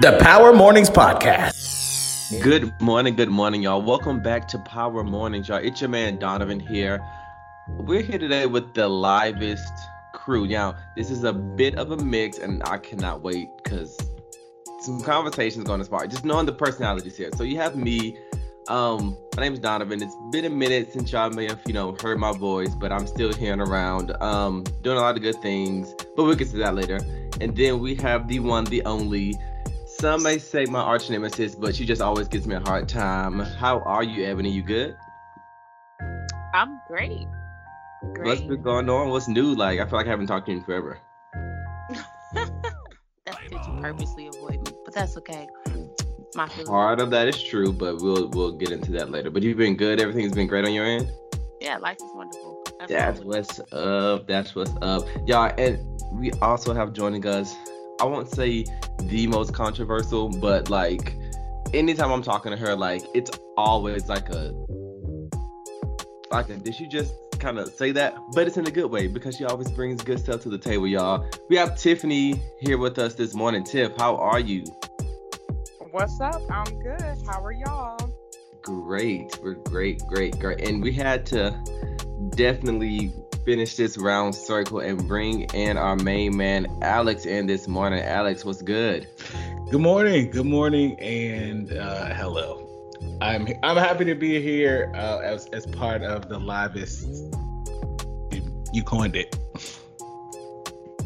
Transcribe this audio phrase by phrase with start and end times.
[0.00, 2.40] The Power Mornings Podcast.
[2.40, 3.82] Good morning, good morning, y'all.
[3.82, 5.58] Welcome back to Power Mornings, y'all.
[5.58, 7.04] It's your man Donovan here.
[7.68, 9.72] We're here today with the livest
[10.14, 10.46] crew.
[10.46, 13.98] Now, this is a bit of a mix, and I cannot wait because
[14.82, 16.08] some conversations going to spark.
[16.10, 17.30] Just knowing the personalities here.
[17.34, 18.16] So you have me.
[18.68, 20.00] Um, my name is Donovan.
[20.00, 23.08] It's been a minute since y'all may have, you know, heard my voice, but I'm
[23.08, 25.92] still here and around, um, doing a lot of good things.
[26.14, 27.00] But we'll get to that later.
[27.40, 29.34] And then we have the one, the only
[30.00, 33.40] some may say my arch nemesis, but she just always gives me a hard time.
[33.40, 34.50] How are you, Ebony?
[34.50, 34.96] You good?
[36.54, 37.26] I'm great.
[38.14, 38.26] Great.
[38.26, 39.10] What's been going on?
[39.10, 39.54] What's new?
[39.54, 40.98] Like, I feel like I haven't talked to you in forever.
[42.34, 45.48] that's because you purposely avoid me, but that's okay.
[46.34, 46.46] My.
[46.46, 49.30] Part of that is true, but we'll we'll get into that later.
[49.30, 50.00] But you've been good.
[50.00, 51.10] Everything's been great on your end.
[51.60, 52.62] Yeah, life is wonderful.
[52.80, 52.96] Absolutely.
[52.96, 54.26] That's what's up.
[54.28, 55.52] That's what's up, y'all.
[55.58, 57.56] And we also have joining us
[58.00, 58.64] I won't say
[59.02, 61.16] the most controversial, but like
[61.74, 64.52] anytime I'm talking to her, like it's always like a
[66.30, 68.16] like a did she just kind of say that?
[68.34, 70.86] But it's in a good way because she always brings good stuff to the table,
[70.86, 71.28] y'all.
[71.48, 73.64] We have Tiffany here with us this morning.
[73.64, 74.64] Tiff, how are you?
[75.90, 76.42] What's up?
[76.50, 77.18] I'm good.
[77.26, 77.96] How are y'all?
[78.62, 79.38] Great.
[79.42, 80.68] We're great, great, great.
[80.68, 81.58] And we had to
[82.36, 83.12] definitely
[83.48, 87.98] finish this round circle and bring in our main man Alex in this morning.
[88.04, 89.08] Alex, what's good?
[89.70, 90.30] Good morning.
[90.30, 92.68] Good morning and uh, hello.
[93.22, 97.08] I'm I'm happy to be here uh, as as part of the livest.
[98.74, 99.34] You coined it.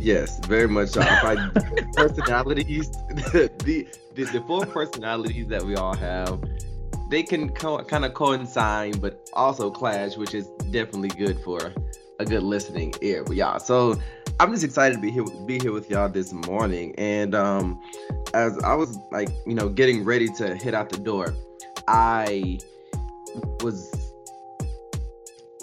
[0.00, 1.00] Yes, very much so.
[1.94, 2.90] personalities,
[3.30, 6.42] the, the the four personalities that we all have,
[7.08, 11.72] they can co- kind of coincide, but also clash, which is definitely good for
[12.18, 13.58] a good listening ear with y'all.
[13.58, 13.96] So
[14.40, 16.94] I'm just excited to be here be here with y'all this morning.
[16.96, 17.80] And um
[18.34, 21.34] as I was like, you know, getting ready to hit out the door,
[21.88, 22.58] I
[23.60, 24.12] was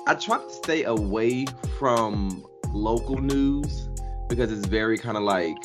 [0.08, 1.46] I tried to stay away
[1.78, 3.90] from local news
[4.28, 5.58] because it's very kind of like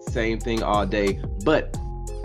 [0.00, 1.20] same thing all day.
[1.44, 1.76] But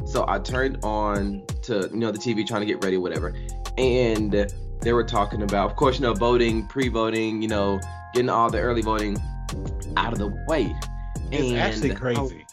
[0.06, 3.34] so I turned on to you know the TV trying to get ready, whatever,
[3.78, 7.80] and they were talking about, of course, you know, voting, pre-voting, you know,
[8.14, 9.18] getting all the early voting
[9.98, 10.76] out of the way.
[11.32, 12.46] It's and actually crazy.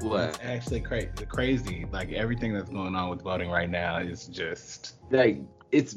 [0.00, 0.30] what?
[0.30, 1.08] It's actually crazy.
[1.28, 1.86] Crazy.
[1.92, 5.40] Like everything that's going on with voting right now is just like
[5.72, 5.96] it's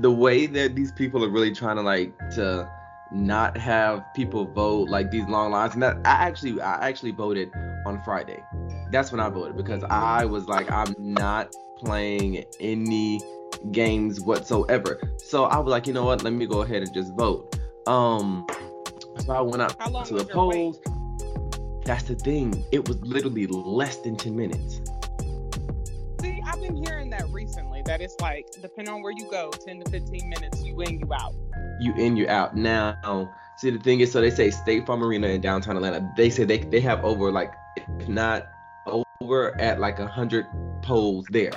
[0.00, 2.68] the way that these people are really trying to like to
[3.12, 7.50] not have people vote like these long lines and that I actually I actually voted
[7.86, 8.42] on Friday.
[8.90, 13.20] That's when I voted because I was like I'm not playing any
[13.72, 15.00] games whatsoever.
[15.18, 16.22] So I was like, you know what?
[16.22, 17.57] Let me go ahead and just vote.
[17.88, 18.46] Um,
[19.24, 20.78] so I went out to the polls.
[21.86, 22.62] That's the thing.
[22.70, 24.82] It was literally less than 10 minutes.
[26.20, 27.80] See, I've been hearing that recently.
[27.86, 31.08] That it's like, depending on where you go, 10 to 15 minutes, you in, you
[31.14, 31.34] out.
[31.80, 32.54] You in, you out.
[32.54, 36.06] Now, see, the thing is, so they say State Farm Arena in downtown Atlanta.
[36.14, 38.48] They say they they have over like, if not
[39.20, 40.46] over at like a hundred
[40.80, 41.50] polls there.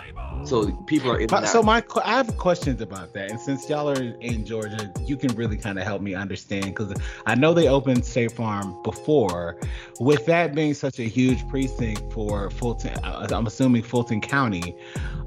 [0.46, 1.30] So people are in.
[1.46, 5.36] So my, I have questions about that, and since y'all are in Georgia, you can
[5.36, 6.92] really kind of help me understand because
[7.28, 9.60] I know they opened State Farm before.
[10.02, 14.76] With that being such a huge precinct for Fulton, uh, I'm assuming Fulton County.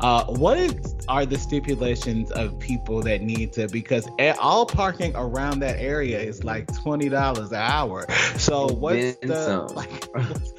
[0.01, 3.69] Uh, what is, are the stipulations of people that need to?
[3.69, 4.09] Because
[4.41, 8.05] all parking around that area is like twenty dollars an hour.
[8.37, 10.09] So what's the like?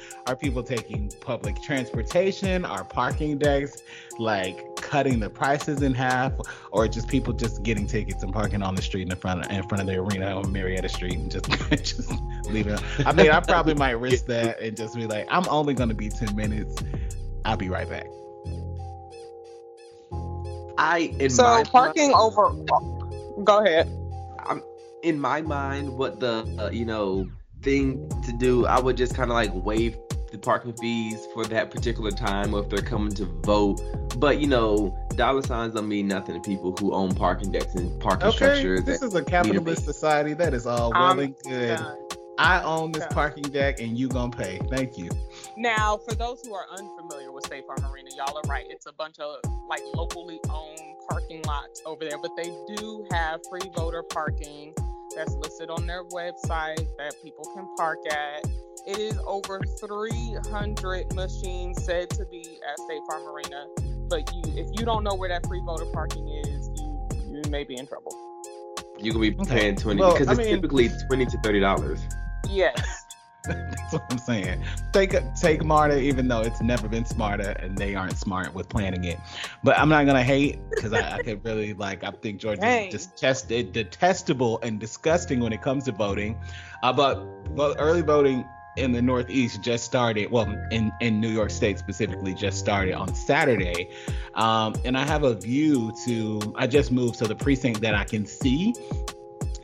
[0.26, 2.64] are people taking public transportation?
[2.64, 3.82] Are parking decks?
[4.18, 6.32] Like cutting the prices in half,
[6.70, 9.62] or just people just getting tickets and parking on the street in front of, in
[9.68, 12.12] front of the arena on Marietta Street and just just
[12.50, 12.78] leaving.
[13.04, 15.94] I mean, I probably might risk that and just be like, I'm only going to
[15.94, 16.76] be ten minutes.
[17.44, 18.06] I'll be right back.
[20.78, 23.42] I in so my parking mind, over.
[23.42, 23.90] Go ahead.
[24.44, 24.62] I'm
[25.02, 25.96] in my mind.
[25.96, 27.28] What the uh, you know
[27.62, 28.66] thing to do?
[28.66, 29.96] I would just kind of like waive
[30.36, 33.80] the parking fees for that particular time or if they're coming to vote.
[34.18, 37.98] But you know, dollar signs don't mean nothing to people who own parking decks and
[38.00, 38.84] parking okay, structures.
[38.84, 40.34] This is a capitalist society.
[40.34, 41.80] That is all well um, and good.
[42.38, 44.60] I own this parking deck and you gonna pay.
[44.70, 45.08] Thank you.
[45.56, 48.66] Now, for those who are unfamiliar with State Farm Arena, y'all are right.
[48.68, 49.36] It's a bunch of
[49.70, 50.78] like locally owned
[51.08, 54.74] parking lots over there, but they do have free voter parking
[55.16, 58.44] that's listed on their website that people can park at.
[58.86, 63.66] It is over 300 machines said to be at State Farm Arena.
[64.08, 67.64] But you, if you don't know where that free voter parking is, you you may
[67.64, 68.12] be in trouble.
[68.98, 72.00] You could be paying twenty well, because I it's mean, typically twenty to thirty dollars.
[72.48, 73.05] Yes.
[73.54, 74.62] That's what I'm saying.
[74.92, 79.04] Take take MARTA, even though it's never been smarter and they aren't smart with planning
[79.04, 79.18] it.
[79.62, 82.04] But I'm not gonna hate because I, I could really like.
[82.04, 82.90] I think Georgia Dang.
[82.90, 86.38] just test, detestable and disgusting when it comes to voting.
[86.82, 88.44] Uh, but well, early voting
[88.76, 90.30] in the Northeast just started.
[90.30, 93.90] Well, in in New York State specifically, just started on Saturday.
[94.34, 96.54] Um, and I have a view to.
[96.56, 98.74] I just moved to the precinct that I can see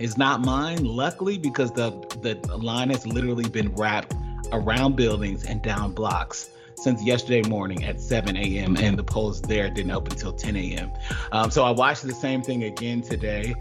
[0.03, 1.91] is not mine, luckily, because the
[2.23, 4.15] the line has literally been wrapped
[4.53, 8.77] around buildings and down blocks since yesterday morning at 7 a.m.
[8.77, 10.91] and the polls there didn't open until 10 a.m.
[11.31, 13.55] Um, so I watched the same thing again today.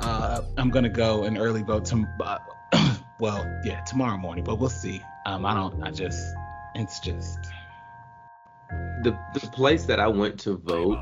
[0.00, 2.38] Uh, I'm gonna go and early vote to, uh,
[3.20, 5.00] well, yeah, tomorrow morning, but we'll see.
[5.26, 5.82] Um, I don't.
[5.82, 6.34] I just,
[6.74, 7.38] it's just.
[9.02, 10.98] the the place that I went to vote,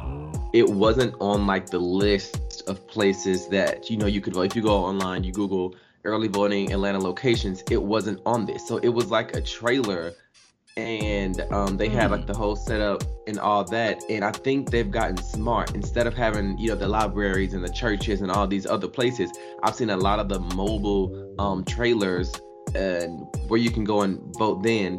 [0.52, 4.42] it wasn't on like the list of places that you know you could vote.
[4.42, 5.74] If you go online, you Google
[6.04, 8.66] early voting Atlanta locations, it wasn't on this.
[8.66, 10.12] So it was like a trailer,
[10.76, 14.02] and um, they had like the whole setup and all that.
[14.10, 15.74] And I think they've gotten smart.
[15.74, 19.30] Instead of having you know the libraries and the churches and all these other places,
[19.62, 22.32] I've seen a lot of the mobile um, trailers
[22.74, 24.98] and where you can go and vote then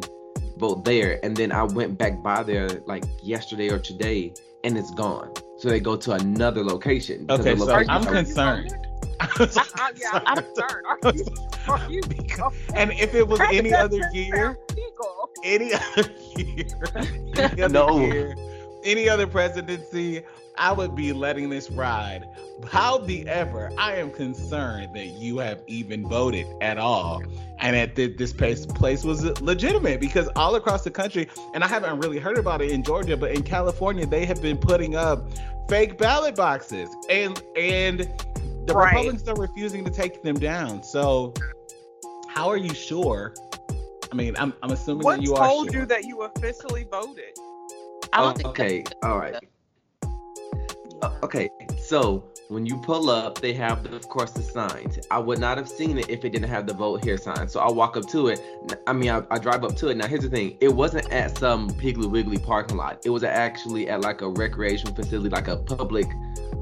[0.58, 4.32] vote there and then i went back by there like yesterday or today
[4.62, 5.32] and it's gone
[5.64, 8.74] so they go to another location Okay, so location- I'm concerned.
[9.18, 9.26] I,
[9.76, 10.86] I, yeah, I'm concerned.
[11.02, 11.24] Are you?
[11.68, 12.02] Are you?
[12.74, 14.58] And if it was any other year,
[15.42, 16.66] any other year,
[17.38, 17.98] any other No.
[17.98, 18.36] year,
[18.84, 20.20] any other presidency,
[20.56, 22.24] I would be letting this ride.
[22.70, 27.22] However, I am concerned that you have even voted at all,
[27.58, 31.66] and that th- this place place was legitimate because all across the country, and I
[31.66, 35.28] haven't really heard about it in Georgia, but in California, they have been putting up
[35.68, 38.00] fake ballot boxes, and and
[38.66, 38.92] the Right.
[38.94, 40.82] Republicans are refusing to take them down.
[40.82, 41.34] So,
[42.28, 43.34] how are you sure?
[44.10, 45.80] I mean, I'm, I'm assuming What that you are told sure.
[45.80, 47.36] you that you officially voted?
[48.12, 49.34] I don't Oh, think okay that's- all right
[51.02, 54.98] Uh, okay so when you pull up they have the, of course the signs.
[55.10, 57.48] I would not have seen it if it didn't have the vote here sign.
[57.48, 58.40] So i walk up to it.
[58.86, 59.96] I mean I, I drive up to it.
[59.96, 60.56] Now here's the thing.
[60.60, 63.00] It wasn't at some piggly wiggly parking lot.
[63.04, 66.06] It was actually at like a recreation facility like a public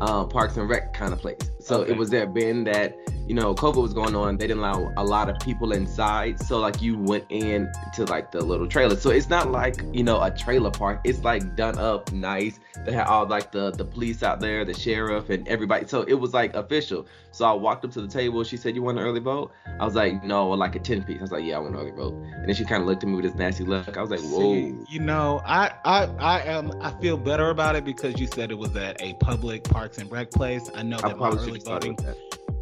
[0.00, 1.38] uh, parks and rec kind of place.
[1.60, 1.92] So Okay.
[1.92, 2.96] it was there being that
[3.32, 6.38] you know covid was going on they didn't allow a lot of people inside.
[6.40, 8.96] So like you went in to like the little trailer.
[8.96, 11.00] So it's not like you know a trailer park.
[11.04, 12.60] It's like done up nice.
[12.84, 15.86] They had all like the the police out there the sheriff and everybody.
[15.86, 17.06] So it was like official.
[17.30, 18.44] So i walked up to the table.
[18.44, 19.52] She said you want an early vote?
[19.80, 21.18] I was like no like a 10 piece.
[21.18, 22.14] I was like yeah i want an early vote.
[22.14, 23.96] And then she kind of looked at me with this nasty look.
[23.96, 24.54] I was like whoa.
[24.54, 28.50] See, you know, I, I I am I feel better about it because you said
[28.50, 30.68] it was at a public parks and rec place.
[30.74, 31.98] I know i that my probably should early voting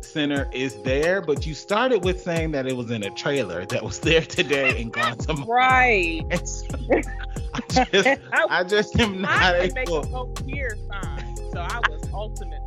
[0.05, 3.82] center is there, but you started with saying that it was in a trailer that
[3.82, 5.49] was there today and gone tomorrow.
[5.49, 6.23] Right.
[6.49, 6.67] So,
[7.55, 10.02] I just I just am not I can make a able.
[10.02, 12.58] vote here sign, so I was ultimately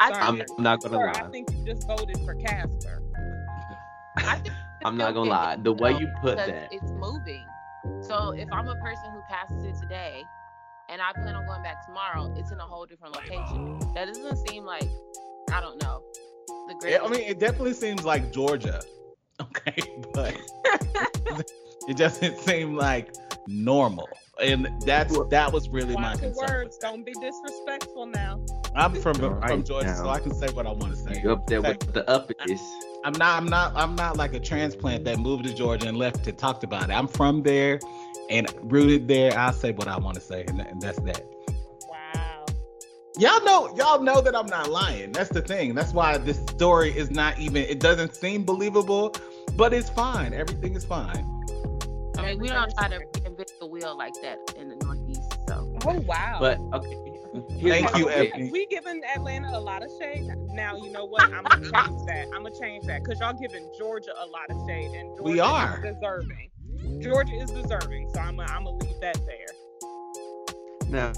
[0.00, 3.02] I- i'm not gonna Sir, lie I think you just voted for Casper.
[4.18, 4.54] I think
[4.84, 7.44] i'm not gonna lie the way you put that it's moving.
[8.02, 10.22] So if I'm a person who passes it today,
[10.88, 13.78] and I plan on going back tomorrow, it's in a whole different location.
[13.94, 14.88] That doesn't seem like
[15.52, 16.02] I don't know
[16.68, 17.04] the Yeah, greatest.
[17.04, 18.80] I mean, it definitely seems like Georgia.
[19.40, 19.76] Okay,
[20.14, 20.34] but
[21.88, 23.14] it doesn't seem like
[23.46, 24.08] normal.
[24.42, 26.56] And that's that was really my Watch your concern.
[26.56, 26.78] words.
[26.78, 28.44] Don't be disrespectful now.
[28.74, 30.08] I'm from All from right Georgia, so.
[30.08, 31.20] I can say what I want to say.
[31.22, 32.60] you up there with the uppies
[33.04, 36.24] I'm not I'm not I'm not like a transplant that moved to Georgia and left
[36.24, 36.92] to talk about it.
[36.92, 37.78] I'm from there
[38.30, 39.38] and rooted there.
[39.38, 41.24] I'll say what I want to say, and, and that's that.
[43.18, 43.30] Wow.
[43.38, 45.12] Y'all know y'all know that I'm not lying.
[45.12, 45.74] That's the thing.
[45.74, 49.14] That's why this story is not even it doesn't seem believable,
[49.56, 50.32] but it's fine.
[50.34, 51.26] Everything is fine.
[52.16, 55.22] I mean, we don't try to reinvent the wheel like that in the Northeast.
[55.48, 56.38] So Oh wow.
[56.40, 56.96] but okay
[57.62, 58.30] Thank you, thing.
[58.32, 58.50] Ebony.
[58.50, 60.26] We giving Atlanta a lot of shade.
[60.52, 61.24] Now you know what?
[61.24, 62.26] I'm gonna change that.
[62.34, 65.40] I'm gonna change that because y'all giving Georgia a lot of shade, and Georgia We
[65.40, 65.76] are.
[65.86, 66.50] is deserving.
[67.00, 69.46] Georgia is deserving, so I'm gonna, I'm gonna leave that there.
[70.88, 71.12] Now,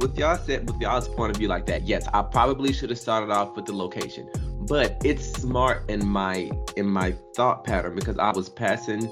[0.00, 2.98] with y'all said with y'all's point of view like that, yes, I probably should have
[2.98, 4.28] started off with the location,
[4.68, 9.10] but it's smart in my in my thought pattern because I was passing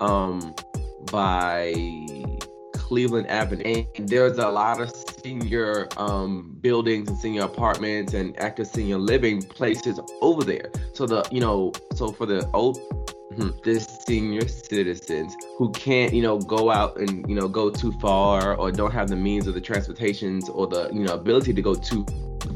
[0.00, 0.54] um
[1.10, 1.72] by
[2.74, 4.90] Cleveland Avenue, and there's a lot of
[5.22, 10.70] senior um buildings and senior apartments and active senior living places over there.
[10.92, 12.78] So the you know so for the old.
[13.36, 13.50] Hmm.
[13.62, 18.56] the senior citizens who can't, you know, go out and you know go too far
[18.56, 21.74] or don't have the means or the transportations or the you know ability to go
[21.74, 22.06] too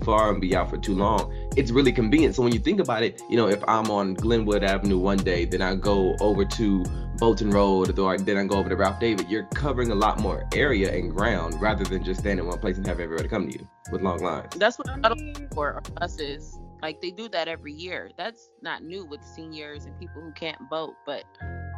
[0.02, 1.33] far and be out for too long.
[1.57, 2.35] It's really convenient.
[2.35, 5.45] So when you think about it, you know, if I'm on Glenwood Avenue one day,
[5.45, 6.85] then I go over to
[7.19, 9.29] Bolton Road, or then I go over to Ralph David.
[9.31, 12.79] You're covering a lot more area and ground rather than just standing in one place
[12.79, 14.55] and have everybody come to you with long lines.
[14.57, 16.59] That's what I shuttle mean, for or buses.
[16.82, 18.10] Like they do that every year.
[18.18, 20.96] That's not new with seniors and people who can't vote.
[21.06, 21.22] But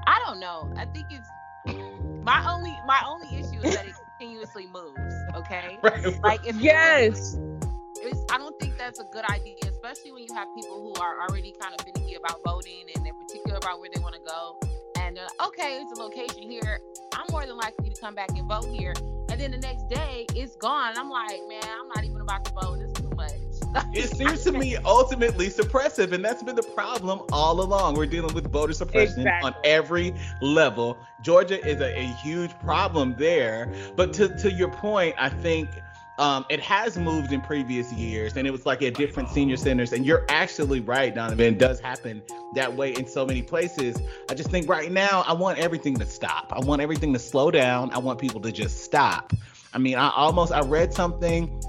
[0.07, 0.73] I don't know.
[0.77, 1.29] I think it's
[2.25, 5.15] my only my only issue is that it continuously moves.
[5.37, 5.79] Okay.
[5.83, 6.23] Right.
[6.23, 7.39] Like if yes.
[7.97, 11.21] it's, I don't think that's a good idea, especially when you have people who are
[11.21, 14.59] already kind of finicky about voting and they're particular about where they want to go.
[14.99, 16.81] And they're like, okay, it's a location here.
[17.13, 18.95] I'm more than likely to come back and vote here.
[19.31, 20.91] And then the next day, it's gone.
[20.91, 22.79] And I'm like, man, I'm not even about to vote.
[22.79, 23.33] This is too much.
[23.93, 27.95] It seems to me ultimately suppressive, and that's been the problem all along.
[27.95, 29.51] We're dealing with voter suppression Exactly.
[29.51, 30.99] on every level.
[31.23, 33.73] Georgia is a, a huge problem there.
[33.97, 35.69] But to, to your point, I think
[36.19, 39.93] um, it has moved in previous years, and it was like at different senior centers.
[39.93, 41.55] And you're actually right, Donovan.
[41.55, 42.23] It does happen
[42.55, 43.97] that way in so many places.
[44.31, 46.53] I just think right now, I want everything to stop.
[46.55, 47.91] I want everything to slow down.
[47.93, 49.33] I want people to just stop.
[49.73, 51.61] I mean, I almost I read something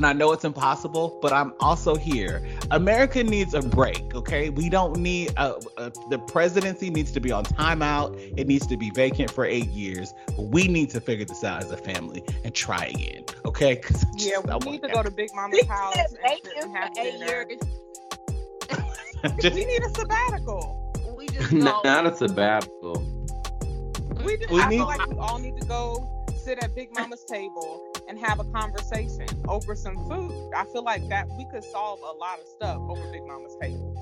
[0.00, 2.42] and I know it's impossible, but I'm also here.
[2.70, 4.48] America needs a break, okay?
[4.48, 8.16] We don't need uh, uh, the presidency needs to be on timeout.
[8.34, 10.14] It needs to be vacant for eight years.
[10.28, 13.76] But we need to figure this out as a family and try again, okay?
[13.76, 16.44] 'Cause I Yeah, just- I we need to go to Big Mama's house and eight
[16.46, 17.58] sit years and have eight years.
[19.42, 20.94] just- We need a sabbatical.
[21.14, 21.56] We just go.
[21.58, 23.04] not, not a sabbatical.
[24.24, 26.88] We just, We I need- feel like we all need to go sit at Big
[26.94, 30.50] Mama's table and have a conversation over some food.
[30.54, 33.94] I feel like that we could solve a lot of stuff over Big Mama's table.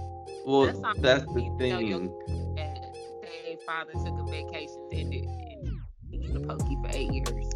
[0.47, 1.87] Well, That's that's the you know, thing.
[1.87, 2.79] your- And
[3.23, 7.53] their father took a vacation and eat a pokey for eight years.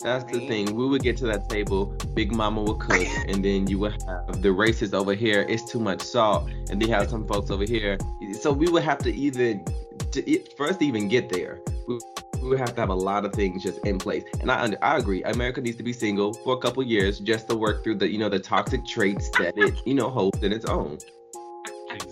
[0.00, 0.74] That's the thing.
[0.74, 4.42] We would get to that table, Big Mama would cook, and then you would have
[4.42, 5.46] the racists over here.
[5.48, 7.98] It's too much salt, and they have some folks over here.
[8.40, 9.64] So we would have to even
[10.10, 12.00] to, it- to even get there, we,
[12.42, 14.24] we would have to have a lot of things just in place.
[14.40, 15.22] And I, under- I agree.
[15.22, 18.18] America needs to be single for a couple years just to work through the, you
[18.18, 20.98] know, the toxic traits that it, you know, holds in its own.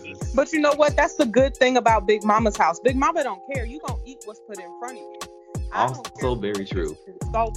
[0.03, 0.33] Jesus.
[0.35, 0.95] But you know what?
[0.97, 2.79] That's the good thing about Big Mama's house.
[2.81, 3.65] Big Mama don't care.
[3.65, 5.19] You gonna eat what's put in front of you.
[5.73, 6.97] I don't Also very true.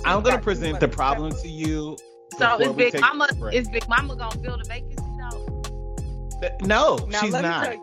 [0.06, 1.98] I'm gonna present the problem to you.
[2.38, 5.64] So before is Big Mama a is Big Mama gonna fill the vacancy though?
[6.66, 7.76] No, Now she's let not.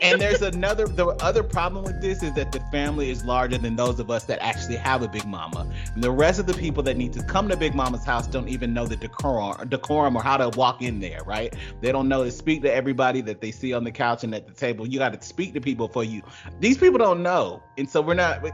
[0.00, 0.14] Me tell you.
[0.14, 3.76] and there's another the other problem with this is that the family is larger than
[3.76, 6.82] those of us that actually have a big mama and the rest of the people
[6.82, 10.22] that need to come to big mama's house don't even know the decorum decorum or
[10.22, 13.50] how to walk in there right they don't know to speak to everybody that they
[13.50, 16.04] see on the couch and at the table you got to speak to people for
[16.04, 16.22] you
[16.60, 18.44] these people don't know and so we're not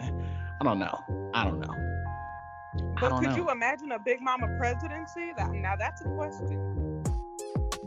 [0.00, 1.74] i don't know i don't know
[3.00, 3.36] But don't could know.
[3.36, 5.32] you imagine a Big Mama presidency?
[5.36, 7.04] That, now that's a question.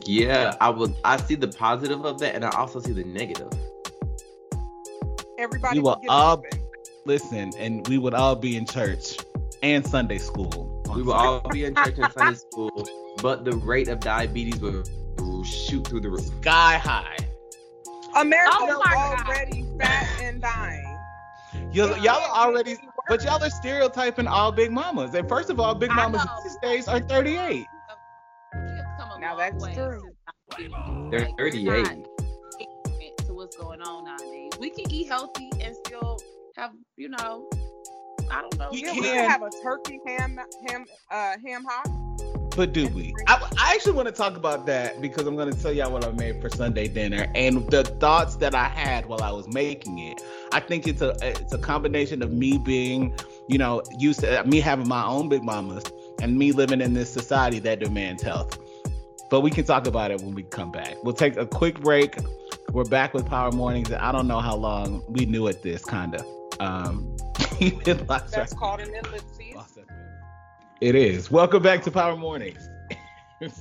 [0.08, 0.96] Yeah, I would.
[1.04, 3.50] I see the positive of that, and I also see the negative.
[5.38, 6.50] Everybody we will all- open.
[7.06, 9.18] listen and we would all be in church
[9.64, 12.88] and sunday school We will all be in church and Sunday school,
[13.22, 14.84] but the rate of diabetes will
[15.44, 16.26] shoot through the roof.
[16.42, 17.16] sky high
[18.16, 19.28] America Oh is God.
[19.28, 21.00] already fat and dying.
[21.72, 22.76] Y'all, y'all are already,
[23.08, 25.14] but y'all are stereotyping all big mamas.
[25.14, 27.66] And first of all, big mamas these days are 38.
[29.20, 30.12] Now long that's true.
[31.12, 31.86] They're Like, 38.
[33.26, 34.52] to what's going on nowadays.
[34.60, 36.18] We can eat healthy and still
[36.56, 37.50] have, you know,
[38.32, 38.70] I don't know.
[38.72, 39.04] You we can.
[39.04, 41.88] can have a turkey ham ham uh ham hock.
[42.56, 43.14] But do we?
[43.28, 46.04] I, I actually want to talk about that because I'm going to tell y'all what
[46.04, 50.00] I made for Sunday dinner and the thoughts that I had while I was making
[50.00, 50.24] it.
[50.52, 53.16] I think it's a it's a combination of me being,
[53.48, 55.84] you know, used to me having my own big mamas
[56.20, 58.58] and me living in this society that demands health.
[59.30, 60.96] But we can talk about it when we come back.
[61.04, 62.16] We'll take a quick break.
[62.72, 63.90] We're back with Power Mornings.
[63.90, 66.26] And I don't know how long we knew at this kind of.
[66.62, 67.18] Um,
[67.84, 68.50] That's track.
[68.52, 69.80] called an ellipses.
[70.80, 71.30] It is.
[71.30, 72.70] Welcome back to Power Mornings.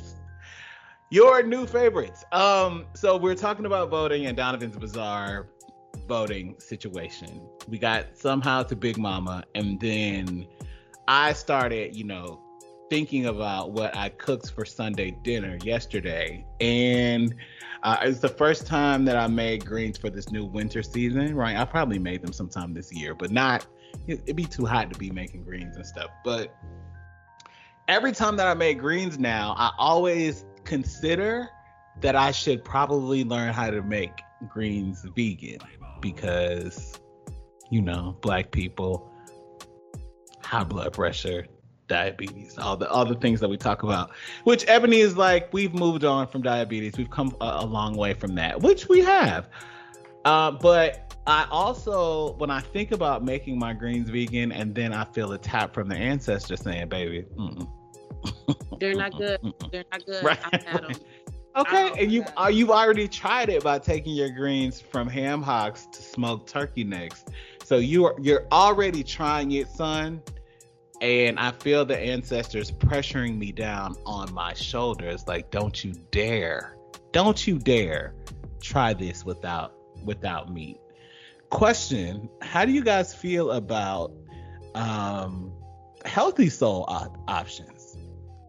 [1.11, 2.25] Your new favorites.
[2.31, 5.49] Um, so we're talking about voting and Donovan's bizarre
[6.07, 7.41] voting situation.
[7.69, 10.47] We got somehow to Big Mama, and then
[11.09, 12.41] I started, you know,
[12.88, 17.35] thinking about what I cooked for Sunday dinner yesterday, and
[17.83, 21.35] uh, it's the first time that I made greens for this new winter season.
[21.35, 21.57] Right?
[21.57, 23.66] I probably made them sometime this year, but not.
[24.07, 26.11] It'd be too hot to be making greens and stuff.
[26.25, 26.55] But
[27.88, 31.49] every time that I make greens now, I always consider
[32.00, 34.12] that I should probably learn how to make
[34.49, 35.59] greens vegan
[36.00, 37.00] because
[37.71, 39.11] you know, black people,
[40.43, 41.47] high blood pressure,
[41.88, 44.11] diabetes, all the all the things that we talk about.
[44.45, 46.97] Which Ebony is like, we've moved on from diabetes.
[46.97, 49.49] We've come a, a long way from that, which we have.
[50.25, 55.05] Uh, but I also, when I think about making my greens vegan, and then I
[55.05, 57.69] feel a tap from the ancestors saying, "Baby, mm-mm.
[58.81, 59.40] They're not good.
[59.73, 60.25] They're not good.
[60.25, 61.00] Right.
[61.57, 65.88] Okay, and you uh, you've already tried it by taking your greens from ham hocks
[65.90, 67.25] to smoked turkey necks.
[67.64, 70.21] So you are you're already trying it, son.
[71.00, 76.76] And I feel the ancestors pressuring me down on my shoulders, like, don't you dare,
[77.12, 78.15] don't you dare
[78.61, 79.75] try this without
[80.05, 80.79] without meat.
[81.50, 84.12] Question: How do you guys feel about
[84.75, 85.53] um,
[86.05, 87.97] healthy soul op- options?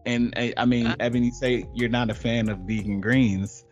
[0.06, 3.64] And I, I mean, Uh, Evan, you say you're not a fan of vegan greens.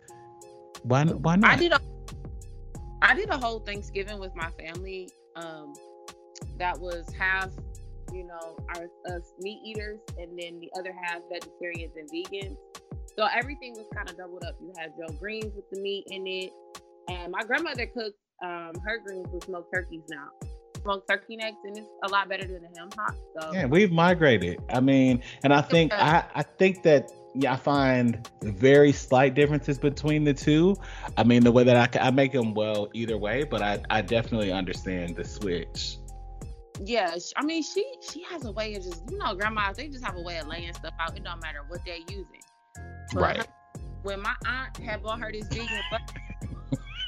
[0.83, 1.03] Why?
[1.03, 1.51] Why not?
[1.51, 1.79] I did a
[3.01, 5.09] I did a whole Thanksgiving with my family.
[5.35, 5.73] Um,
[6.57, 7.49] that was half,
[8.13, 12.57] you know, our us meat eaters, and then the other half vegetarians and vegans.
[13.17, 14.55] So everything was kind of doubled up.
[14.61, 16.51] You had Joe greens with the meat in it,
[17.09, 20.27] and my grandmother cooked um, her greens with smoked turkeys now,
[20.81, 23.15] smoked turkey necks, and it's a lot better than the ham hock.
[23.39, 24.61] So Yeah, we've migrated.
[24.69, 29.77] I mean, and I think I, I think that yeah, I find very slight differences
[29.77, 30.75] between the two.
[31.17, 34.01] I mean, the way that I, I make them well either way, but I, I
[34.01, 35.97] definitely understand the switch.
[36.83, 40.03] Yeah, I mean, she she has a way of just you know, grandmas they just
[40.03, 41.15] have a way of laying stuff out.
[41.17, 42.41] It don't matter what they're using.
[43.13, 43.37] But Right.
[43.37, 43.45] her-
[44.03, 46.03] when my aunt had bought her this vegan butter,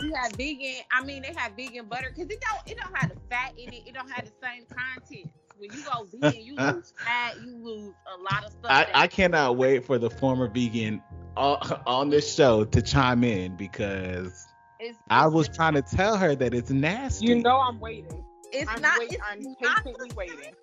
[0.01, 0.83] she had vegan.
[0.91, 3.73] I mean, they have vegan butter because it don't it don't have the fat in
[3.73, 3.83] it.
[3.88, 5.31] It don't have the same content.
[5.57, 7.39] When you go vegan, you lose fat.
[7.41, 8.71] You lose a lot of stuff.
[8.71, 11.01] I, I cannot wait for the former vegan
[11.38, 14.47] on, uh, on this show to chime in because
[14.79, 17.27] it's, I was trying to tell her that it's nasty.
[17.27, 18.23] You know I'm waiting.
[18.51, 18.99] It's I'm not.
[18.99, 20.53] wait- it's I'm not patiently the waiting.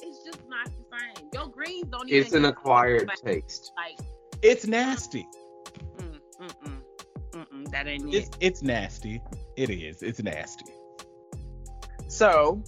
[0.00, 1.28] It's just not the same.
[1.32, 2.22] Your greens don't even.
[2.24, 3.72] It's an acquired like- taste.
[3.76, 3.98] Like,
[4.42, 5.26] it's nasty.
[5.98, 6.80] mm, mm, mm,
[7.32, 8.36] mm, mm, that ain't It's it.
[8.40, 9.20] it's nasty.
[9.56, 10.02] It is.
[10.02, 10.66] It's nasty.
[12.08, 12.62] So,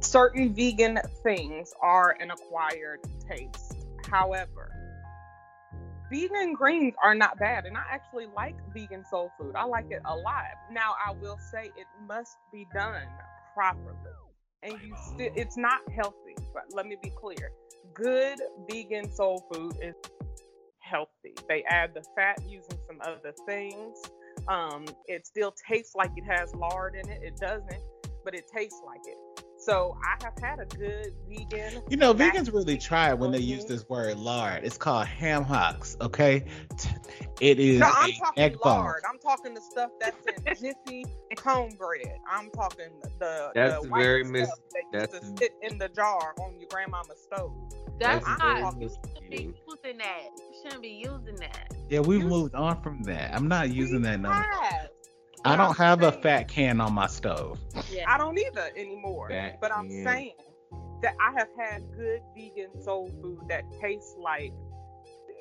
[0.00, 3.76] certain vegan things are an acquired taste.
[4.10, 4.70] However,
[6.12, 9.56] vegan greens are not bad, and I actually like vegan soul food.
[9.56, 10.44] I like it a lot.
[10.70, 13.02] Now, I will say it must be done
[13.56, 13.96] properly,
[14.62, 16.36] and you still it's not healthy.
[16.52, 17.50] But let me be clear:
[17.94, 18.38] good
[18.70, 19.94] vegan soul food is
[20.80, 21.34] healthy.
[21.48, 23.96] They add the fat using some other things.
[24.46, 27.22] Um, it still tastes like it has lard in it.
[27.22, 27.82] It doesn't,
[28.24, 29.16] but it tastes like it.
[29.66, 31.82] So I have had a good vegan.
[31.88, 34.62] You know, vegans really try it when they use this word lard.
[34.62, 36.44] It's called ham hocks, okay?
[37.40, 38.78] It is No, I'm talking egg bar.
[38.84, 39.02] lard.
[39.10, 40.44] I'm talking the stuff that's in
[40.88, 42.16] jiffy cornbread.
[42.30, 45.78] I'm talking the That's the white very stuff mis- that used that's- to sit in
[45.78, 47.50] the jar on your grandmama's stove.
[47.98, 48.80] That's That's not.
[48.80, 50.20] You shouldn't be using that.
[50.38, 51.74] You shouldn't be using that.
[51.88, 53.34] Yeah, we've You- moved on from that.
[53.34, 54.44] I'm not using that no more.
[55.46, 55.60] Have.
[55.60, 57.58] I don't I'm have a fat can on my stove.
[57.90, 58.04] Yeah.
[58.08, 59.28] I don't either anymore.
[59.30, 60.04] That but I'm can.
[60.04, 60.32] saying
[61.02, 64.52] that I have had good vegan soul food that tastes like,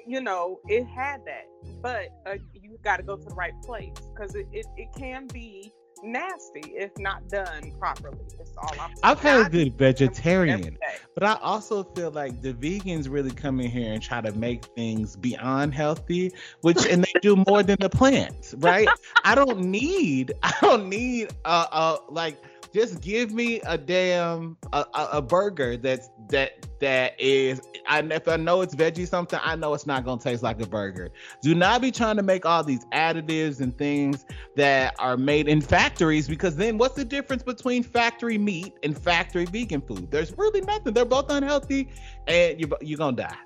[0.05, 1.45] you know, it had that.
[1.81, 5.27] But uh, you got to go to the right place because it, it, it can
[5.27, 5.71] be
[6.05, 8.17] nasty if not done properly.
[8.37, 10.77] That's all I'm I've had a good eat them every vegetarian,
[11.13, 14.65] but I also feel like the vegans really come in here and try to make
[14.65, 18.87] things beyond healthy, which and they do more than the plants, right?
[19.23, 22.37] I don't need, I don't need, uh, uh, like
[22.75, 27.61] just give me a damn a, a, a burger that's that that is.
[27.87, 30.67] I if I know it's veggie something, I know it's not gonna taste like a
[30.67, 31.09] burger.
[31.41, 34.25] Do not be trying to make all these additives and things
[34.57, 39.45] that are made in factories because then what's the difference between factory meat and factory
[39.45, 40.11] vegan food?
[40.11, 40.93] There's really nothing.
[40.93, 41.87] They're both unhealthy,
[42.27, 43.37] and you you're gonna die.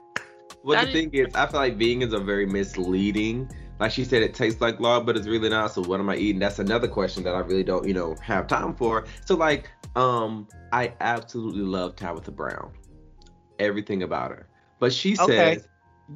[0.63, 3.47] Well, That the thing is, I feel like vegans are very misleading.
[3.79, 5.71] Like she said, it tastes like lard, but it's really not.
[5.71, 6.39] So what am I eating?
[6.39, 9.05] That's another question that I really don't, you know, have time for.
[9.25, 12.71] So like, um, I absolutely love Tabitha Brown,
[13.57, 14.47] everything about her.
[14.79, 15.61] But she says, Okay.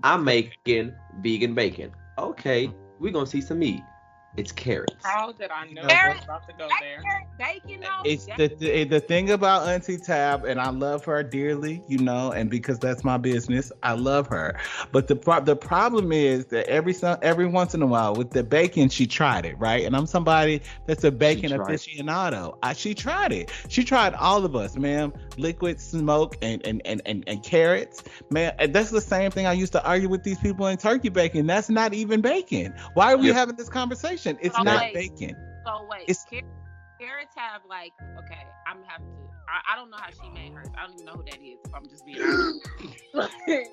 [0.04, 1.92] I'm making vegan bacon.
[2.18, 3.84] Okay, we're gonna see some meat.
[4.36, 4.96] It's carrots.
[5.04, 7.04] How did I know Carrot- I was about to go there?
[7.38, 8.10] bacon though.
[8.10, 12.00] It's the, the eh, the thing about Auntie Tab, and I love her dearly, you
[12.00, 14.60] know, and because that's my business, I love her.
[14.92, 18.32] But the pro- the problem is that every so- every once in a while with
[18.32, 22.58] the bacon, she tried it right, and I'm somebody that's a bacon aficionado.
[22.64, 23.52] I, she tried it.
[23.70, 25.14] She tried all of us, ma'am.
[25.38, 28.04] Liquid smoke and and, and, and and carrots.
[28.30, 31.48] Man, that's the same thing I used to argue with these people in turkey bacon.
[31.48, 32.74] That's not even bacon.
[32.94, 33.36] Why are we Yep.
[33.36, 34.38] having this conversation?
[34.42, 34.94] It's Oh, not wait.
[34.94, 35.36] bacon.
[35.66, 36.42] So wait, It's- car-
[37.00, 39.08] carrots have like okay, I'm gonna have to.
[39.48, 40.68] I, I don't know how she made hers.
[40.78, 41.60] I don't even know who that is.
[41.66, 42.22] If I'm just being
[43.14, 43.70] honest.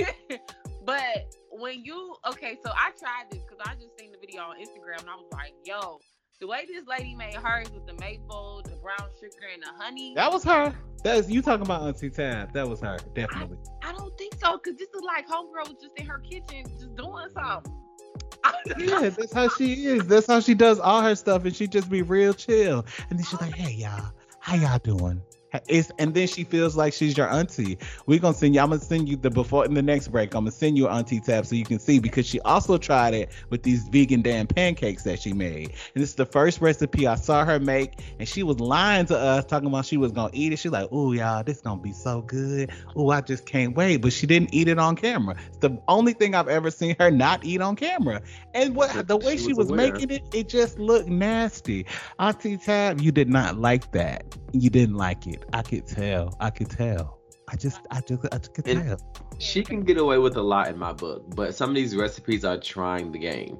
[0.84, 4.56] but when you okay, so I tried this because I just seen the video on
[4.56, 5.98] Instagram and I was like, yo,
[6.40, 10.14] the way this lady made hers with the maple, the brown sugar, and the honey.
[10.14, 10.74] That was her.
[11.02, 12.52] That's you talking about Auntie Tab.
[12.52, 13.56] That was her, definitely.
[13.82, 16.94] I don't think so because this is like homegirl was just in her kitchen just
[16.96, 17.74] doing something.
[18.78, 20.06] Yeah, that's how she is.
[20.06, 22.84] That's how she does all her stuff, and she just be real chill.
[23.08, 25.20] And then she's like, "Hey y'all, how y'all doing?"
[25.68, 27.78] It's, and then she feels like she's your auntie.
[28.06, 28.60] We're gonna send you.
[28.60, 30.34] I'm gonna send you the before in the next break.
[30.34, 33.30] I'm gonna send you Auntie tab so you can see because she also tried it
[33.50, 35.68] with these vegan damn pancakes that she made.
[35.94, 39.18] And this is the first recipe I saw her make, and she was lying to
[39.18, 40.58] us, talking about she was gonna eat it.
[40.58, 42.70] She's like, "Oh y'all, this gonna be so good.
[42.96, 45.36] Oh, I just can't wait." But she didn't eat it on camera.
[45.48, 48.22] It's the only thing I've ever seen her not eat on camera.
[48.54, 51.86] And what the way she she was was making it, it just looked nasty.
[52.18, 54.24] Auntie Tab, you did not like that.
[54.52, 55.39] You didn't like it.
[55.52, 56.36] I could tell.
[56.40, 57.18] I could tell.
[57.48, 58.98] I just, I just, I just could And- tell.
[59.38, 62.44] She can get away with a lot in my book, but some of these recipes
[62.44, 63.56] are trying the game.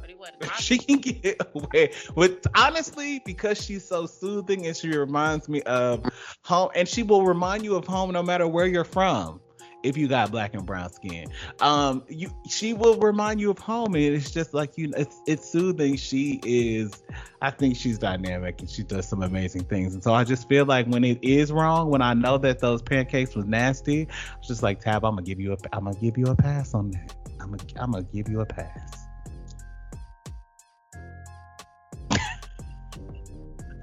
[0.00, 4.76] But it wasn't my She can get away with honestly because she's so soothing and
[4.76, 6.04] she reminds me of
[6.44, 9.40] home, and she will remind you of home no matter where you're from.
[9.84, 11.26] If you got black and brown skin,
[11.60, 14.92] um, you she will remind you of home, and it's just like you.
[14.96, 15.96] It's it's soothing.
[15.96, 17.02] She is,
[17.42, 19.92] I think she's dynamic and she does some amazing things.
[19.92, 22.80] And so I just feel like when it is wrong, when I know that those
[22.80, 25.04] pancakes was nasty, it's just like Tab.
[25.04, 27.14] I'm gonna give you a, I'm gonna give you a pass on that.
[27.40, 29.06] I'm gonna, I'm gonna give you a pass.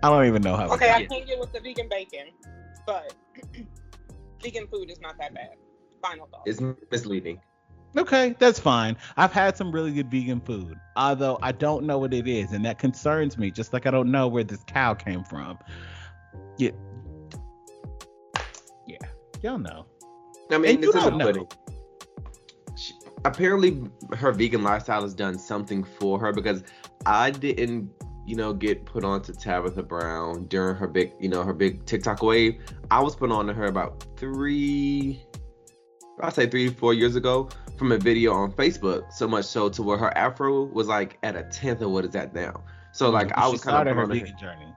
[0.04, 0.74] I don't even know how.
[0.74, 2.30] Okay, I can't get with the vegan bacon,
[2.88, 3.14] but
[4.42, 5.58] vegan food is not that bad.
[6.02, 6.44] Final thought.
[6.46, 6.62] It's
[6.92, 7.40] misleading.
[7.98, 8.96] Okay, that's fine.
[9.18, 12.64] I've had some really good vegan food, although I don't know what it is, and
[12.66, 13.52] that concerns me.
[13.52, 15.60] Just like I don't know where this cow came from.
[16.58, 16.72] Yeah,
[18.88, 18.98] yeah,
[19.44, 19.86] y'all know.
[20.52, 21.26] I mean, And you this is don't a know.
[21.26, 21.48] pudding.
[22.78, 22.94] She,
[23.26, 23.84] apparently,
[24.16, 26.64] her vegan lifestyle has done something for her because
[27.06, 27.90] I didn't,
[28.26, 31.86] you know, get put on to Tabitha Brown during her big, you know, her big
[31.86, 32.62] TikTok wave.
[32.90, 35.26] I was put on to her about three,
[36.22, 39.12] I'd say three, four years ago from a video on Facebook.
[39.12, 42.16] So much so to where her afro was like at a tenth of what it's
[42.16, 42.64] at now.
[42.92, 44.22] So like I was kind of her on to her.
[44.22, 44.68] vegan journey.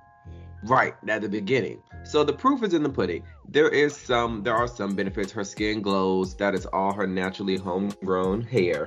[0.65, 1.83] Right at the beginning.
[2.05, 3.23] So the proof is in the pudding.
[3.49, 5.31] There is some there are some benefits.
[5.33, 6.35] Her skin glows.
[6.37, 8.87] That is all her naturally homegrown hair.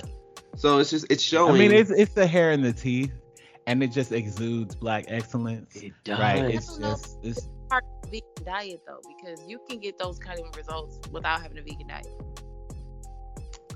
[0.56, 1.56] So it's just it's showing.
[1.56, 3.12] I mean, it's it's the hair and the teeth,
[3.68, 5.76] and it just exudes black excellence.
[5.76, 6.20] it does.
[6.20, 6.44] Right?
[6.44, 10.18] I It's just it's part of the vegan diet though, because you can get those
[10.18, 12.08] kind of results without having a vegan diet.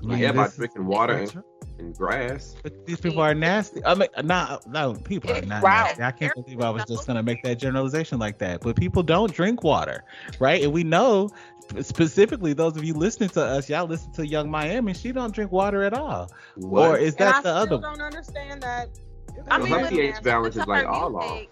[0.02, 1.42] Man, yeah, by drinking water and,
[1.78, 2.56] and grass.
[2.62, 3.84] But these people are nasty.
[3.84, 5.84] I mean, not no people are not Wow.
[5.84, 6.02] nasty.
[6.02, 8.60] I can't believe I was just gonna make that generalization like that.
[8.62, 10.04] But people don't drink water,
[10.40, 10.62] right?
[10.62, 11.30] And we know
[11.80, 14.92] specifically those of you listening to us, y'all listen to Yung Miami.
[14.94, 16.30] She don't drink water at all.
[16.62, 17.00] Or What?
[17.02, 17.86] is and I that the still other?
[17.86, 18.88] I don't understand that.
[19.50, 21.42] I mean, her but- pH balance is like all off.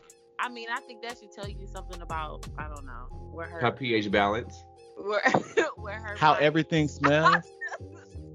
[0.42, 3.60] I mean, I think that should tell you something about I don't know where her,
[3.60, 4.64] Her pH balance.
[4.96, 5.20] where,
[5.76, 7.44] where her How body- everything smells,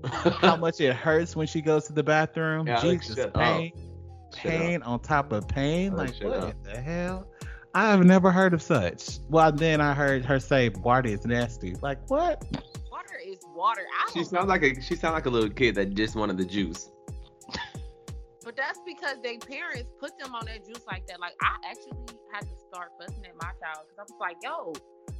[0.08, 2.68] how much it hurts when she goes to the bathroom.
[2.68, 3.34] Alex, Jesus, shut up.
[3.36, 4.34] pain, up.
[4.34, 5.94] pain on top of pain.
[5.94, 6.64] Alex, like what up.
[6.64, 7.28] the hell?
[7.74, 9.20] I have never heard of such.
[9.30, 11.76] Well, then I heard her say water is nasty.
[11.82, 12.44] Like what?
[12.92, 13.82] water is water.
[13.82, 16.46] I She sounds like a she sounds like a little kid that just wanted the
[16.46, 16.90] juice.
[18.44, 21.20] But that's because their parents put them on that juice like that.
[21.20, 21.98] Like I actually
[22.32, 24.74] had to start fussing at my child because I was like, "Yo,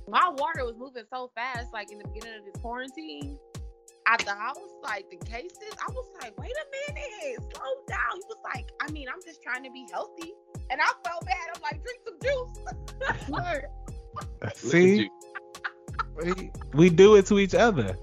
[0.08, 1.74] my water was moving so fast.
[1.74, 3.40] Like in the beginning of this quarantine,
[4.08, 8.22] at the house, like the cases, I was like, wait a minute, slow down." He
[8.28, 10.34] was like, "I mean, I'm just trying to be healthy,"
[10.70, 11.38] and I felt bad.
[11.56, 15.10] I'm like, "Drink some juice." Look See,
[16.16, 17.98] we, we do it to each other.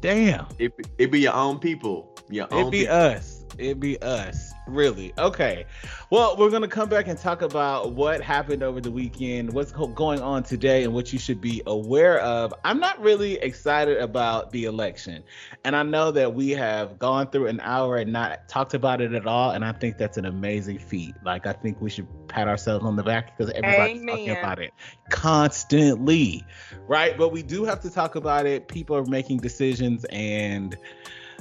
[0.00, 0.46] Damn.
[0.58, 2.14] It, it be your own people.
[2.28, 2.94] Your own It be people.
[2.94, 3.44] us.
[3.58, 4.53] It be us.
[4.66, 5.12] Really.
[5.18, 5.66] Okay.
[6.08, 10.22] Well, we're gonna come back and talk about what happened over the weekend, what's going
[10.22, 12.54] on today, and what you should be aware of.
[12.64, 15.22] I'm not really excited about the election,
[15.64, 19.12] and I know that we have gone through an hour and not talked about it
[19.12, 21.14] at all, and I think that's an amazing feat.
[21.22, 24.72] Like I think we should pat ourselves on the back because everybody's talking about it
[25.10, 26.42] constantly,
[26.88, 27.18] right?
[27.18, 28.68] But we do have to talk about it.
[28.68, 30.76] People are making decisions and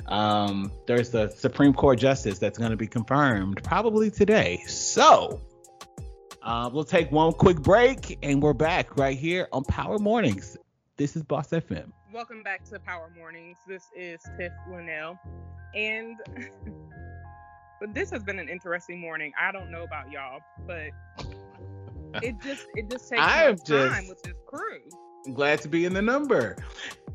[0.08, 4.58] um, there's the Supreme Court justice that's going to be confirmed probably today.
[4.67, 5.41] So
[6.41, 10.58] Uh, we'll take one quick break and we're back right here on Power Mornings.
[10.97, 11.89] This is Boss FM.
[12.13, 13.58] Welcome back to Power Mornings.
[13.65, 15.17] This is Tiff Linnell.
[15.73, 16.17] And
[17.79, 19.32] but this has been an interesting morning.
[19.41, 20.89] I don't know about y'all, but
[22.21, 24.79] it just it just takes I am much time just- with this crew.
[25.33, 26.57] Glad to be in the number.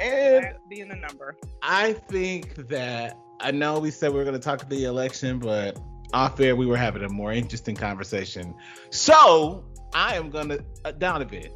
[0.01, 1.37] And That being the number.
[1.63, 5.79] I think that I know we said we were going to talk the election, but
[6.15, 8.55] off air we were having a more interesting conversation.
[8.91, 11.51] So I am going to uh, Donovan.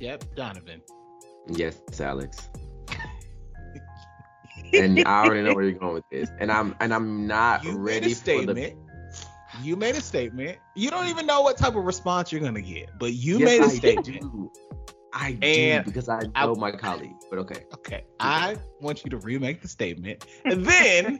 [0.00, 0.80] Yep, Donovan.
[1.48, 2.48] Yes, Alex.
[4.72, 7.72] and I already know where you're going with this, and I'm and I'm not You
[7.72, 8.74] made ready a for the.
[9.62, 10.58] You made a statement.
[10.76, 13.48] You don't even know what type of response you're going to get, but you Yes,
[13.48, 14.22] made a I statement.
[14.22, 14.52] do.
[15.12, 17.14] I And do because I I- know my colleague.
[17.30, 17.64] But okay.
[17.74, 21.18] Okay, I want you to remake the statement, and then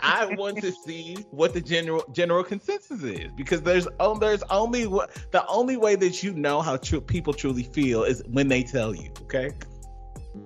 [0.00, 4.86] I want to see what the general general consensus is because there's oh, there's only
[4.86, 8.62] what the only way that you know how true people truly feel is when they
[8.62, 9.10] tell you.
[9.22, 9.50] Okay,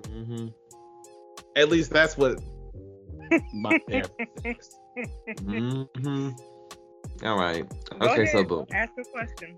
[0.07, 0.47] hmm
[1.55, 2.39] at least that's what
[3.53, 4.69] my therapist says.
[5.39, 6.29] hmm
[7.23, 7.63] All right.
[7.99, 8.25] Go Okay.
[8.25, 8.65] So ahead, boom.
[8.71, 9.57] Ask a question.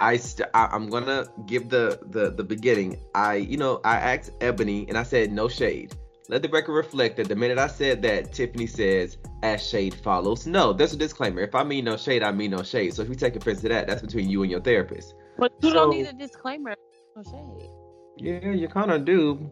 [0.00, 2.98] I, st- I I'm gonna give the the the beginning.
[3.14, 5.94] I you know I asked Ebony and I said no shade.
[6.28, 10.46] Let the record reflect that the minute I said that, Tiffany says as shade follows.
[10.46, 11.40] No, there's a disclaimer.
[11.40, 12.94] If I mean no shade, I mean no shade.
[12.94, 15.14] So if you take offense to that, that's between you and your therapist.
[15.38, 16.74] But you don't need a disclaimer.
[17.16, 17.70] No shade.
[18.16, 19.50] Yeah, you kind of do.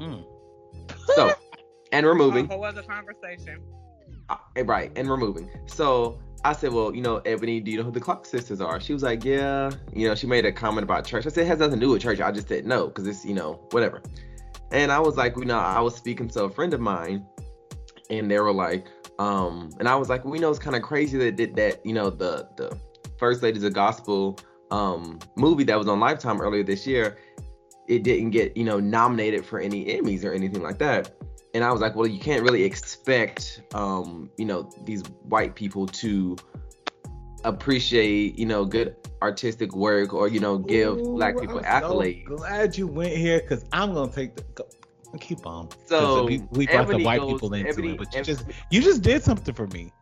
[0.00, 0.24] Mm.
[1.14, 1.32] So
[1.92, 2.48] and we're A moving.
[2.48, 3.60] whole other conversation.
[4.28, 5.48] Uh, right, and we're moving.
[5.66, 8.80] So I said, well, you know, Ebony, do you know who the Clark sisters are?
[8.80, 9.70] She was like, yeah.
[9.94, 11.26] You know, she made a comment about church.
[11.26, 12.20] I said, it has nothing to do with church.
[12.20, 14.02] I just said no, because it's, you know, whatever.
[14.72, 17.26] And I was like, you know, I was speaking to a friend of mine,
[18.08, 18.86] and they were like,
[19.18, 21.92] um, and I was like, we know it's kind of crazy that that, that you
[21.92, 22.76] know the the
[23.18, 24.38] First Ladies of Gospel
[24.70, 27.18] um movie that was on Lifetime earlier this year,
[27.88, 31.12] it didn't get you know nominated for any Emmys or anything like that
[31.54, 35.86] and I was like, well, you can't really expect, um, you know, these white people
[35.86, 36.36] to
[37.44, 42.26] appreciate, you know, good artistic work or you know give Ooh, black people I'm accolades.
[42.28, 44.66] So glad you went here because I'm gonna take the go,
[45.18, 45.68] keep on.
[45.86, 48.44] So we, we brought the white goes- people into Ebony- it, but you Eb- just
[48.70, 49.92] you just did something for me.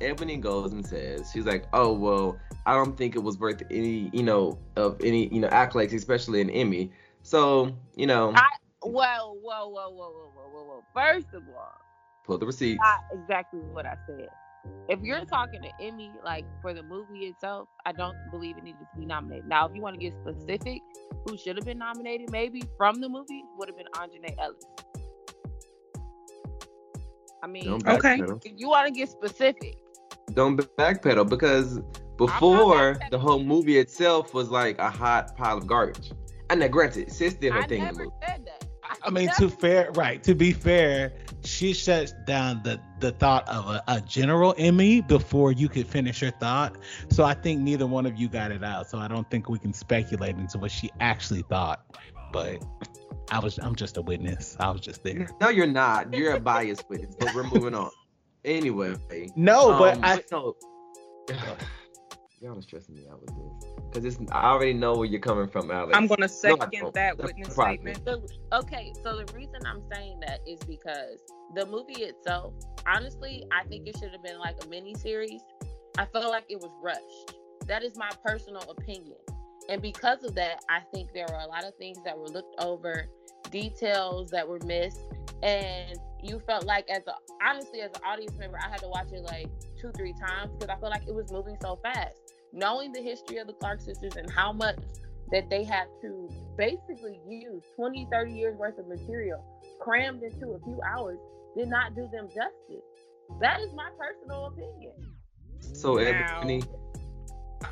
[0.00, 4.10] Ebony goes and says, she's like, oh well, I don't think it was worth any,
[4.12, 6.90] you know, of any, you know, accolades, especially an Emmy.
[7.22, 8.48] So, you know, I-
[8.82, 10.84] Whoa, whoa, whoa, whoa, whoa, whoa, whoa, whoa.
[10.94, 11.72] First of all,
[12.24, 12.78] pull the receipt.
[12.82, 14.28] not exactly what I said.
[14.88, 18.80] If you're talking to Emmy, like for the movie itself, I don't believe it needed
[18.80, 19.46] to be nominated.
[19.48, 20.80] Now, if you want to get specific,
[21.26, 24.64] who should have been nominated, maybe from the movie, would have been Aunjanue Ellis.
[27.42, 28.20] I mean, Don't Okay.
[28.44, 29.78] if you want to get specific,
[30.34, 31.80] Don't backpedal because
[32.16, 36.12] before the whole movie itself was like a hot pile of garbage.
[36.50, 38.59] And now, granted, sis did her I thing in the never said that.
[39.02, 40.22] I mean, to fair, right?
[40.24, 41.12] To be fair,
[41.44, 46.22] she shuts down the the thought of a, a general Emmy before you could finish
[46.22, 46.76] your thought.
[47.08, 48.90] So I think neither one of you got it out.
[48.90, 51.84] So I don't think we can speculate into what she actually thought.
[52.32, 52.62] But
[53.30, 54.56] I was, I'm just a witness.
[54.60, 55.28] I was just there.
[55.40, 56.12] No, you're not.
[56.12, 57.90] You're a biased witness, but we're moving on.
[58.44, 58.96] Anyway.
[59.36, 60.56] No, but um, I, no.
[62.42, 63.70] Y'all are stressing me out with this.
[63.92, 65.94] Because it's I already know where you're coming from, Alex.
[65.94, 66.94] I'm gonna No, second don't.
[66.94, 68.04] that That's witness the statement.
[68.06, 68.22] The,
[68.54, 71.20] okay, so the reason I'm saying that is because
[71.54, 72.54] the movie itself,
[72.86, 75.42] honestly, I think it should have been like a mini series.
[75.98, 77.36] I felt like it was rushed.
[77.66, 79.18] That is my personal opinion.
[79.68, 82.58] And because of that, I think there were a lot of things that were looked
[82.58, 83.06] over,
[83.50, 85.02] details that were missed,
[85.42, 87.14] and you felt like as a
[87.46, 89.48] honestly as an audience member, I had to watch it like
[89.78, 92.29] two, three times because I felt like it was moving so fast.
[92.52, 94.78] Knowing the history of the Clark sisters and how much
[95.30, 99.44] that they had to basically use 20, 30 years worth of material
[99.80, 101.18] crammed into a few hours
[101.56, 102.84] did not do them justice.
[103.40, 104.92] That is my personal opinion.
[105.60, 106.62] So uh, Now- Ebony,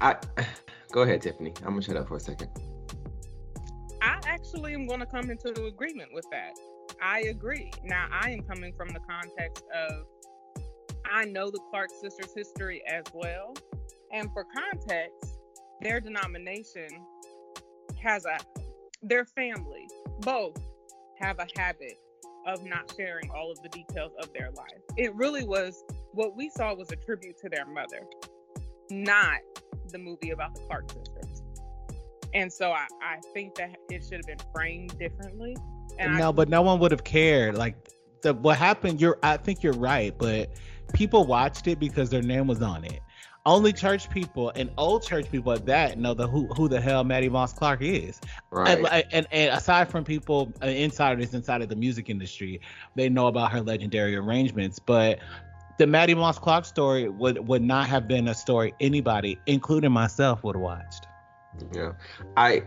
[0.01, 0.17] I
[0.93, 1.53] go ahead, Tiffany.
[1.63, 2.51] I'm gonna shut up for a second.
[4.01, 6.53] I actually am going to come into agreement with that.
[7.03, 7.73] I agree.
[7.85, 10.07] Now, I am coming from the context of
[11.11, 13.55] I know the Clark sisters' history as well.
[14.13, 15.39] And for context,
[15.81, 16.89] their denomination
[18.03, 18.39] has a,
[19.03, 19.87] their family,
[20.21, 20.57] both
[21.21, 21.99] have a habit
[22.47, 24.81] of not sharing all of the details of their life.
[24.97, 28.01] It really was what we saw was a tribute to their mother,
[28.91, 29.39] not
[29.91, 31.43] the movie about the Clark sisters.
[32.35, 35.57] And so I, I think that it should have been framed differently.
[35.99, 37.57] And I no, but no one would have cared.
[37.57, 37.77] Like
[38.23, 40.51] the what happened, you're I think you're right, but
[40.93, 43.01] people watched it because their name was on it.
[43.49, 47.03] Only church people and old church people at that know the who who the hell
[47.03, 48.21] Mattie Moss Clark is.
[48.51, 48.77] Right.
[48.77, 52.61] And, and, and aside from people uh, insiders inside of the music industry,
[52.95, 54.79] they know about her legendary arrangements.
[54.79, 55.21] But
[55.79, 60.45] the Mattie Moss Clark story would would not have been a story anybody, including myself,
[60.45, 61.07] would have watched.
[61.73, 61.93] Yeah,
[62.37, 62.65] I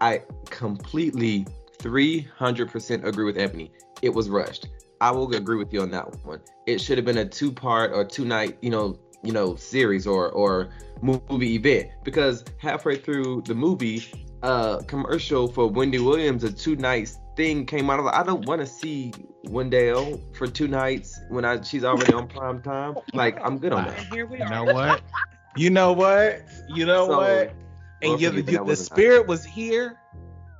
[0.00, 1.46] I completely
[1.80, 3.72] 300% agree with Ebony.
[4.00, 4.68] It was rushed.
[5.02, 6.40] I will agree with you on that one.
[6.66, 10.06] It should have been a two part or two night, you know, you know, series
[10.06, 10.70] or or
[11.02, 14.02] movie event because halfway through the movie,
[14.42, 18.00] uh, commercial for Wendy Williams, a two nights thing came out.
[18.00, 19.12] I, I don't want to see
[19.44, 22.96] Wendell for two nights when I she's already on prime time.
[23.14, 24.06] Like I'm good on And that.
[24.12, 25.02] here we You know what?
[25.56, 26.42] You know what?
[26.68, 27.52] You know So, what?
[28.00, 29.98] And Lord you, you, that the spirit was here.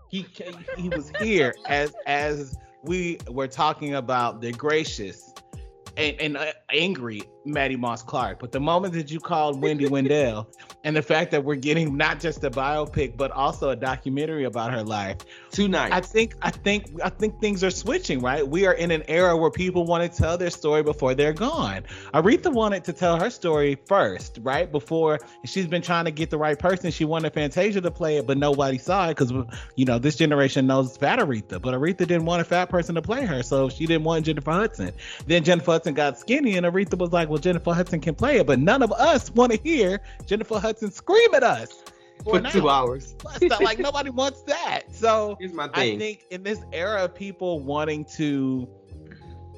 [0.09, 5.35] He ca- he was here as as we were talking about the gracious
[5.99, 8.39] and, and uh, angry Mattie Moss Clark.
[8.39, 10.49] But the moment that you called Wendy Wendell
[10.85, 14.73] and the fact that we're getting not just a biopic but also a documentary about
[14.73, 15.19] her life,
[15.51, 15.93] tonight.
[15.93, 18.47] I think I think I think things are switching, right?
[18.47, 21.83] We are in an era where people want to tell their story before they're gone.
[22.15, 24.71] Aretha wanted to tell her story first, right?
[24.71, 26.91] Before she's been trying to get the right person.
[26.91, 29.33] She wanted Fantasia to play it, but nobody saw it because
[29.75, 33.03] you know this generation knows fat Aretha, but Aretha didn't want a fat person to
[33.03, 34.93] play her, so she didn't want Jennifer Hudson.
[35.27, 38.47] Then Jennifer Hudson got skinny, and Aretha was like, "Well, Jennifer Hudson can play it,"
[38.47, 41.83] but none of us want to hear Jennifer Hudson scream at us
[42.25, 43.15] for two hours.
[43.19, 44.83] Plus, like nobody wants that.
[44.91, 48.69] So Here's my I think in this era of people wanting to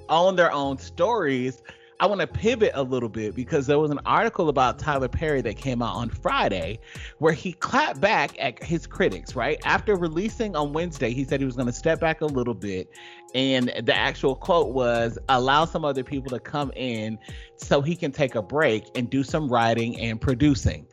[0.09, 1.62] own their own stories,
[2.01, 5.43] I want to pivot a little bit because there was an article about Tyler Perry
[5.43, 6.79] that came out on Friday
[7.19, 9.61] where he clapped back at his critics, right?
[9.67, 12.91] After releasing on Wednesday, he said he was going to step back a little bit.
[13.35, 17.19] And the actual quote was allow some other people to come in
[17.57, 20.87] so he can take a break and do some writing and producing.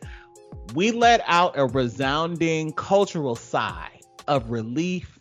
[0.76, 5.17] We let out a resounding cultural sigh of relief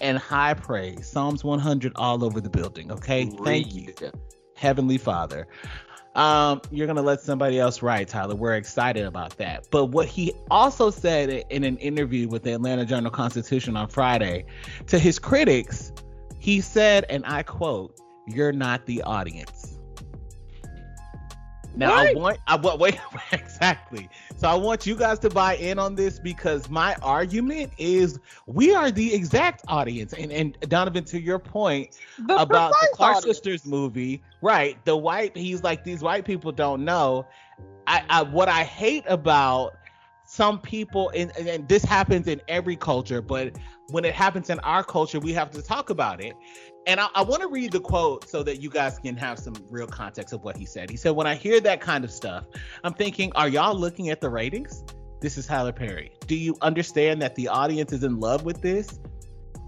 [0.00, 1.08] and high praise.
[1.08, 2.92] Psalms 100 all over the building.
[2.92, 3.28] Okay.
[3.42, 3.92] Thank you.
[4.62, 5.48] Heavenly Father.
[6.14, 8.36] Um, you're gonna let somebody else write, Tyler.
[8.36, 9.66] We're excited about that.
[9.72, 14.44] But what he also said in an interview with the Atlanta Journal Constitution on Friday
[14.86, 15.92] to his critics,
[16.38, 17.98] he said, and I quote,
[18.28, 19.78] "You're not the audience."
[21.74, 22.98] Now I want I wa- wait
[23.32, 24.08] exactly.
[24.42, 28.74] So I want you guys to buy in on this because my argument is we
[28.74, 30.14] are the exact audience.
[30.14, 33.36] And and Donovan, to your point, The about the Clark audience.
[33.36, 34.84] sisters movie, right?
[34.84, 37.28] The white, he's like these white people don't know.
[37.86, 39.76] I, I what I hate about
[40.24, 43.56] some people, and- and this happens in every culture, but
[43.90, 46.34] when it happens in our culture, we have to talk about it.
[46.86, 49.54] And I, I want to read the quote so that you guys can have some
[49.70, 50.90] real context of what he said.
[50.90, 52.44] He said, "When I hear that kind of stuff,
[52.82, 54.84] I'm thinking, are y'all looking at the ratings?
[55.20, 56.10] This is Tyler Perry.
[56.26, 58.98] Do you understand that the audience is in love with this?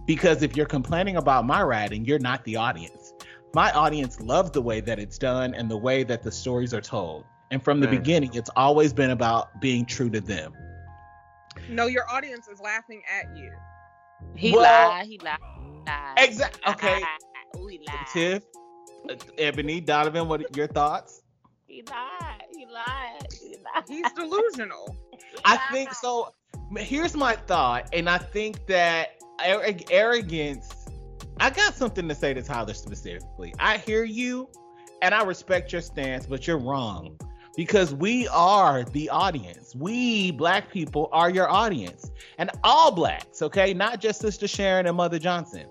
[0.07, 3.15] because if you're complaining about my writing, you're not the audience.
[3.55, 6.83] My audience loves the way that it's done and the way that the stories are
[6.83, 7.25] told.
[7.51, 7.97] And from the Man.
[7.97, 10.53] beginning, it's always been about being true to them.
[11.71, 13.51] No, your audience is laughing at you.
[14.35, 15.07] He Well- lied.
[15.07, 15.39] He lied.
[15.87, 16.59] He ah, lied.
[16.69, 17.03] Okay.
[17.57, 18.07] Ooh, he lied.
[18.13, 18.43] Tiff,
[19.11, 21.23] uh, Ebony, Donovan, what are your thoughts?
[21.67, 22.43] He lied.
[22.53, 23.27] He lied.
[23.33, 23.85] He lied.
[23.89, 24.97] He's delusional.
[25.13, 25.61] He I lied.
[25.73, 26.35] think so.
[26.77, 30.71] Here's my thought, and I think that arrogance.
[31.41, 33.55] I got something to say to Tyler specifically.
[33.59, 34.49] I hear you,
[35.03, 37.19] and I respect your stance, but you're wrong
[37.57, 39.75] because we are the audience.
[39.75, 44.97] We black people are your audience, and all blacks, okay, not just Sister Sharon and
[44.97, 45.67] Mother Johnson.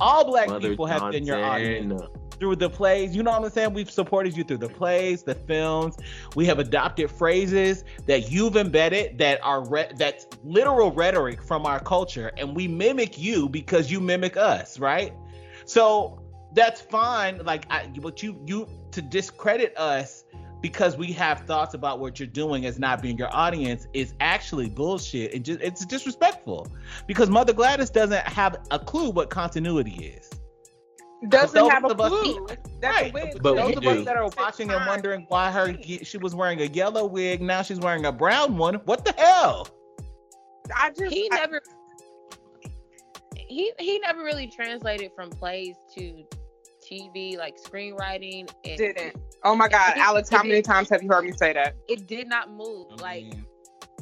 [0.00, 2.02] All black Mother people have been your audience
[2.38, 3.14] through the plays.
[3.14, 3.72] You know what I'm saying?
[3.72, 5.96] We've supported you through the plays, the films.
[6.34, 11.78] We have adopted phrases that you've embedded that are re- that's literal rhetoric from our
[11.78, 15.12] culture, and we mimic you because you mimic us, right?
[15.66, 16.20] So
[16.52, 17.44] that's fine.
[17.44, 20.21] Like, I, but you you to discredit us
[20.62, 24.68] because we have thoughts about what you're doing as not being your audience is actually
[24.70, 26.68] bullshit and just it's disrespectful
[27.06, 30.30] because Mother Gladys doesn't have a clue what continuity is.
[31.28, 32.46] Doesn't have a of us- clue.
[32.80, 33.10] That's Right.
[33.10, 33.42] a wig.
[33.42, 36.60] But those we of us that are watching and wondering why her she was wearing
[36.62, 38.74] a yellow wig, now she's wearing a brown one.
[38.86, 39.68] What the hell?
[40.76, 41.60] I just he I- never
[43.34, 46.24] he he never really translated from plays to
[46.92, 49.16] TV like screenwriting and didn't.
[49.44, 51.74] Oh my God, Alex, how many times have you heard me say that?
[51.88, 53.46] it did not move like mean,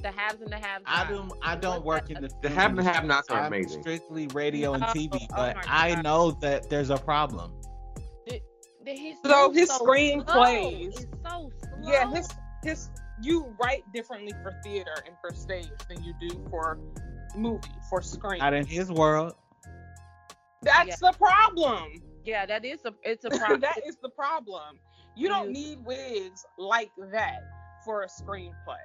[0.03, 2.87] the haves and the have I don't I don't work in the The have and
[2.87, 3.83] have nots are amazing.
[3.83, 7.53] strictly radio and Oh, TV, oh but my I know that there's a problem.
[8.87, 11.51] his So his so screenplays- so.
[11.83, 12.29] Yeah, his
[12.65, 12.91] his
[13.23, 16.79] you write differently for theater and for stage than you do for
[17.37, 18.39] movie for screen.
[18.41, 19.35] Not in his world.
[20.63, 21.11] That's Yeah.
[21.13, 22.03] the problem.
[22.25, 23.61] Yeah, that is a it's a problem.
[23.61, 24.79] that is the problem.
[25.17, 27.41] You don't need wigs like that
[27.85, 28.79] for a screenplay.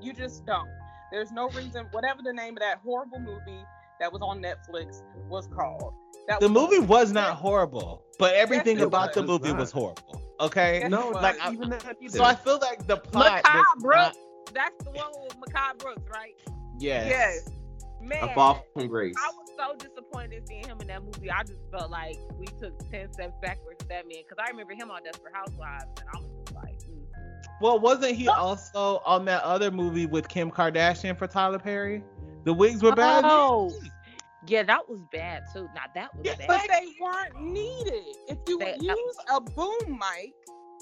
[0.00, 0.68] You just don't.
[1.10, 1.86] There's no reason.
[1.92, 3.64] Whatever the name of that horrible movie
[4.00, 5.94] that was on Netflix was called.
[6.28, 9.70] That The was movie was not horrible, but everything Yes, it about the movie was
[9.72, 10.22] horrible.
[10.40, 10.80] Okay.
[10.80, 12.18] Yes, No, like I- even that either.
[12.18, 13.42] So I feel like the plot.
[13.42, 14.16] Mehcad does Brooks.
[14.16, 16.34] not- That's the one with Mehcad Brooks, right?
[16.78, 17.06] Yes.
[17.08, 17.48] Yes.
[18.00, 19.14] Man, a fall from grace.
[19.18, 21.30] I was so disappointed in seeing him in that movie.
[21.30, 24.74] I just felt like we took ten steps backwards with that man because I remember
[24.74, 27.02] him on Desperate Housewives, and I was just like, mm.
[27.60, 32.02] Well, wasn't he also on that other movie with Kim Kardashian for Tyler Perry?
[32.44, 33.24] The wigs were bad.
[33.24, 33.72] Oh.
[34.48, 35.68] yeah, that was bad too.
[35.74, 36.48] Now that was Yeah, bad.
[36.48, 38.16] But they weren't needed.
[38.28, 40.34] If you They- would use a boom mic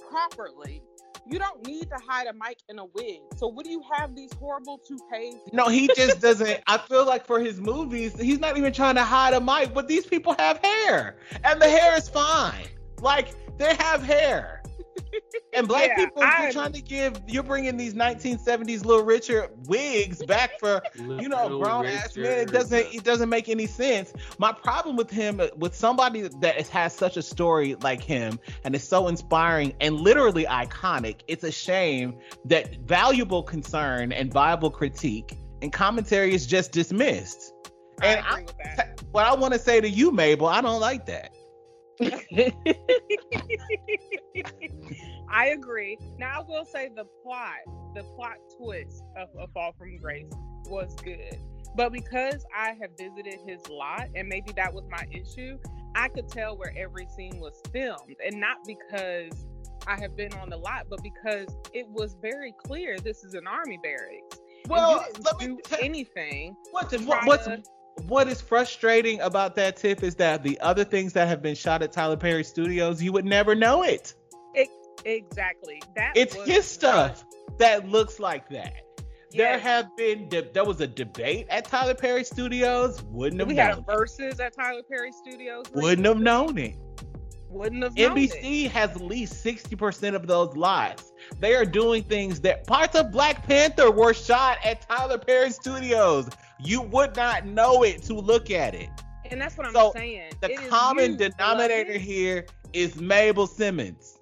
[0.08, 0.82] properly,
[1.30, 3.20] you don't need to hide a mic in a wig.
[3.36, 5.36] So what do you have these horrible toupees?
[5.52, 6.60] No, he just doesn't.
[6.66, 9.86] I feel like for his movies, he's not even trying to hide a mic, but
[9.86, 12.66] these people have hair, and the hair is fine.
[13.00, 14.62] Like they have hair.
[15.52, 20.22] And black Yeah, people, you're trying to give, you're bringing these 1970s Little Richard wigs
[20.24, 22.26] back for you know, Little grown ass man.
[22.26, 24.12] It doesn't it doesn't make any sense.
[24.38, 28.86] My problem with him, with somebody that has such a story like him and is
[28.86, 35.72] so inspiring and literally iconic, it's a shame that valuable concern and viable critique and
[35.72, 37.52] commentary is just dismissed.
[38.02, 39.02] And I with that.
[39.10, 41.34] What I want to say to you, Mabel, I don't like that.
[45.30, 45.98] I agree.
[46.18, 47.58] Now I will say the plot,
[47.94, 50.30] the plot twist of A Fall from Grace
[50.66, 51.38] was good.
[51.76, 55.58] But because I have visited his lot, and maybe that was my issue,
[55.94, 58.16] I could tell where every scene was filmed.
[58.24, 59.46] And not because
[59.86, 63.46] I have been on the lot, but because it was very clear this is an
[63.46, 64.40] army barracks.
[64.68, 66.56] Well, let me do tell- anything.
[66.70, 67.62] What's, what's to-
[68.06, 71.82] what is frustrating about that tip is that the other things that have been shot
[71.82, 74.14] at Tyler Perry Studios, you would never know it.
[75.04, 75.80] Exactly.
[75.96, 77.24] That It's his stuff
[77.58, 78.74] that looks like that.
[79.32, 83.02] There have been de- there was a debate at Tyler Perry Studios.
[83.04, 83.66] Wouldn't have We known.
[83.66, 83.86] had it.
[83.86, 85.66] verses at Tyler Perry Studios.
[85.72, 86.74] Wouldn't have known it.
[87.48, 88.30] Wouldn't have known it.
[88.32, 91.12] NBC has at least sixty percent of those lots.
[91.38, 96.28] They are doing things that parts of Black Panther were shot at Tyler Perry Studios.
[96.64, 98.88] You would not know it to look at it.
[99.30, 100.32] And that's what I'm So, saying.
[100.40, 104.18] The It is common denominator here is Mabel Simmons.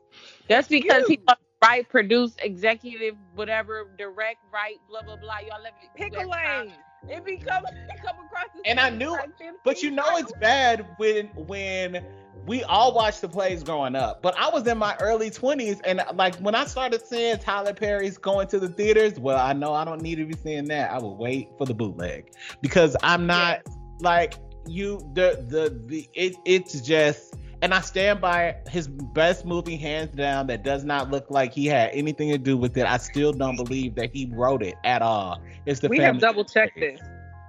[0.49, 1.17] That's because You.
[1.17, 5.39] he want write, produce, executive, whatever, direct, write, blah blah blah.
[5.41, 6.73] Y'all let me Pick a lane.
[7.09, 8.47] It become it come across.
[8.55, 12.05] the And I knew- like 15 But you know it's bad when when
[12.47, 14.23] we all watched the plays growing up.
[14.23, 18.19] But I was in my early 20s and like when I started seeing Tyler Perry's
[18.19, 20.91] going to the theaters, well, I know I don't need to be seeing that.
[20.91, 23.63] I will wait for the bootleg because I'm not
[24.01, 24.35] like
[24.67, 30.15] you the the the it it's just and I stand by his best movie hands
[30.15, 32.87] down that does not look like he had anything to do with it.
[32.87, 35.43] I still don't believe that he wrote it at all.
[35.67, 37.01] It's the We have double checked this.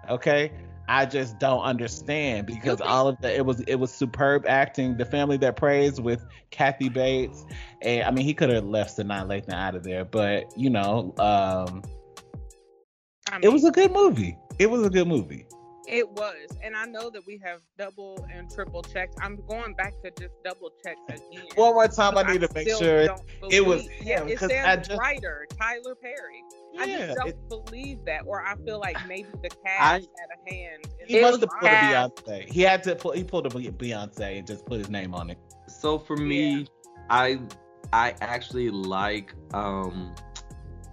[0.09, 0.51] Okay.
[0.89, 4.97] I just don't understand because all of the it was it was superb acting.
[4.97, 7.45] The family that Preys with Kathy Bates,
[7.83, 10.71] and I mean he could have left the Sanaa Lathan out of there, but you
[10.71, 11.83] know, um,
[13.31, 14.35] I mean, it was a good movie.
[14.57, 15.45] It was a good movie.
[15.89, 19.15] It was, and I know that we have double and triple checked.
[19.21, 21.41] I'm going back to just double check again.
[21.55, 23.07] One more time, I need to make sure.
[23.49, 26.43] it was believe- Yeah, him, it 'cause says I just- writer Tyler Perry.
[26.79, 30.29] I just don't it- believe that, or I feel like maybe the cast I- had
[30.47, 30.83] a hand.
[31.07, 31.75] he It must was have pulled a.
[31.75, 32.49] Beyonce.
[32.53, 33.11] He had to pull.
[33.13, 35.39] He pulled a Beyonce and just put his name on it.
[35.67, 36.67] So for me,
[37.09, 37.39] I
[37.93, 40.13] I actually like um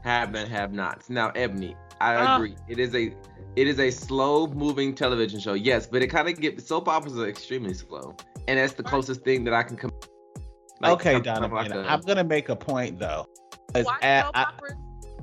[0.04, 1.10] have and have nots.
[1.10, 2.36] Now, Ebony, I Ah.
[2.36, 2.56] agree.
[2.68, 3.14] It is a
[3.56, 5.54] it is a slow moving television show.
[5.54, 8.14] Yes, but it kind of get soap operas are extremely slow,
[8.46, 9.90] and that's the closest thing that I can come.
[10.80, 13.26] like, okay, come, Donovan, like a, I'm gonna make a point though.
[13.74, 14.74] Watch at- soap I- operas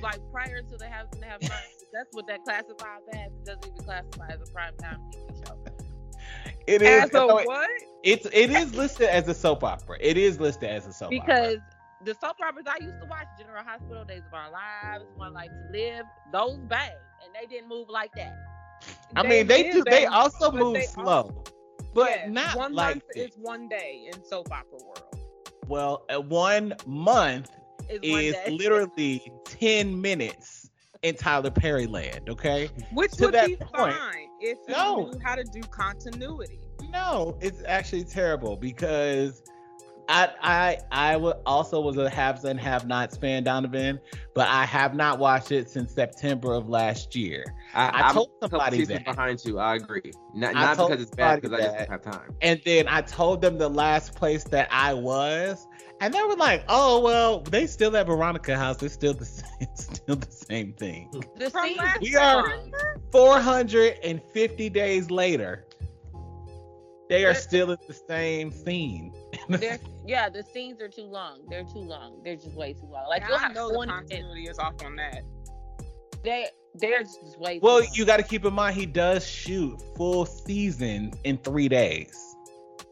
[0.01, 1.85] like prior to the have and have nots.
[1.93, 3.31] That's what that classifies as.
[3.31, 5.57] It doesn't even classify as a prime time TV show.
[6.65, 7.03] it is.
[7.03, 7.69] As a no, it- what?
[8.03, 9.97] it's it is listed as a soap opera.
[10.01, 11.19] It is listed as a soap opera.
[11.25, 11.57] because
[12.03, 15.49] the soap operas I used to watch, General Hospital, Days of Our Lives, One Life
[15.49, 16.91] to Live, those bang,
[17.23, 18.35] and they didn't move like that.
[19.15, 19.83] I mean, they do.
[19.83, 21.43] They also move they slow, also-
[21.93, 23.31] but Yes, not one like month this.
[23.31, 25.15] is one day in soap opera world.
[25.67, 27.51] Well, uh, one month
[27.89, 28.49] Is is day.
[28.51, 30.69] literally ten minutes
[31.03, 32.29] in Tyler Perry land.
[32.29, 32.69] Okay.
[32.93, 33.95] Which To would that be point.
[33.95, 35.05] fine if you No.
[35.11, 36.59] knew how to do continuity.
[36.89, 39.41] No, it's actually terrible because
[40.13, 43.99] I I I also was a haves and have nots fan, Donovan,
[44.35, 47.43] but I have not watched it since September of last year.
[47.73, 49.05] I, I I'm told a somebody that.
[49.05, 49.57] behind you.
[49.57, 50.11] I agree.
[50.35, 51.89] Not, I not because it's bad, because I just that.
[51.89, 52.35] don't have time.
[52.41, 55.67] And then I told them the last place that I was,
[55.99, 58.83] and they were like, "Oh well, they still at Veronica House.
[58.83, 62.59] It's still the same, still the same thing." The From scene- last We are-
[63.11, 65.65] 450 days later,
[67.09, 69.11] they are still in the same scene.
[69.59, 71.41] They're, yeah, the scenes are too long.
[71.49, 72.21] They're too long.
[72.23, 73.05] They're just way too long.
[73.09, 75.23] Like Yeah, you'll I have know the continuity is off on that.
[76.23, 77.59] They they're just way.
[77.61, 77.87] Well, long.
[77.93, 82.35] you got to keep in mind he does shoot full season in three days.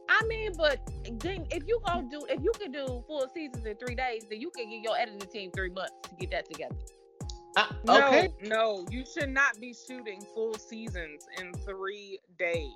[0.09, 0.79] I mean, but
[1.19, 4.41] then if you gonna do, if you can do full seasons in three days, then
[4.41, 6.75] you can give your editing team three months to get that together.
[7.57, 8.33] Uh, No, okay.
[8.43, 12.71] no, you should not be shooting full seasons in three days.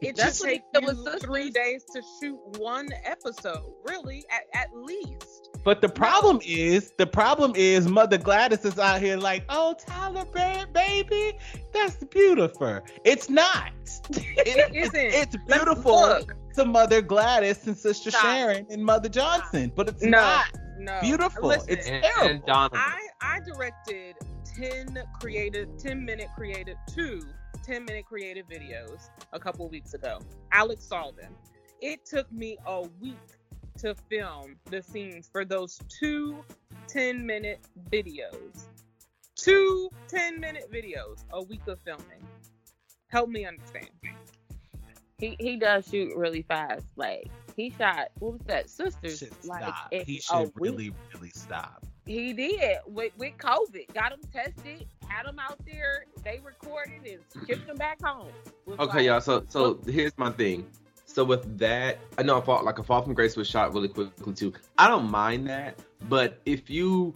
[0.00, 5.50] It That's should take you three days to shoot one episode, really, at, at least.
[5.64, 10.24] But the problem is, the problem is, Mother Gladys is out here like, "Oh, Tyler,
[10.72, 11.32] baby,
[11.72, 13.70] that's beautiful." It's not.
[14.10, 14.94] It isn't.
[14.96, 16.20] It's beautiful
[16.54, 18.22] to Mother Gladys and Sister Stop.
[18.22, 20.18] Sharon and Mother Johnson, but it's No.
[20.18, 20.46] not
[20.78, 21.48] No, beautiful.
[21.48, 22.50] Listen, it's And, terrible.
[22.50, 27.22] and I I directed ten creative, ten minute creative, two
[27.64, 30.20] 10 minute creative videos a couple weeks ago.
[30.52, 31.34] Alex saw them.
[31.82, 33.18] It took me a week
[33.78, 36.42] to film the scenes for those two
[36.86, 37.60] 10 minute
[37.90, 38.64] videos.
[39.36, 42.26] Two 10 minute videos, a week of filming.
[43.08, 43.90] Help me understand.
[45.18, 46.86] He he does shoot really fast.
[46.96, 48.70] Like he shot what was that?
[48.70, 49.18] Sisters.
[49.18, 49.92] should like stop.
[49.92, 50.52] He a should week.
[50.54, 51.84] really, really stop.
[52.06, 53.92] He did with with COVID.
[53.92, 54.86] Got him tested.
[55.08, 56.06] Had him out there.
[56.24, 58.28] They recorded and shipped him back home.
[58.68, 59.20] Okay, like, y'all.
[59.20, 60.66] So so here's my thing.
[61.04, 63.88] So with that, I know a fall like a fall from grace was shot really
[63.88, 64.52] quickly too.
[64.78, 67.12] I don't mind that, but if you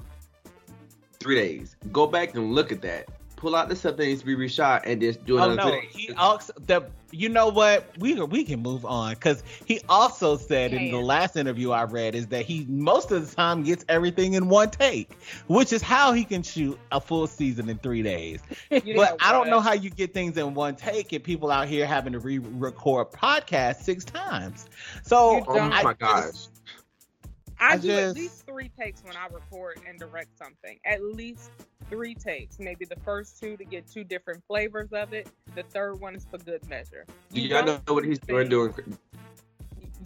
[1.20, 3.08] three days, go back and look at that.
[3.36, 5.62] Pull out the stuff that needs to be reshot and just do oh, another.
[5.62, 5.94] Oh no, three days.
[5.94, 10.72] he also the you know what we we can move on because he also said
[10.72, 14.34] in the last interview I read is that he most of the time gets everything
[14.34, 15.12] in one take,
[15.46, 18.40] which is how he can shoot a full season in three days.
[18.84, 21.68] You but I don't know how you get things in one take and people out
[21.68, 24.66] here having to re-record podcasts six times.
[25.02, 26.24] So Oh don't- I oh my gosh.
[26.24, 26.50] just-
[27.60, 30.80] I, I do at least three takes when I record and direct something.
[30.84, 31.50] At least
[31.92, 32.58] three takes.
[32.58, 35.28] Maybe the first two to get two different flavors of it.
[35.54, 37.04] The third one is for good measure.
[37.32, 38.48] Do y'all know don't what he's do doing?
[38.48, 38.98] Doing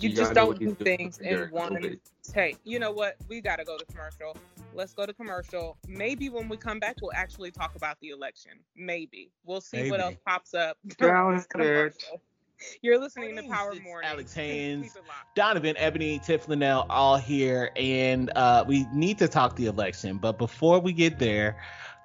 [0.01, 2.59] You y'all just don't do things in during one take.
[2.64, 3.16] You know what?
[3.28, 4.37] We got to go to commercial.
[4.74, 5.78] Let's go to commercial.
[5.87, 8.53] Maybe when we come back, we'll actually talk about the election.
[8.74, 10.76] Maybe we'll see what else pops up.
[11.01, 11.61] Sounds good.
[11.62, 12.20] Commercial.
[12.83, 14.09] You're listening to Power it's Morning.
[14.11, 14.85] Alex Haynes.
[14.93, 15.35] Keep it locked.
[15.35, 20.19] Donovan, Ebony, Tiff Linnell, all here, and uh, we need to talk the election.
[20.19, 21.61] But before we get there,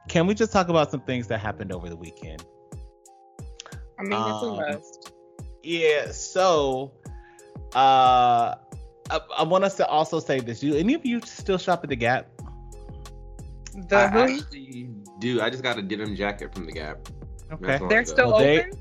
[0.10, 2.46] can we just talk about some things that happened over the weekend?
[4.00, 5.14] I mean, it's a Um, must.
[5.64, 6.92] Yeah, so
[7.76, 8.56] uh,
[9.10, 10.64] I, I want us to also say this.
[10.64, 12.28] You any of you still shop at the Gap?
[13.88, 14.20] The I who?
[14.40, 14.90] actually
[15.20, 15.40] do.
[15.40, 17.08] I just got a denim jacket from the Gap.
[17.54, 17.66] Okay.
[17.68, 18.72] That's all I They're still Well, they- open.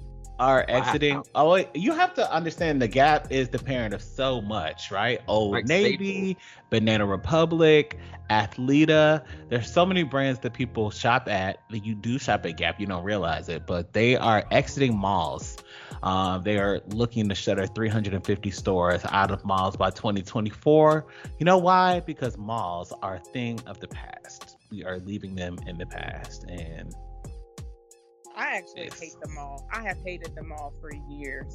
[0.40, 1.22] Are exiting.
[1.34, 5.20] Oh, you have to understand the Gap is the parent of so much, right?
[5.28, 6.38] Old Like Navy,
[6.70, 7.98] Banana Republic,
[8.30, 9.22] Athleta.
[9.50, 11.58] There's so many brands that people shop at.
[11.68, 15.58] That you do shop at Gap, you don't realize it, but they are exiting malls.
[16.02, 21.04] Uh, they are looking to shutter 350 stores out of malls by 2024.
[21.38, 22.00] You know why?
[22.00, 24.56] Because malls are a thing of the past.
[24.70, 26.94] We are leaving them in the past, and
[28.40, 28.98] I actually Yes.
[28.98, 29.66] hate the mall.
[29.70, 31.54] I have hated the mall for years.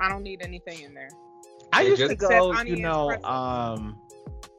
[0.00, 1.10] I don't need anything in there.
[1.72, 2.52] I used to go.
[2.62, 3.78] You know, pretzels.
[3.78, 4.00] um,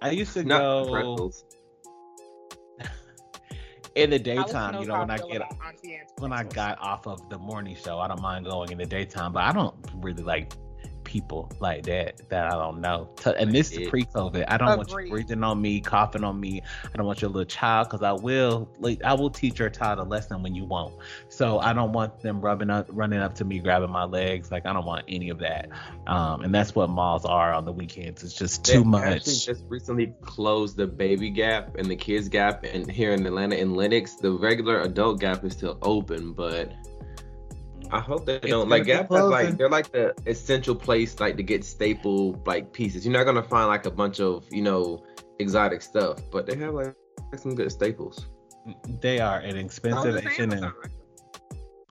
[0.01, 1.45] I used to Not go pretzels.
[3.95, 4.79] in the daytime.
[4.79, 7.75] You know, when I get about Auntie Anne's when I got off of the morning
[7.75, 10.53] show, I don't mind going in the daytime, but I don't really like
[11.03, 13.09] people like that that I don't know.
[13.25, 14.45] And this is pre-COVID.
[14.47, 16.61] I don't want you breathing on me, coughing on me.
[16.85, 18.69] I don't want your little child because I will.
[18.79, 20.95] Like, I will teach your child a lesson when you won't.
[21.35, 24.51] So I don't want them rubbing up, running up to me, grabbing my legs.
[24.51, 25.69] Like I don't want any of that.
[26.05, 28.23] Um, and that's what malls are on the weekends.
[28.23, 29.45] It's just They too actually much.
[29.45, 33.73] just recently closed the baby gap and the kids gap, and here in Atlanta in
[33.73, 36.71] Lenox, the regular adult gap is still open, but
[37.91, 41.43] I hope they don't like Gap has like they're like the essential place like to
[41.43, 43.05] get staple like pieces.
[43.05, 45.03] You're not gonna find like a bunch of you know
[45.39, 46.95] exotic stuff, but they have like,
[47.31, 48.27] like some good staples.
[49.01, 49.57] They are an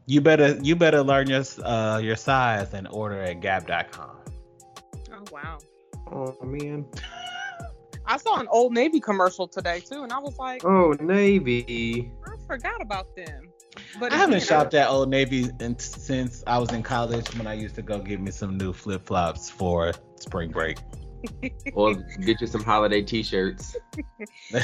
[0.07, 4.17] You better you better learn your uh your size and order at Gap.com.
[5.13, 5.59] Oh wow.
[6.11, 6.87] Oh man.
[8.05, 12.11] I saw an old Navy commercial today too, and I was like, Oh Navy.
[12.27, 13.49] I forgot about them.
[13.99, 17.47] But I haven't again, shopped at Old Navy in, since I was in college when
[17.47, 20.79] I used to go get me some new flip flops for spring break.
[21.75, 23.77] Or get you some holiday T-shirts.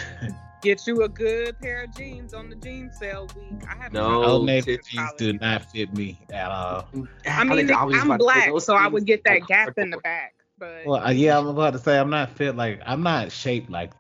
[0.61, 3.63] Get you a good pair of jeans on the jean sale week.
[3.71, 3.93] I haven't.
[3.93, 4.25] No.
[4.25, 6.89] Old Navy jeans do not fit me at all.
[7.27, 9.79] I mean, Alex, was I'm about to say, black, so I would get that gap
[9.79, 10.35] in the back.
[10.59, 13.71] But Well, uh, yeah, I'm about to say I'm not fit like I'm not shaped
[13.71, 13.93] like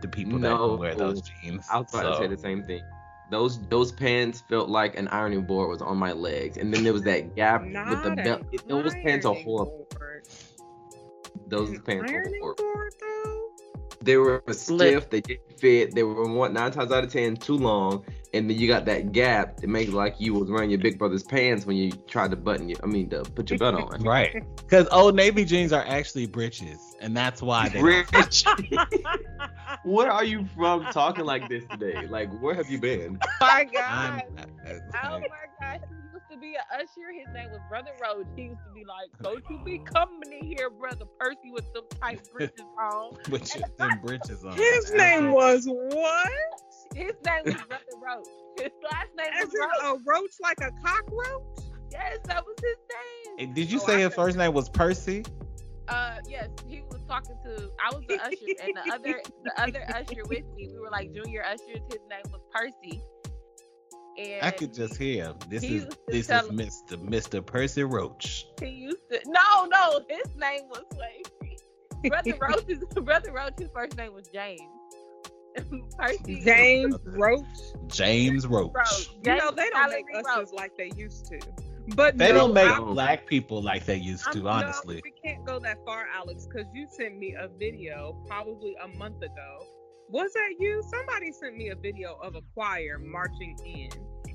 [0.00, 0.74] the people that No.
[0.74, 1.68] wear those jeans.
[1.70, 2.82] I was about to say the same thing.
[3.30, 6.92] Those those pants felt like an ironing board was on my legs, and then there
[6.92, 8.42] was that gap with the belt.
[8.66, 9.86] Those pants are ironing horrible.
[9.96, 10.26] board.
[11.48, 12.64] Those An pants were ironing horrible.
[12.64, 13.36] board though.
[14.02, 15.10] They were stiff.
[15.10, 15.94] They didn't fit.
[15.94, 18.02] They were one nine times out of ten too long,
[18.32, 19.60] and then you got that gap.
[19.62, 22.66] It makes like you was wearing your big brother's pants when you tried to button
[22.70, 22.78] your.
[22.82, 24.02] I mean, to put your belt on.
[24.02, 24.42] Right.
[24.56, 27.74] Because Old Navy jeans are actually breeches, and that's why they.
[27.80, 28.44] don't- Rich,
[29.84, 32.06] where are you from talking like this today?
[32.08, 33.18] Like, where have you been?
[33.40, 34.22] my I'm, God.
[35.04, 35.28] Oh my
[35.60, 36.09] gosh, he used to
[36.40, 37.12] be an usher.
[37.12, 38.26] His name was Brother Roach.
[38.36, 41.84] He used to be like, "Don't you be coming in here, Brother Percy, with them
[42.00, 44.52] tight breeches on." with your them breeches on.
[44.56, 46.30] His name was what?
[46.94, 48.26] His name was Brother Roach.
[48.58, 50.00] His last name As was Roach.
[50.00, 51.42] a roach like a cockroach?
[51.92, 52.76] Yes, that was his
[53.38, 53.48] name.
[53.48, 55.24] Hey, Did you Oh, say I his first name was Percy?
[55.88, 57.68] Uh, yes, he was talking to.
[57.84, 60.68] I was the usher, and the other the other usher with me.
[60.72, 61.80] We were like junior ushers.
[61.90, 63.02] His name was Percy.
[64.20, 65.36] And I could just hear him.
[65.48, 66.96] This he is this is Mr.
[67.08, 67.44] Mr.
[67.44, 68.46] Percy Roach.
[68.60, 69.20] He used to.
[69.26, 71.62] No, no, his name was wait.
[72.10, 74.60] Brother Roach's Brother Roach's first name was James.
[75.98, 76.40] Percy.
[76.44, 77.44] James Roach.
[77.88, 78.72] James Roach.
[78.74, 79.10] Roach.
[79.24, 80.52] You know they don't make Valerie ushers Roach.
[80.52, 81.40] like they used to.
[81.96, 85.00] But They no, don't make I'm- black people like they used I'm- to, no, honestly.
[85.02, 89.16] we can't go that far, Alex, because you sent me a video probably a month
[89.22, 89.66] ago.
[90.10, 90.82] Was that you?
[90.88, 93.90] Somebody sent me a video of a choir marching in,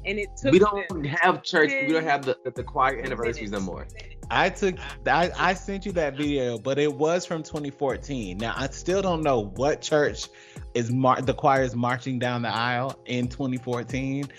[0.05, 1.69] and it took We don't have church.
[1.69, 3.86] We don't have the the choir anniversaries no more.
[4.32, 8.38] I took I, I sent you that video, but it was from 2014.
[8.38, 10.30] Now I still don't know what church
[10.73, 14.30] is mar- the choir is marching down the aisle in 2014.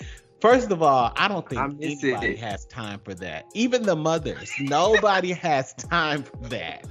[0.40, 2.38] First of all, I don't think I miss anybody it.
[2.38, 3.44] has time for that.
[3.52, 6.86] Even the mothers, nobody has time for that.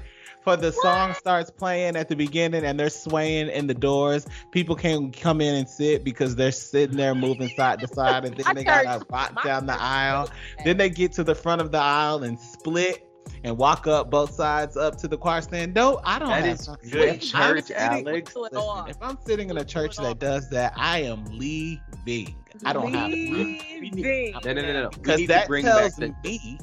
[0.45, 4.75] For the song starts playing at the beginning and they're swaying in the doors, people
[4.75, 8.55] can't come in and sit because they're sitting there moving side to side, and then
[8.55, 10.29] they gotta church- rock my down the aisle.
[10.63, 13.07] Then they get to the front of the aisle and split
[13.43, 15.73] and walk up both sides up to the choir stand.
[15.73, 16.77] No, I don't That have is time.
[16.91, 18.35] good I'm church, sitting- Alex.
[18.35, 18.85] Listen, all.
[18.87, 20.13] if I'm sitting in a church Do it all.
[20.13, 22.35] that does that, I am leaving.
[22.63, 23.11] I don't have time.
[23.11, 24.31] Leaving.
[24.45, 24.89] No, no, no, no.
[24.91, 26.59] Because to that bring tells back the, me,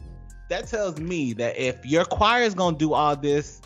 [0.51, 3.61] that tells me that if your choir is gonna do all this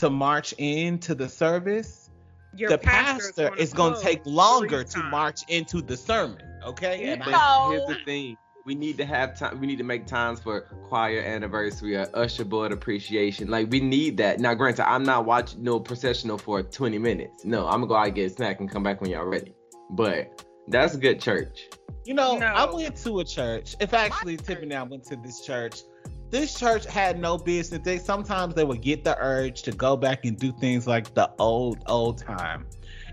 [0.00, 2.10] to march into the service,
[2.56, 6.42] Your the pastor's pastor is gonna take longer to march into the sermon.
[6.64, 7.70] Okay, and But No.
[7.70, 8.36] here's the thing.
[8.66, 9.58] We need to have time.
[9.60, 13.48] We need to make times for choir anniversary or usher board appreciation.
[13.48, 14.38] Like we need that.
[14.40, 17.44] Now, granted, I'm not watching no processional for 20 minutes.
[17.44, 19.54] No, I'm gonna go out and get a snack and come back when y'all ready.
[19.90, 21.68] But that's a good church.
[22.04, 22.46] You know, No.
[22.46, 23.76] I went to a church.
[23.80, 24.46] If actually church.
[24.46, 25.82] Tiffany I went to this church,
[26.30, 27.80] this church had no business.
[27.82, 31.30] They sometimes they would get the urge to go back and do things like the
[31.38, 32.66] old old time.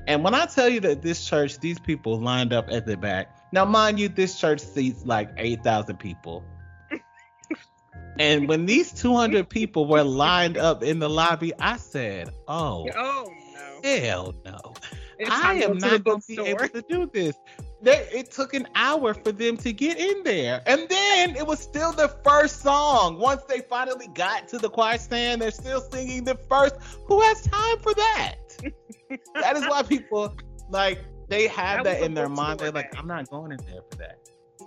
[0.07, 3.36] And when I tell you that this church, these people lined up at the back.
[3.51, 6.43] Now, mind you, this church seats like eight thousand people.
[8.20, 12.88] and when these two hundred people were lined up in the lobby, I said, "Oh,
[12.95, 13.89] Oh no!
[13.89, 14.74] hell no."
[15.20, 17.36] It's I am go to the not going to be able to do this.
[17.82, 20.63] They, it took an hour for them to get in there.
[20.65, 23.19] And then it was still the first song.
[23.19, 26.75] Once they finally got to the choir stand, they're still singing the first.
[27.05, 28.36] Who has time for that?
[29.36, 30.36] that is why people,
[30.69, 30.99] like,
[31.30, 32.59] they have That that, in their mind.
[32.59, 32.97] They're like.
[32.97, 34.19] I'm not going in there for that.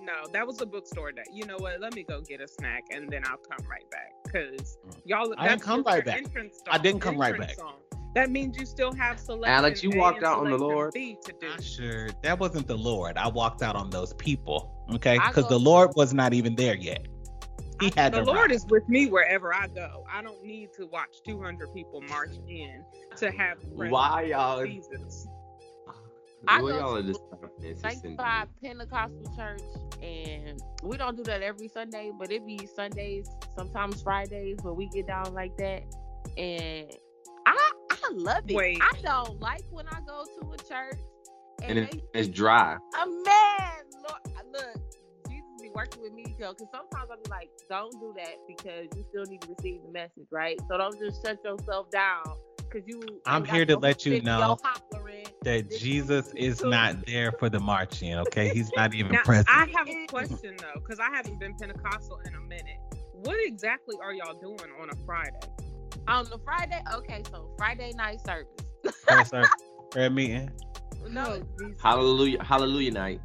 [0.02, 1.22] No, that was a bookstore day.
[1.32, 1.80] You know what?
[1.80, 4.12] Let me go get a snack and then I'll come right back.
[4.32, 5.00] Cause Mm.
[5.04, 6.24] y'all, I didn't come right back.
[6.70, 7.56] I didn't come right back.
[7.56, 7.74] song.
[8.14, 9.54] That means you still have selection.
[9.54, 10.92] Alex, you A walked out on the Lord.
[10.92, 11.48] B to do.
[11.56, 13.16] I sure that wasn't the Lord.
[13.16, 14.74] I walked out on those people.
[14.94, 15.16] Okay.
[15.28, 17.06] Because the Lord was not even there yet.
[17.80, 18.52] He had The Lord ride.
[18.52, 20.04] is with me wherever I go.
[20.12, 22.84] I don't need to watch 200 people march in
[23.16, 24.66] to have Why y'all?
[24.66, 25.26] Jesus.
[26.48, 27.20] I Well, go y'all are to just
[27.62, 29.60] it's just in- Sanctified Pentecostal Church,
[30.02, 34.88] and we don't do that every Sunday, but it be Sundays, sometimes Fridays, where we
[34.88, 35.82] get down like that,
[36.36, 36.90] and
[38.10, 38.56] I I love it.
[38.56, 38.78] Wait.
[38.80, 40.98] I don't like when I go to a church
[41.62, 42.76] and and, it, it's dry.
[42.94, 44.76] a man, Lord, look,
[45.28, 49.24] Jesus be working with me, because sometimes I'm like, don't do that because you still
[49.26, 50.58] need to receive the message, right?
[50.68, 52.24] So don't just shut yourself down
[52.58, 53.00] because you.
[53.26, 54.58] I'm here to let you know
[55.42, 58.14] that Jesus is is not there for the marching.
[58.14, 59.48] Okay, he's not even Now, present.
[59.50, 62.78] I have a question though, because I haven't been Pentecostal in a minute.
[63.12, 65.36] What exactly are y'all doing on a Friday?
[66.10, 68.48] On the Friday, okay, so Friday night service.
[69.06, 69.48] prayer, service,
[69.92, 70.50] prayer meeting.
[71.08, 73.20] No, oh, Hallelujah, hallelujah night.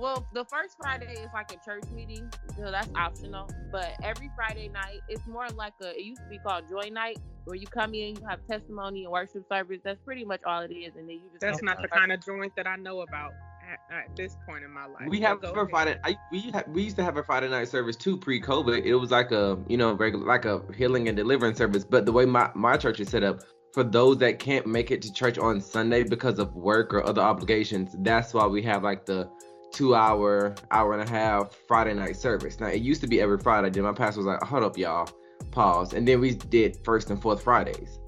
[0.00, 3.48] Well, the first Friday is like a church meeting, so that's optional.
[3.70, 5.96] But every Friday night, it's more like a.
[5.96, 9.12] It used to be called Joy Night, where you come in, you have testimony and
[9.12, 9.78] worship service.
[9.84, 11.40] That's pretty much all it is, and then you just.
[11.40, 13.32] That's not the kind of joint that I know about
[13.70, 15.08] at, at this point in my life.
[15.08, 15.66] We have a.
[15.68, 15.98] Friday.
[16.04, 18.84] I, we ha, we used to have a Friday night service too pre-COVID.
[18.84, 21.84] It was like a you know regular like a healing and deliverance service.
[21.84, 23.40] But the way my my church is set up,
[23.72, 27.22] for those that can't make it to church on Sunday because of work or other
[27.22, 29.28] obligations, that's why we have like the
[29.72, 32.60] two hour, hour and a half Friday night service.
[32.60, 33.70] Now it used to be every Friday.
[33.70, 35.08] Then my pastor was like, "Hold up, y'all,
[35.50, 37.98] pause," and then we did first and fourth Fridays,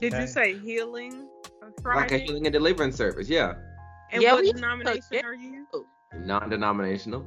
[0.00, 0.22] Did Okay.
[0.22, 1.26] you say healing
[1.62, 2.18] on like a Friday?
[2.26, 3.28] healing and deliverance service.
[3.28, 3.54] Yeah,
[4.12, 5.66] and Yeah, what we- denomination are you?
[6.14, 7.24] non-denominational.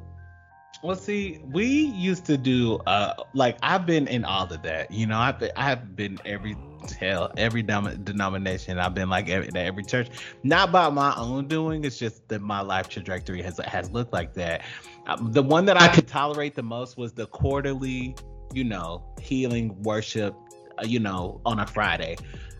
[0.84, 4.90] Well, see, we used to do uh like I've been in all of that.
[4.92, 6.56] You know, I've been, I've been every
[7.00, 8.80] hell every dem- denomination.
[8.80, 10.08] I've been like every, every church,
[10.44, 11.86] not by my own doing.
[11.86, 14.64] It's just that my life trajectory has has looked like that.
[15.06, 18.16] Um, the one that I could tolerate the most was the quarterly,
[18.54, 20.34] you know, healing worship,
[20.80, 22.16] uh, you know, on a Friday.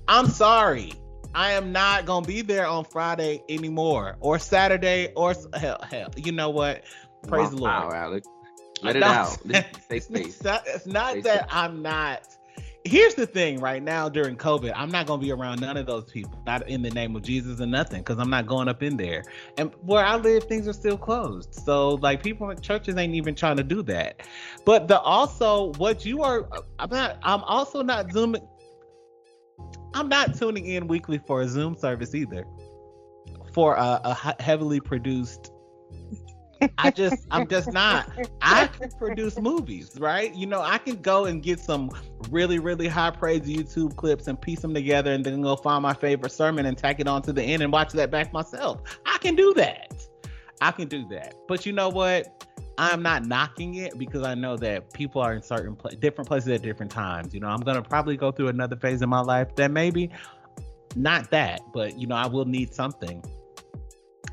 [0.08, 0.94] I'm sorry.
[1.34, 6.10] I am not gonna be there on Friday anymore, or Saturday, or hell, hell.
[6.16, 6.84] You know what?
[7.28, 7.72] Praise the Lord.
[7.72, 8.28] Wow, Alex.
[8.84, 9.38] Let it out.
[9.90, 10.28] Safe space.
[10.28, 12.28] It's not, it's not Stay that I'm not.
[12.84, 15.86] Here's the thing right now during COVID, I'm not going to be around none of
[15.86, 18.82] those people, not in the name of Jesus or nothing, because I'm not going up
[18.82, 19.24] in there.
[19.60, 21.54] And where I live, things are still closed.
[21.54, 24.22] So, like, people in churches ain't even trying to do that.
[24.66, 28.48] But the also, what you are, uh, I'm not, I'm also not Zooming.
[29.94, 32.46] I'm not tuning in weekly for a Zoom service either,
[33.54, 35.52] for a, a heavily produced.
[36.78, 38.10] I just, I'm just not.
[38.42, 40.34] I can produce movies, right?
[40.36, 41.90] You know, I can go and get some
[42.30, 45.94] really, really high praise YouTube clips and piece them together and then go find my
[45.94, 48.82] favorite sermon and tack it on to the end and watch that back myself.
[49.06, 50.06] I can do that.
[50.62, 51.34] I can do that.
[51.48, 52.46] But you know what?
[52.78, 56.50] I'm not knocking it because I know that people are in certain pla- different places
[56.50, 57.34] at different times.
[57.34, 60.10] You know, I'm gonna probably go through another phase in my life that maybe
[60.96, 63.24] not that, but you know, I will need something.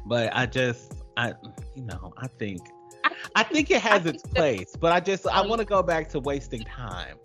[0.07, 1.35] But I just, I,
[1.75, 2.61] you know, I think
[3.35, 6.21] I think it has its place, but I just I want to go back to
[6.21, 7.17] wasting time.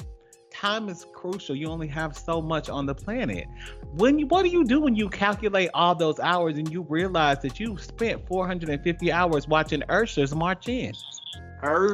[0.63, 1.57] Time is crucial.
[1.57, 3.49] You only have so much on the planet.
[3.95, 7.39] When you, what do you do when you calculate all those hours and you realize
[7.39, 10.93] that you spent 450 hours watching Urshas march in?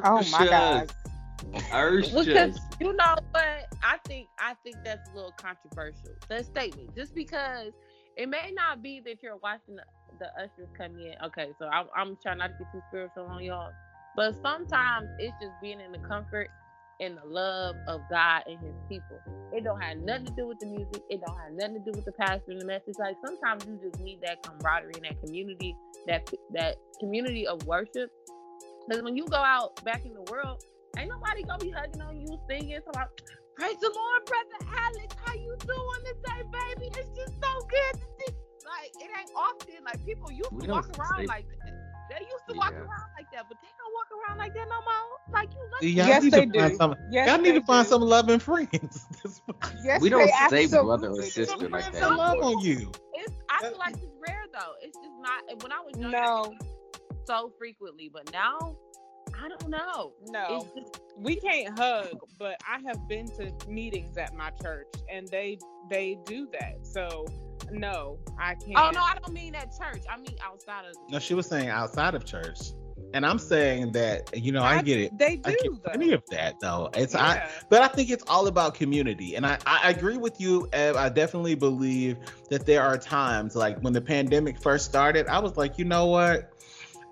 [0.06, 0.92] Oh my God.
[2.14, 6.12] Because you know what, I think I think that's a little controversial.
[6.28, 7.72] That statement, just because
[8.18, 9.84] it may not be that you're watching the,
[10.20, 11.16] the ushers come in.
[11.26, 13.72] Okay, so I'm, I'm trying not to get too spiritual on y'all,
[14.16, 16.50] but sometimes it's just being in the comfort
[17.00, 19.20] and the love of God and His people.
[19.54, 21.02] It don't have nothing to do with the music.
[21.10, 22.96] It don't have nothing to do with the pastor and the message.
[23.00, 25.76] Like sometimes you just need that camaraderie and that community,
[26.08, 28.12] that that community of worship.
[28.88, 30.64] Because when you go out back in the world,
[30.98, 32.80] ain't nobody gonna be hugging on you, singing.
[32.84, 33.08] So like,
[33.56, 35.16] praise the Lord, brother Alex.
[35.24, 36.92] How you doing today, baby?
[36.98, 38.36] It's just so good to see.
[38.66, 39.84] Like it ain't often.
[39.86, 41.59] Like people used to walk around like that.
[42.10, 42.80] They used to walk Yeah.
[42.80, 45.20] around like that, but they don't walk around like that no more.
[45.34, 45.92] Like you lucky.
[45.94, 46.76] Y'all Yes, need they to find do.
[46.76, 46.96] some.
[47.12, 47.90] Yes, y'all need to find do.
[47.90, 49.08] some loving friends.
[49.84, 51.70] Yes, We don't they say brother or absolutely sister do.
[51.70, 52.18] like Some that.
[52.18, 52.92] love on you.
[53.14, 54.74] It's I feel like it's rare though.
[54.82, 55.44] It's just not.
[55.64, 56.56] When I was younger, No,
[57.26, 58.76] so frequently, but now
[59.42, 60.14] I don't know.
[60.28, 60.68] no.
[60.76, 65.60] Just we can't hug, but I have been to meetings at my church and they
[65.90, 66.80] they do that.
[66.84, 67.26] So
[67.72, 68.78] no, I oh, can't.
[68.78, 70.04] oh no, I don't mean at church.
[70.10, 70.96] I mean outside of.
[71.10, 72.60] No, she was saying outside of church,
[73.14, 75.18] and I'm saying that you know I, get it.
[75.18, 75.92] They I do get though.
[75.92, 76.90] plenty of that though.
[76.94, 80.68] It's I, but I think it's all about community, and I I agree with you.
[80.74, 80.96] Ev.
[80.96, 82.18] I definitely believe
[82.50, 86.08] that there are times like when the pandemic first started, I was like, you know
[86.08, 86.54] what,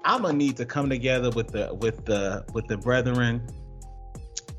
[0.08, 3.45] I'm gonna need to come together with the with the with the brethren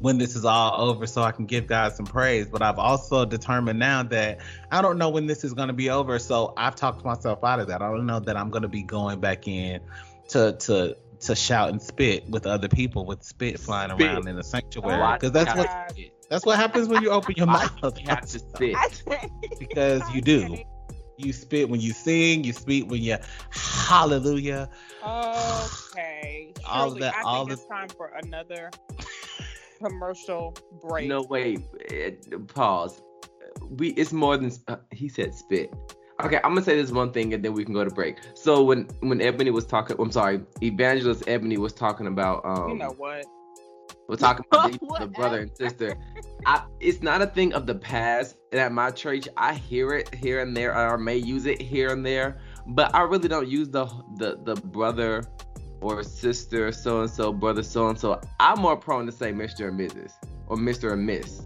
[0.01, 2.46] when this is all over so I can give God some praise.
[2.46, 4.40] But I've also determined now that
[4.70, 6.18] I don't know when this is going to be over.
[6.18, 7.82] So I've talked myself out of that.
[7.82, 9.80] I don't know that I'm going to be going back in
[10.28, 14.07] to to to shout and spit with other people with spit flying Spit.
[14.07, 17.72] around in the sanctuary because that's what that's what happens when you open your mouth
[17.82, 18.76] You have to spit.
[19.59, 20.59] because you do.
[21.18, 23.16] You spit when you sing, you spit when you
[23.50, 24.70] hallelujah.
[25.04, 26.52] Okay.
[26.66, 28.70] All of that- I all think of- it's time for another
[29.82, 31.08] commercial break.
[31.08, 31.60] No, wait.
[31.90, 32.12] eh,
[32.54, 33.02] Pause.
[33.70, 35.74] we it's more than uh, he said spit.
[36.22, 38.16] Okay, I'm gonna say this one thing and then we can go to break.
[38.34, 42.76] So when when Ebony was talking, I'm sorry, Evangelist Ebony was talking about um you
[42.78, 43.24] know what?
[44.09, 45.94] We're talking about the, the brother and sister.
[46.46, 48.36] I, it's not a thing of the past.
[48.52, 51.90] And at my church, I hear it here and there, or may use it here
[51.90, 52.38] and there,
[52.68, 53.84] but I really don't use the
[54.16, 55.22] the the brother
[55.80, 58.20] or sister so and so, brother so and so.
[58.40, 59.68] I'm more prone to say Mr.
[59.68, 60.12] and Mrs.
[60.48, 60.94] or Mr.
[60.94, 61.42] and Miss,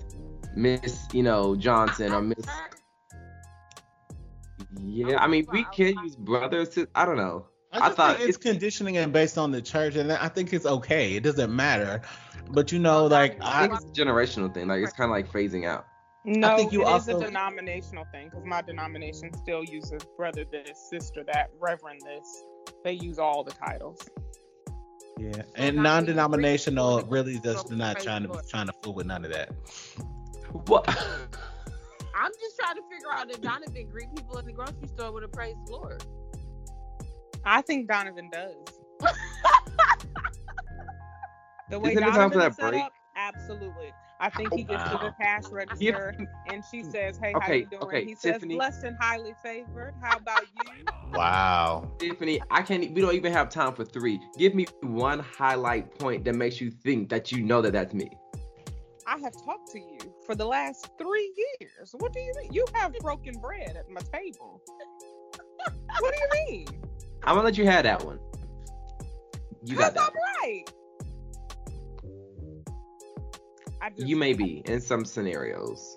[0.57, 2.47] Miss, you know Johnson or Miss.
[4.81, 6.87] Yeah, I mean we can use brother, sis.
[6.95, 7.47] I don't know.
[7.73, 10.53] I, I thought think it's it's- conditioning and based on the church, and I think
[10.53, 11.15] it's okay.
[11.17, 12.03] It doesn't matter.
[12.53, 14.69] But you know, like I I, think it's a generational thing.
[14.69, 15.87] Like it's kind of like phasing out.
[16.25, 20.03] No, I think you it is also- a denominational thing because my denomination still uses
[20.17, 22.45] brother this, sister that, reverend this.
[22.85, 23.99] They use all the titles.
[25.19, 28.49] yeah, So and now non-denominational we- really just so not trying to the Lord.
[28.49, 29.51] trying to fool with none of that.
[30.67, 30.89] What?
[32.15, 35.25] I'm just trying to figure out if Donovan greet people in the grocery store with
[35.25, 36.05] a praise Lord.
[37.45, 38.55] I think Donovan does.
[41.71, 42.83] the way Isn't it time for Donovan that is set break?
[42.83, 43.93] up, absolutely.
[44.21, 46.17] I think he gets to the cash register
[46.49, 48.55] and she says, "Hey, how you doing?" okay, he says, Tiffany.
[48.55, 49.95] "Blessed and highly favored.
[50.01, 51.91] How about you?" Wow.
[51.99, 52.93] Tiffany, I can't.
[52.93, 54.21] We don't even have time for three.
[54.39, 58.11] Give me one highlight point that makes you think that you know that that's me.
[59.07, 61.93] I have talked to you for the last three years.
[61.99, 62.53] What do you mean?
[62.53, 64.63] You have broken bread at my table.
[65.99, 66.69] what do you mean?
[67.25, 68.21] I'm gonna let you have that one.
[69.65, 70.15] You got That's that.
[70.15, 70.65] all right.
[73.97, 75.97] You may be in some scenarios.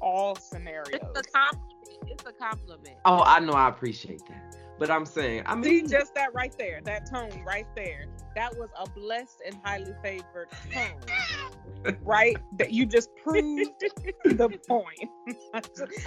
[0.00, 0.88] all scenarios.
[0.92, 1.70] It's a compliment.
[2.06, 2.96] It's a compliment.
[3.04, 3.52] Oh, I know.
[3.52, 4.56] I appreciate that.
[4.78, 8.06] But I'm saying, I See, mean, just that right there, that tone right there.
[8.34, 12.36] That was a blessed and highly favored tone, right?
[12.58, 13.70] That you just proved
[14.24, 15.10] the point.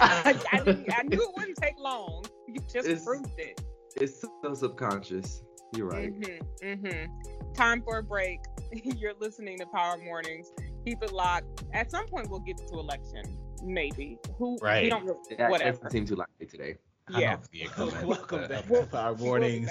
[0.00, 2.24] I, I, didn't- I knew it wouldn't take long.
[2.46, 3.60] You just It's- proved it.
[3.96, 5.42] it's so subconscious.
[5.74, 6.12] You're right.
[6.12, 7.52] Mm-hmm, mm-hmm.
[7.54, 8.40] Time for a break.
[8.72, 10.50] You're listening to Power Mornings.
[10.88, 11.64] Keep it locked.
[11.74, 13.22] At some point, we'll get to election.
[13.62, 14.18] Maybe.
[14.38, 14.52] Who?
[14.54, 14.88] We Right.
[14.90, 15.04] don't.
[15.04, 15.72] Really, That whatever.
[15.76, 16.76] doesn't seem too likely today.
[17.12, 17.30] I Yeah.
[17.32, 17.70] don't see it.
[18.06, 18.70] Welcome back.
[18.70, 19.70] uh, Power We'll be Mornings.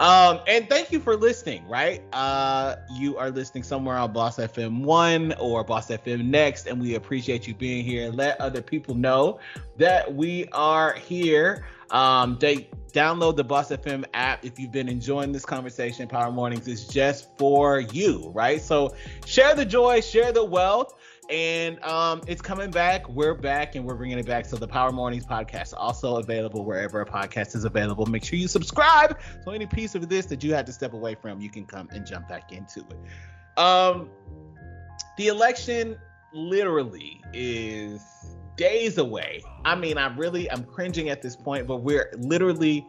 [0.00, 2.02] Um, and thank you for listening, right?
[2.12, 6.94] Uh, you are listening somewhere on Boss FM 1 or Boss FM Next, and we
[6.96, 8.10] appreciate you being here.
[8.10, 9.38] Let other people know
[9.76, 11.66] that we are here.
[11.90, 16.08] Um, they download the Boss FM app if you've been enjoying this conversation.
[16.08, 18.60] Power Mornings is just for you, right?
[18.60, 18.94] So
[19.26, 20.94] share the joy, share the wealth.
[21.30, 23.06] And um, it's coming back.
[23.08, 24.46] We're back and we're bringing it back.
[24.46, 28.06] So the Power Mornings podcast also available wherever a podcast is available.
[28.06, 29.18] Make sure you subscribe.
[29.44, 31.88] So any piece of this that you had to step away from, you can come
[31.92, 33.58] and jump back into it.
[33.58, 34.08] Um,
[35.18, 35.98] the election
[36.32, 38.02] literally is
[38.58, 39.42] days away.
[39.64, 42.86] I mean, I'm really I'm cringing at this point, but we're literally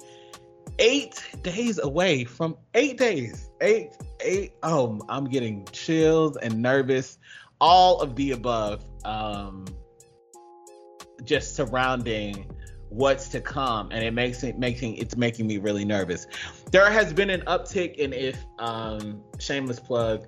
[0.80, 3.50] eight days away from eight days.
[3.62, 4.54] Eight, eight.
[4.64, 7.18] Oh, I'm getting chills and nervous.
[7.62, 8.84] All of the above.
[9.06, 9.66] Um,
[11.24, 12.50] just surrounding
[12.90, 16.26] what's to come and it makes it making it's making me really nervous
[16.72, 20.26] there has been an uptick in if um shameless plug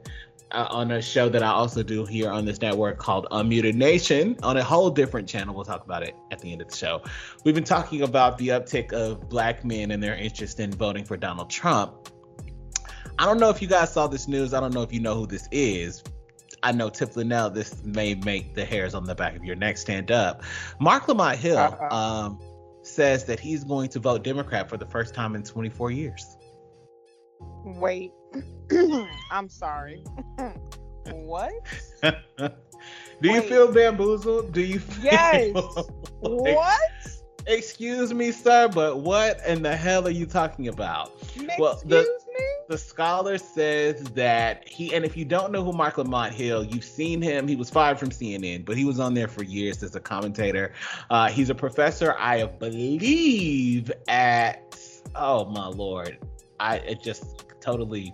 [0.51, 4.37] uh, on a show that i also do here on this network called unmuted nation
[4.43, 7.01] on a whole different channel we'll talk about it at the end of the show
[7.43, 11.17] we've been talking about the uptick of black men and their interest in voting for
[11.17, 12.09] donald trump
[13.19, 15.15] i don't know if you guys saw this news i don't know if you know
[15.15, 16.03] who this is
[16.63, 19.77] I know Tiff Linnell, this may make the hairs on the back of your neck
[19.77, 20.43] stand up.
[20.79, 21.95] Marc Lamont Hill Uh-uh.
[21.95, 22.39] um,
[22.83, 26.37] says that he's going to vote Democrat for the first time in 24 years.
[27.63, 28.11] Wait.
[29.31, 30.03] I'm sorry.
[31.11, 31.51] what?
[33.21, 34.51] Do you feel bamboozled?
[34.53, 35.53] Do you feel Yes.
[35.55, 36.79] like- What?
[37.47, 41.11] Excuse me, sir, but what in the hell are you talking about?
[41.57, 42.45] Well, Excuse the- me?
[42.69, 46.85] The scholar says that he, and if you don't know who Marc Lamont Hill, you've
[46.85, 47.45] seen him.
[47.47, 50.71] He was fired from CNN, but he was on there for years as a commentator.
[51.09, 54.79] Uh, he's a professor, I believe, at
[55.15, 56.17] oh my lord,
[56.61, 58.13] I it just totally,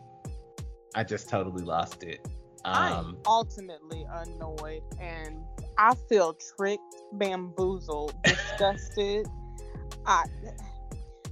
[0.95, 2.25] I just totally lost it.
[2.65, 5.43] I'm Um, ultimately annoyed and
[5.77, 6.81] I feel tricked,
[7.13, 9.27] bamboozled, disgusted.
[10.05, 10.23] I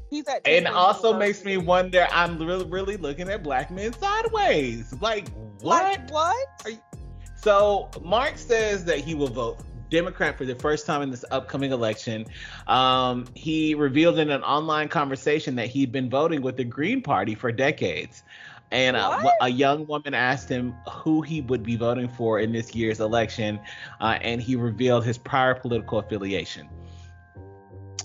[0.10, 2.08] he's at and also makes me wonder.
[2.12, 4.94] I'm really, really looking at black men sideways.
[5.02, 5.30] Like
[5.62, 5.84] what?
[5.84, 6.48] Like what?
[6.66, 6.80] Are you-
[7.36, 9.58] So Marc says that he will vote
[9.90, 12.26] Democrat for the first time in this upcoming election.
[12.68, 17.36] Um, he revealed in an online conversation that he'd been voting with the Green Party
[17.36, 18.24] for decades.
[18.72, 19.36] And uh, What?
[19.42, 23.60] a young woman asked him who he would be voting for in this year's election,
[24.02, 26.70] uh, and he revealed his prior political affiliation.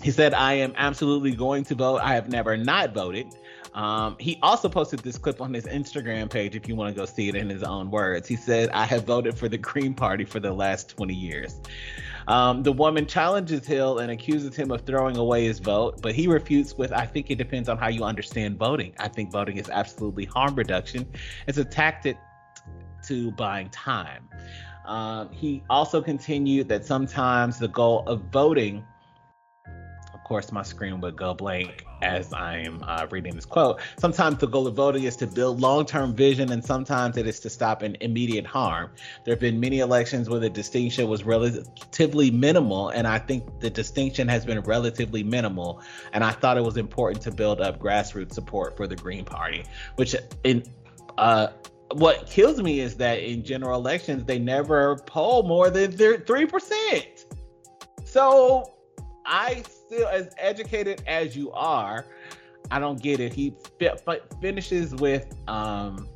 [0.02, 1.98] He said, I am absolutely going to vote.
[1.98, 3.34] I have never not voted.
[3.74, 7.04] Um, he also posted this clip on his Instagram page if you want to go
[7.04, 8.26] see it in his own words.
[8.26, 11.60] He said, I have voted for the Green Party for the last 20 years.
[12.30, 16.28] Um, the woman challenges Hill and accuses him of throwing away his vote, but he
[16.28, 18.94] refutes with, I think it depends on how you understand voting.
[19.00, 21.08] I think voting is absolutely harm reduction.
[21.48, 22.16] It's a tactic
[23.06, 24.28] to buying time.
[24.86, 28.84] Um, he also continued that sometimes the goal of voting,
[30.30, 33.80] course, my screen would go blank as I am uh, reading this quote.
[33.98, 37.40] Sometimes the goal of voting is to build long term vision, and sometimes it is
[37.40, 38.92] to stop an immediate harm.
[39.24, 43.70] There have been many elections where the distinction was relatively minimal, and I think the
[43.70, 45.82] distinction has been relatively minimal.
[46.12, 49.64] And I thought it was important to build up grassroots support for the Green Party,
[49.96, 50.14] which
[50.44, 50.62] in
[51.18, 51.48] uh,
[51.94, 57.24] what kills me is that in general elections they never poll more than three percent.
[58.04, 58.74] So
[59.26, 62.06] I still, as educated as you are,
[62.70, 63.32] I don't get it.
[63.32, 66.08] He fi- fi- finishes with um,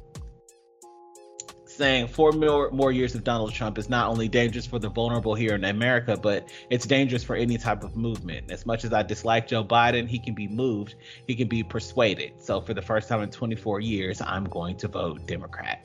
[1.67, 5.35] saying four more more years of Donald Trump is not only dangerous for the vulnerable
[5.35, 8.53] here in America, but it's dangerous for any type of movement.
[8.53, 10.95] As much as I dislike Joe Biden, he can be moved,
[11.27, 12.35] he can be persuaded.
[12.41, 15.85] So for the first time in 24 years, I'm going to vote Democrat.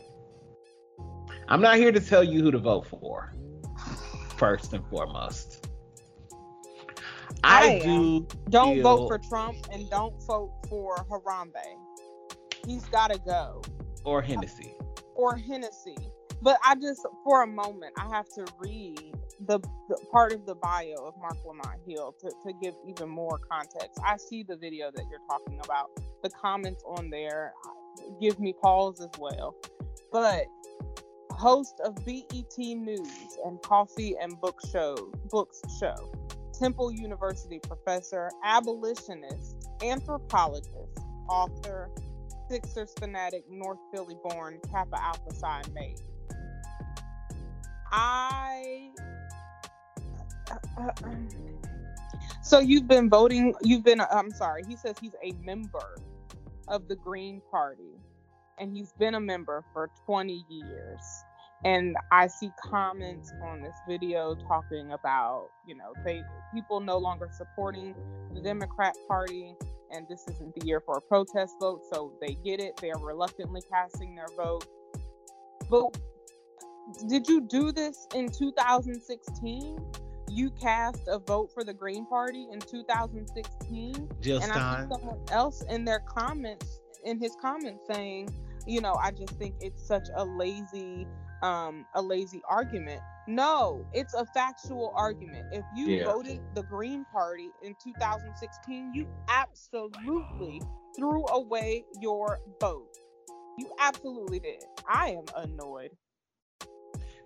[1.48, 3.34] I'm not here to tell you who to vote for.
[4.38, 5.49] First and foremost.
[7.44, 11.54] I, I do Don't feel- vote for Trump and don't vote for Harambe.
[12.66, 13.62] He's got to go.
[14.04, 14.74] or Hennessy.
[15.16, 15.96] Or Hennessy.
[16.42, 19.00] But I just, for a moment, I have to read
[19.48, 19.60] the,
[19.90, 24.00] the part of the bio of Marc Lamont Hill to, to give even more context.
[24.06, 25.90] I see the video that you're talking about.
[26.24, 27.54] The comments on there
[28.22, 29.56] give me pause as well.
[30.12, 30.46] But
[31.32, 34.96] host of BET News and Coffee and Book Show,
[35.30, 36.12] Books Show,
[36.60, 41.00] Temple University professor, abolitionist, anthropologist,
[41.30, 41.90] author,
[42.50, 46.02] Sixers fanatic, North Philly born, Kappa Alpha Psi mate.
[47.92, 48.92] I.
[52.42, 53.54] So you've been voting.
[53.62, 54.02] You've been.
[54.02, 54.64] I'm sorry.
[54.68, 55.98] He says he's a member
[56.68, 57.94] of the Green Party,
[58.58, 61.02] and he's been a member for 20 years.
[61.66, 67.30] And I see comments on this video talking about, you know, they people no longer
[67.34, 67.94] supporting
[68.34, 69.56] the Democrat Party,
[69.92, 72.78] and this isn't the year for a protest vote, so they get it.
[72.82, 74.66] They're reluctantly casting their vote.
[75.70, 75.98] But
[77.08, 79.78] did you do this in 2016?
[80.30, 85.20] You cast a vote for the Green Party in 2016, Jill and I see someone
[85.32, 88.30] else in their comments, in his comments, saying,
[88.68, 91.08] you know, I just think it's such a lazy,
[91.42, 93.02] um, a lazy argument.
[93.28, 95.46] No, it's a factual argument.
[95.52, 96.06] If you Yeah.
[96.06, 100.62] voted the Green Party in 2016, you absolutely
[100.96, 102.98] threw away your vote.
[103.58, 104.64] You absolutely did.
[104.88, 105.92] I am annoyed.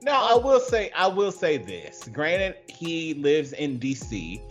[0.02, 2.10] Now I will say I will say this.
[2.12, 4.42] Granted, he lives in DC.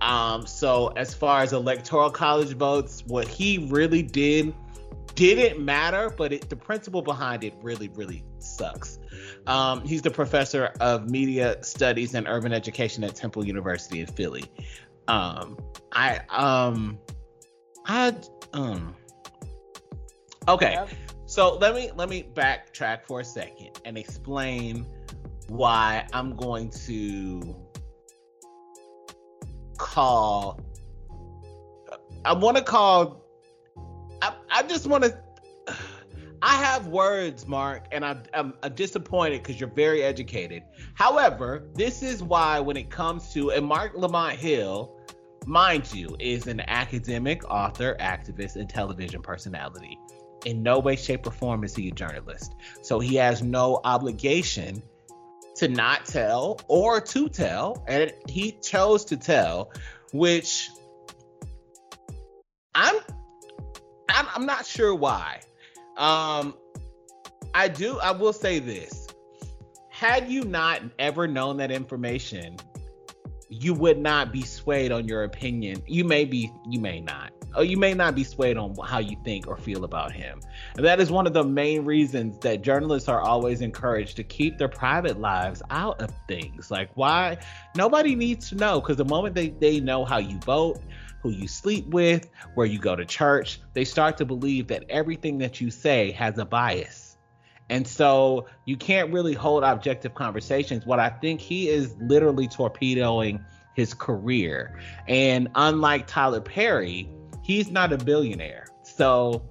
[0.00, 4.54] Um, so as far as electoral college votes, what he really did
[5.16, 8.98] didn't matter, but it, the principle behind it really, really sucks.
[9.46, 14.44] Um, he's the professor of media studies and urban education at Temple University in Philly.
[15.08, 15.58] Um,
[15.92, 16.98] I um,
[17.86, 18.14] I
[18.52, 18.94] um,
[20.48, 20.72] okay.
[20.72, 20.90] Yep.
[21.26, 24.86] So let me let me backtrack for a second and explain
[25.48, 27.56] why I'm going to
[29.78, 30.60] call.
[32.24, 33.24] I want to call.
[34.22, 35.18] I, I just want to.
[36.42, 40.62] I have words, Marc, and I, I'm, I'm disappointed because you're very educated.
[40.94, 44.96] However, this is why when it comes to and Marc Lamont Hill,
[45.46, 49.98] mind you, is an academic, author, activist, and television personality.
[50.46, 52.54] In no way, shape, or form is he a journalist.
[52.80, 54.82] So he has no obligation
[55.56, 57.84] to not tell or to tell.
[57.86, 59.72] And he chose to tell,
[60.14, 60.70] which
[62.74, 62.96] I'm
[64.08, 65.40] I'm, I'm not sure why.
[66.00, 66.54] Um
[67.54, 69.06] I do I will say this.
[69.90, 72.56] Had you not ever known that information,
[73.50, 75.82] you would not be swayed on your opinion.
[75.86, 77.32] You may be, you may not.
[77.56, 80.40] Or you may not be swayed on how you think or feel about him.
[80.76, 84.56] And that is one of the main reasons that journalists are always encouraged to keep
[84.56, 86.70] their private lives out of things.
[86.70, 87.38] Like, why?
[87.76, 90.80] Nobody needs to know because the moment they, they know how you vote,
[91.22, 95.38] who you sleep with, where you go to church, they start to believe that everything
[95.38, 97.16] that you say has a bias.
[97.68, 100.84] And so you can't really hold objective conversations.
[100.84, 103.44] What I think he is literally torpedoing
[103.74, 104.80] his career.
[105.06, 107.08] And unlike Tyler Perry,
[107.42, 108.66] he's not a billionaire.
[108.82, 109.48] So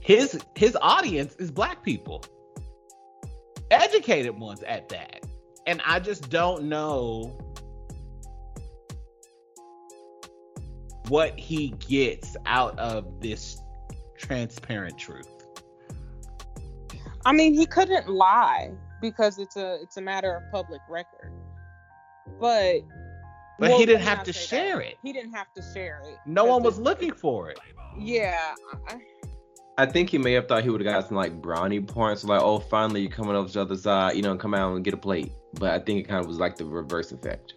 [0.00, 2.24] his his audience is black people.
[3.70, 5.24] Educated ones at that.
[5.66, 7.38] And I just don't know
[11.10, 13.60] what he gets out of this
[14.16, 15.28] transparent truth.
[17.26, 18.70] I mean, he couldn't lie
[19.02, 21.32] because it's a it's a matter of public record.
[22.40, 22.80] But
[23.58, 24.86] but well, he didn't have to share that.
[24.86, 24.96] it.
[25.02, 26.16] He didn't have to share it.
[26.24, 27.58] No one because was looking for it.
[27.68, 28.54] it- Yeah.
[28.88, 28.98] I,
[29.76, 32.40] I think he may have thought he would have got some like brownie points, like,
[32.40, 34.94] oh, finally you're coming over to the other side, you know, come out and get
[34.94, 35.32] a plate.
[35.54, 37.54] But I think it kind of was like the reverse effect.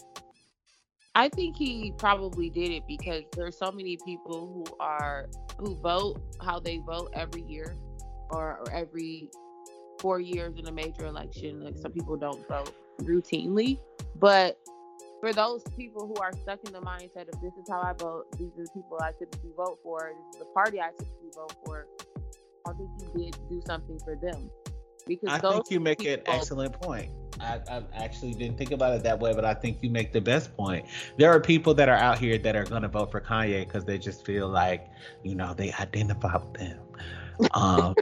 [1.15, 5.27] I think he probably did it because there's so many people who are
[5.59, 7.75] who vote how they vote every year
[8.31, 9.29] or, or every
[9.99, 11.63] four years in a major election.
[11.63, 13.79] Like some people don't vote routinely,
[14.15, 14.59] but
[15.19, 18.25] for those people who are stuck in the mindset of this is how I vote,
[18.37, 21.55] these are the people I typically vote for, this is the party I typically vote
[21.65, 21.87] for.
[22.67, 24.49] I think he did do something for them
[25.07, 27.11] because I think you make an excellent point.
[27.43, 30.21] I, I actually didn't think about it that way, but I think you make the
[30.21, 30.85] best point.
[31.17, 33.85] There are people that are out here that are going to vote for Kanye because
[33.85, 34.87] they just feel like,
[35.23, 36.79] you know, they identify with them.
[37.53, 37.95] Um,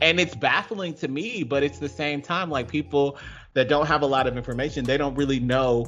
[0.00, 3.18] and it's baffling to me, but it's the same time like people
[3.54, 5.86] that don't have a lot of information, they don't really know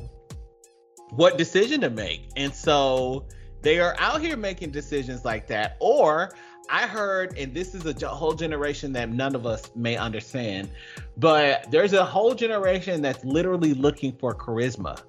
[1.10, 2.30] what decision to make.
[2.36, 3.26] And so
[3.62, 5.76] they are out here making decisions like that.
[5.80, 6.30] Or
[6.70, 10.70] I heard, and this is a whole generation that none of us may understand,
[11.16, 15.00] but there's a whole generation that's literally looking for charisma.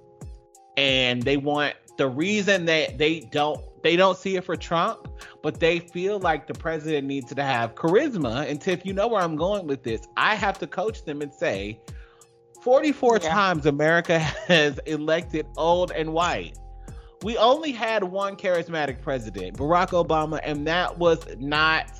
[0.77, 5.07] And they want the reason that they don't they don't see it for Trump,
[5.43, 8.49] but they feel like the president needs to have charisma.
[8.49, 10.01] And Tiff, you know where I'm going with this.
[10.17, 11.79] I have to coach them and say,
[12.63, 13.29] 44 Yeah.
[13.29, 16.57] times America has elected old and white.
[17.23, 21.91] We only had one charismatic president, Barack Obama, and that was not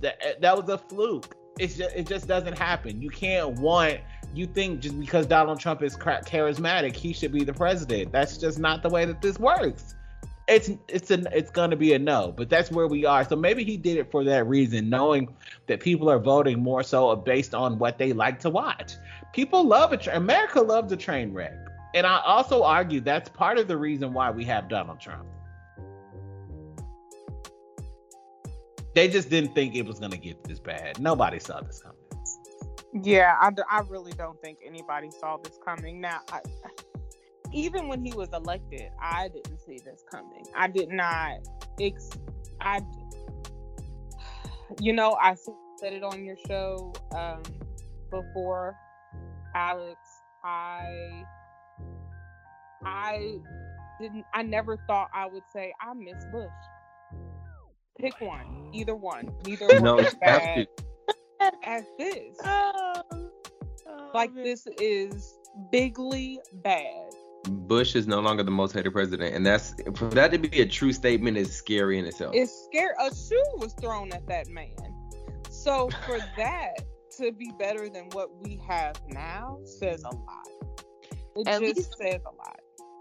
[0.00, 1.36] that that was a fluke.
[1.58, 3.00] It's just it just doesn't happen.
[3.00, 4.00] You can't want
[4.34, 8.12] you think just because Donald Trump is charismatic, he should be the president.
[8.12, 9.94] That's just not the way that this works.
[10.48, 13.24] It's it's an it's gonna be a no, but that's where we are.
[13.24, 15.28] So maybe he did it for that reason, knowing
[15.66, 18.94] that people are voting more so based on what they like to watch.
[19.32, 21.54] People love a tra- America loves a train wreck,
[21.94, 25.26] and I also argue that's part of the reason why we have Donald Trump.
[28.94, 31.00] They just didn't think it was gonna get this bad.
[31.00, 31.96] Nobody saw this coming.
[33.04, 36.00] Yeah, I really don't think anybody saw this coming.
[36.00, 36.40] Now, I,
[37.52, 40.44] even when he was elected, I didn't see this coming.
[40.54, 41.38] I did not.
[41.80, 42.10] Ex-
[42.60, 42.80] I,
[44.80, 45.36] you know, I
[45.78, 47.42] said it on your show um,
[48.10, 48.76] before,
[49.54, 49.98] Alex.
[50.44, 51.24] I,
[52.84, 53.38] I
[54.00, 54.24] didn't.
[54.34, 56.48] I never thought I would say I miss Bush.
[57.98, 59.30] Pick one, either one.
[59.46, 60.66] Neither No, one is you bad
[61.40, 61.52] to.
[61.64, 62.36] as this.
[62.44, 65.38] Oh, oh, Like this is
[65.70, 67.10] bigly bad.
[67.48, 70.66] Bush is no longer the most hated president, and that's for that to be a
[70.66, 72.34] true statement is scary in itself.
[72.34, 72.94] It's scary.
[73.00, 74.68] A shoe was thrown at that man.
[75.50, 76.72] So for that
[77.18, 80.48] to be better than what we have now says a lot.
[81.36, 82.60] It At just least- says a lot.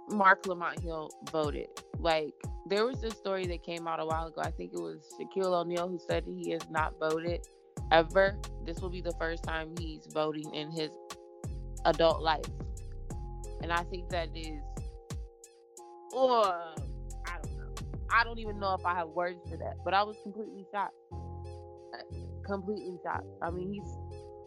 [0.10, 1.68] Marc Lamont Hill voted.
[2.00, 2.34] Like
[2.68, 4.42] there was this story that came out a while ago.
[4.42, 7.46] I think it was Shaquille O'Neal who said he has not voted
[7.92, 8.38] ever.
[8.66, 10.90] This will be the first time he's voting in his
[11.86, 12.46] adult life.
[13.62, 14.62] And I think that is
[16.14, 16.44] oh
[17.26, 17.74] I don't know.
[18.12, 19.78] I don't even know if I have words for that.
[19.84, 20.96] But I was completely shocked.
[21.12, 21.98] Uh,
[22.46, 23.28] Completely shocked.
[23.42, 23.98] I mean he's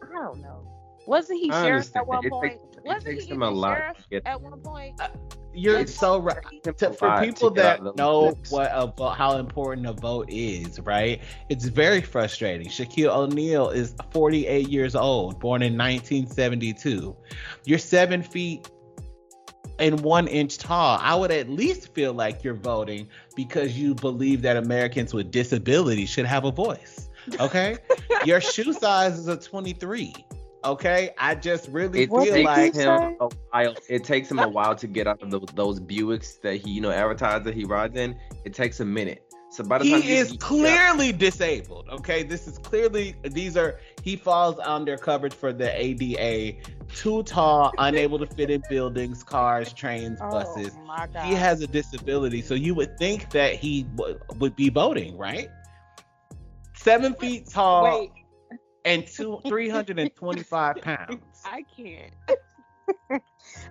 [0.03, 0.67] I don't know.
[1.05, 2.51] Wasn't he I sheriff at one It point?
[2.53, 4.99] takes- Wasn't takes he him a even lot sheriff to get- at one point?
[5.01, 5.07] Uh,
[5.53, 6.37] you're It's so right.
[6.63, 8.51] To, for people that know books.
[8.51, 11.21] what a vo- how important a vote is, right?
[11.49, 12.67] It's very frustrating.
[12.67, 17.15] Shaquille O'Neal is 48 years old, born in 1972.
[17.65, 18.69] You're seven feet
[19.79, 20.97] and one inch tall.
[21.01, 26.09] I would at least feel like you're voting because you believe that Americans with disabilities
[26.09, 27.09] should have a voice.
[27.39, 27.77] Okay,
[28.25, 30.13] your shoe size is a 23.
[30.65, 33.75] Okay, I just really It feel did like you takes him a while.
[33.89, 36.81] It takes him a while to get out of the, those Buicks that he, you
[36.81, 38.17] know, advertised that he rides in.
[38.45, 39.23] It takes a minute.
[39.49, 41.87] So by the time he you- is you- clearly disabled.
[41.91, 46.57] Okay, this is clearly these are he falls under coverage for the ADA.
[46.95, 50.71] Too tall, unable to fit in buildings, cars, trains, oh buses.
[50.75, 51.25] Oh my god.
[51.25, 55.49] He has a disability, so you would think that he w- would be voting, right?
[56.75, 58.11] Seven feet tall Wait,
[58.85, 61.23] and two three hundred and twenty-five pounds.
[61.45, 62.13] I can't.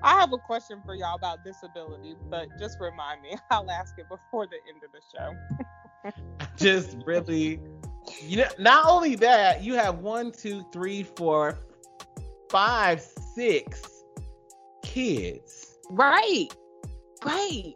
[0.03, 3.37] I have a question for y'all about disability, but just remind me.
[3.51, 6.13] I'll ask it before the end of the show.
[6.57, 7.61] Just really,
[8.23, 8.49] you know.
[8.59, 11.59] Not only that, you have one, two, three, four,
[12.51, 13.01] five,
[13.35, 13.83] six
[14.83, 15.79] kids.
[15.91, 16.49] Right.
[17.25, 17.75] Right.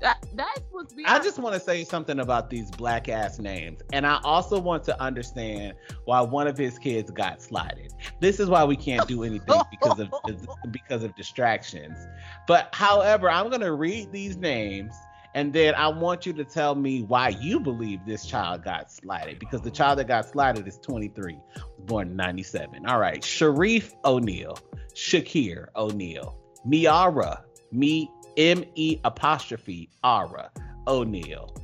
[0.00, 4.06] That that's what's I just want to say something about these black ass names, and
[4.06, 7.92] I also want to understand why one of his kids got slided.
[8.20, 10.12] This is why we can't do anything because of
[10.70, 11.98] because of distractions.
[12.46, 14.94] But however, I'm gonna read these names,
[15.34, 19.40] and then I want you to tell me why you believe this child got slided.
[19.40, 22.86] Because the child that got slided is 23, was born in 97.
[22.86, 24.58] All right, Shareef O'Neal,
[24.94, 27.42] Shaqir O'Neal, Miara,
[27.72, 30.50] me M E apostrophe Ara
[30.86, 31.54] O'Neal.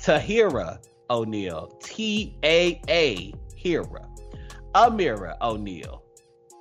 [0.00, 0.78] Tahira
[1.10, 1.78] O'Neal.
[1.82, 4.08] T A A Hira,
[4.74, 6.02] Amira O'Neal.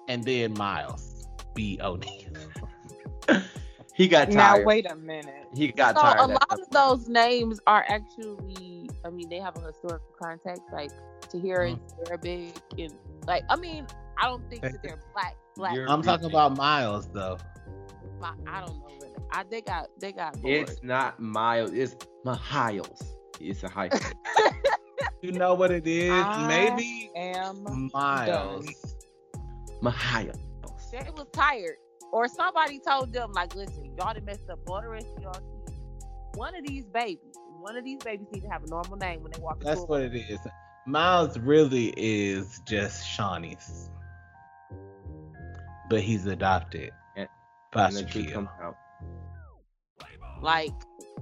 [0.08, 1.26] and then Myles
[1.56, 2.34] B O'Neal.
[3.96, 4.60] he got tired.
[4.60, 5.48] Now wait a minute.
[5.56, 6.20] He got so tired.
[6.20, 10.92] a lot of those names are actually I mean they have a historical context like
[11.22, 12.08] Tahira is mm-hmm.
[12.08, 12.94] Arabic and
[13.26, 13.88] like I mean
[14.22, 17.38] I don't think that they're black black I'm talking about Miles though.
[18.22, 19.14] I, I don't know really.
[19.32, 20.70] I they got they got bored.
[20.70, 21.72] It's not Miles.
[21.74, 23.16] It's Miles.
[23.40, 24.00] It's a hyphen.
[25.22, 26.12] You know what it is?
[26.12, 27.64] I Maybe Am
[27.94, 28.66] Miles.
[29.82, 30.26] Miles.
[30.92, 31.76] they was tired
[32.12, 35.34] or somebody told them like listen y'all done messed up all the rest of y'all
[35.34, 35.78] kids.
[36.34, 39.32] One of these babies, one of these babies need to have a normal name when
[39.32, 40.40] they walk That's what it is.
[40.88, 43.92] Miles really is just Shaunie's.
[45.88, 46.92] But he's adopted
[47.74, 48.34] And- by And the truth Shaquille.
[48.34, 48.76] comes out.
[50.42, 50.72] Like,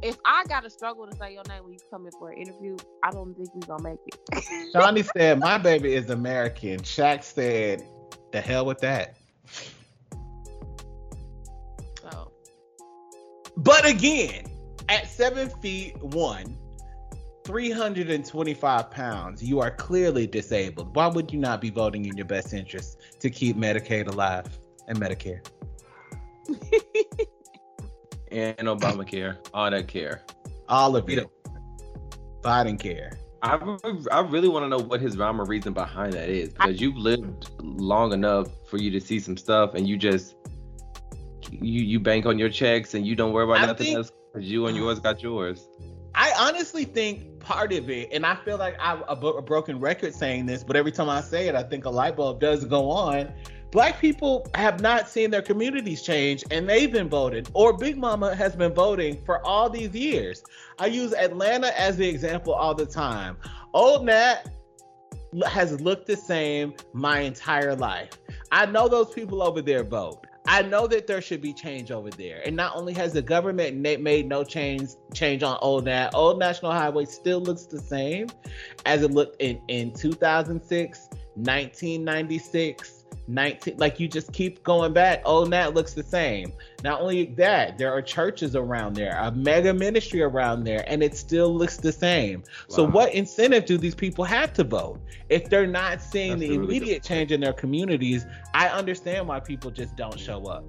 [0.01, 2.77] if I gotta struggle to say your name when you come in for an interview,
[3.03, 4.19] I don't think we gonna make it.
[4.73, 6.80] Shaunie said, My baby is American.
[6.80, 7.84] Shaq said,
[8.31, 9.17] The hell with that.
[12.01, 12.31] So
[13.57, 14.45] But again,
[14.88, 16.57] at seven feet one,
[17.43, 20.95] 325 pounds, you are clearly disabled.
[20.95, 24.45] Why would you not be voting in your best interest to keep Medicaid alive
[24.88, 25.45] and Medicare?
[28.31, 29.38] And Obamacare.
[29.53, 30.21] All that care.
[30.67, 31.27] All of it.
[32.41, 33.17] Biden care.
[33.41, 33.57] I,
[34.11, 36.97] I really want to know what his rhyme or reason behind that is because you've
[36.97, 40.35] lived long enough for you to see some stuff and you just
[41.49, 44.11] you you bank on your checks and you don't worry about I nothing think- else
[44.34, 45.67] because you and yours got yours.
[46.15, 50.13] I honestly think part of it, and I feel like I'm a, a broken record
[50.13, 52.89] saying this, but every time I say it, I think a light bulb does go
[52.91, 53.31] on.
[53.71, 58.33] Black people have not seen their communities change, and they've been voting, or Big Mama
[58.33, 60.43] has been voting for all these years.
[60.79, 63.37] I use Atlanta as the example all the time.
[63.73, 64.49] Old Nat
[65.45, 68.09] has looked the same my entire life.
[68.51, 70.25] I know those people over there vote.
[70.47, 72.41] I know that there should be change over there.
[72.43, 76.71] And not only has the government made no change change on Old Nat, Old National
[76.71, 78.29] Highway still looks the same
[78.87, 85.22] as it looked in in 2006, 1996, 19 like you just keep going back.
[85.26, 86.52] Oh, old Nat looks the same.
[86.84, 91.15] Not only that, there are churches around there, a mega ministry around there, and it
[91.15, 92.44] still looks the same.
[92.68, 94.99] So what incentive do these people have to vote
[95.30, 98.26] if they're not seeing That's the a really immediate change in their communities?
[98.53, 100.64] I understand why people just don't show up.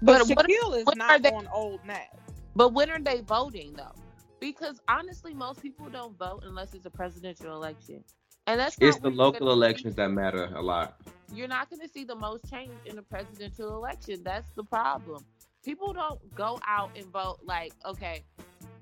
[0.00, 2.18] But, But what- Shaquille is not they- on old Nat.
[2.54, 3.94] But when are they voting though?
[4.40, 8.02] Because honestly, most people don't vote unless it's a presidential election,
[8.46, 11.00] and that's It's the local gonna see- elections that matter a lot.
[11.34, 14.20] You're not going to see the most change in a presidential election.
[14.22, 15.24] That's the problem.
[15.64, 18.22] People don't go out and vote like, okay,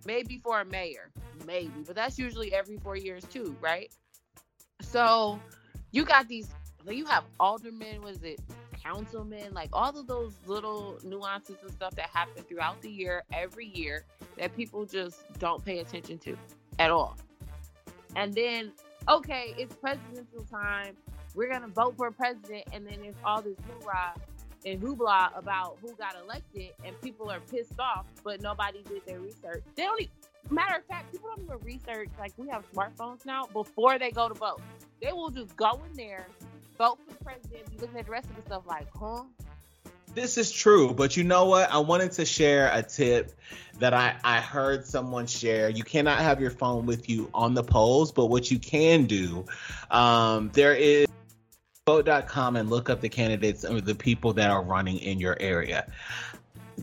[0.04, 1.12] maybe for a mayor,
[1.46, 3.92] maybe, but that's usually every four years too, right?
[4.80, 5.38] So
[5.92, 6.48] you got these,
[6.88, 8.40] you have aldermen, was it
[8.82, 13.66] councilmen, like all of those little nuances and stuff that happen throughout the year, every
[13.66, 14.04] year,
[14.38, 16.36] that people just don't pay attention to
[16.80, 17.16] at all.
[18.16, 18.72] And then,
[19.08, 20.96] okay, it's presidential time.
[21.34, 24.14] We're gonna vote for a president, and then there's all this hoorah
[24.66, 29.20] and hoopla about who got elected, and people are pissed off, but nobody did their
[29.20, 29.62] research.
[29.76, 30.00] They don't.
[30.02, 30.10] e-
[30.50, 32.08] matter of fact, people don't even research.
[32.18, 33.46] Like we have smartphones now.
[33.46, 34.60] Before they go to vote,
[35.00, 36.26] they will just go in there,
[36.76, 39.22] vote for the president, be looking at the rest of the stuff like, huh?
[40.14, 41.70] This is true, but you know what?
[41.70, 43.32] I wanted to share a tip
[43.78, 45.70] that I, I heard someone share.
[45.70, 49.46] You cannot have your phone with you on the polls, but what you can do,
[49.90, 51.06] um, there is
[51.86, 55.86] vote.com and look up the candidates or the people that are running in your area.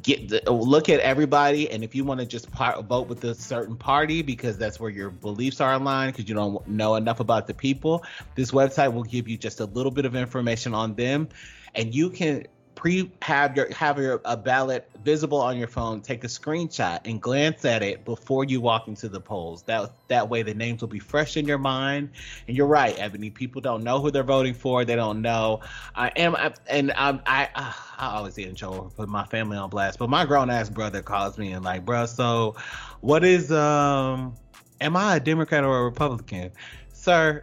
[0.02, 3.76] Get the, look at everybody, and if you want to just vote with a certain
[3.76, 7.54] party because that's where your beliefs are aligned, because you don't know enough about the
[7.54, 8.06] people,
[8.36, 11.28] this website will give you just a little bit of information on them,
[11.76, 12.45] and you can
[12.78, 17.20] pre have your have your a ballot visible on your phone take a screenshot and
[17.20, 19.64] glance at it before you walk into the polls.
[19.64, 22.12] That that way the names will be fresh in your mind.
[22.48, 23.32] And you're right ebony.
[23.32, 24.86] People don't know who they're voting for.
[24.86, 25.62] They don't know.
[25.95, 27.49] I am I, and i'm i
[27.98, 31.38] i always get in trouble put my family on blast but my grown-ass brother calls
[31.38, 32.56] me and like bro so
[33.02, 34.36] what is um
[34.82, 36.52] am i a democrat or a republican?
[36.94, 37.41] Sir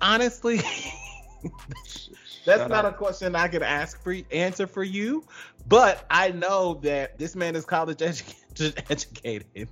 [0.00, 0.60] honestly
[2.44, 2.94] That's Shut not up.
[2.94, 5.24] a question I could ask for answer for you,
[5.68, 9.68] but I know that this man is college edu- educated,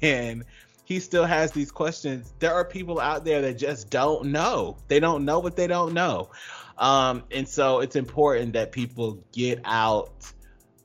[0.00, 0.44] and
[0.84, 2.32] he still has these questions.
[2.38, 4.76] There are people out there that just don't know.
[4.88, 6.30] They don't know what they don't know,
[6.78, 10.32] um, and so it's important that people get out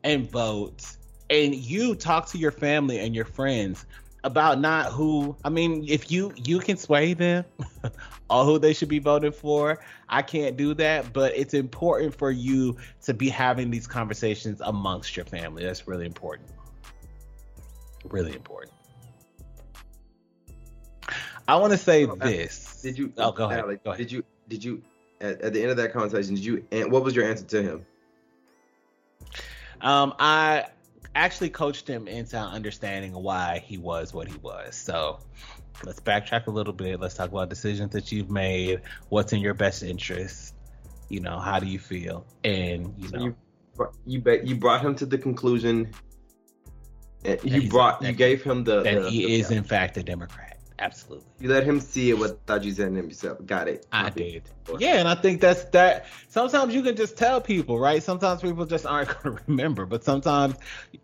[0.03, 0.85] and vote.
[1.29, 3.85] And you talk to your family and your friends
[4.23, 7.45] about not who I mean, if you you can sway them
[8.29, 12.77] who they should be voting for, I can't do that, but it's important for you
[13.03, 15.63] to be having these conversations amongst your family.
[15.63, 16.49] That's really important.
[18.05, 18.73] Really important.
[21.47, 22.81] I want to say oh, this.
[22.83, 23.11] Did you?
[23.17, 23.63] Oh, go ahead.
[23.83, 23.97] Go ahead.
[23.97, 24.23] Did you?
[24.47, 24.83] Did you?
[25.19, 26.63] At, at the end of that conversation, did you?
[26.71, 27.85] And what was your answer to him?
[29.81, 30.67] Um, I
[31.15, 34.75] actually coached him into understanding why he was what he was.
[34.75, 35.19] So
[35.83, 36.99] let's backtrack a little bit.
[36.99, 38.81] Let's talk about decisions that you've made.
[39.09, 40.55] What's in your best interest?
[41.09, 42.25] You know, how do you feel?
[42.43, 43.35] And you know, you
[44.05, 45.91] you, bet, you brought him to the conclusion.
[47.43, 50.58] You brought you gave him the that the, he the, is in fact a Democrat.
[50.81, 51.25] Absolutely.
[51.39, 53.37] You let him see it without you saying it himself.
[53.45, 53.85] Got it.
[53.91, 54.43] I did.
[54.77, 56.05] Yeah, and I think that's that.
[56.29, 58.01] Sometimes you can just tell people, right?
[58.01, 60.55] Sometimes people just aren't going to remember, but sometimes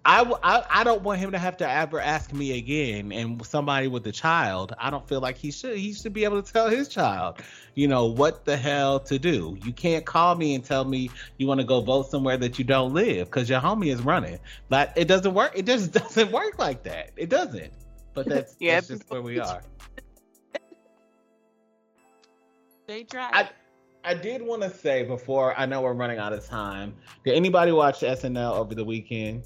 [0.06, 3.12] I, I I don't want him to have to ever ask me again.
[3.12, 5.78] And somebody with a child, I don't feel like he should.
[5.78, 7.42] He should be able to tell his child,
[7.74, 9.58] you know, what the hell to do.
[9.62, 12.64] You can't call me and tell me you want to go vote somewhere that you
[12.64, 14.40] don't live because your homie is running.
[14.70, 15.52] But it doesn't work.
[15.56, 17.12] It just doesn't work like that.
[17.18, 17.74] It doesn't.
[18.16, 19.62] But that's, yeah, that's just where we are.
[22.88, 23.30] They try.
[23.34, 23.50] I,
[24.04, 26.96] I did want to say before I know we're running out of time.
[27.24, 29.44] Did anybody watch SNL over the weekend?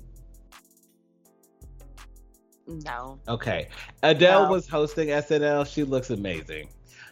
[2.68, 3.20] No.
[3.28, 3.70] Okay.
[4.04, 4.52] Adele no.
[4.52, 5.66] was hosting SNL.
[5.66, 6.70] She looks amazing.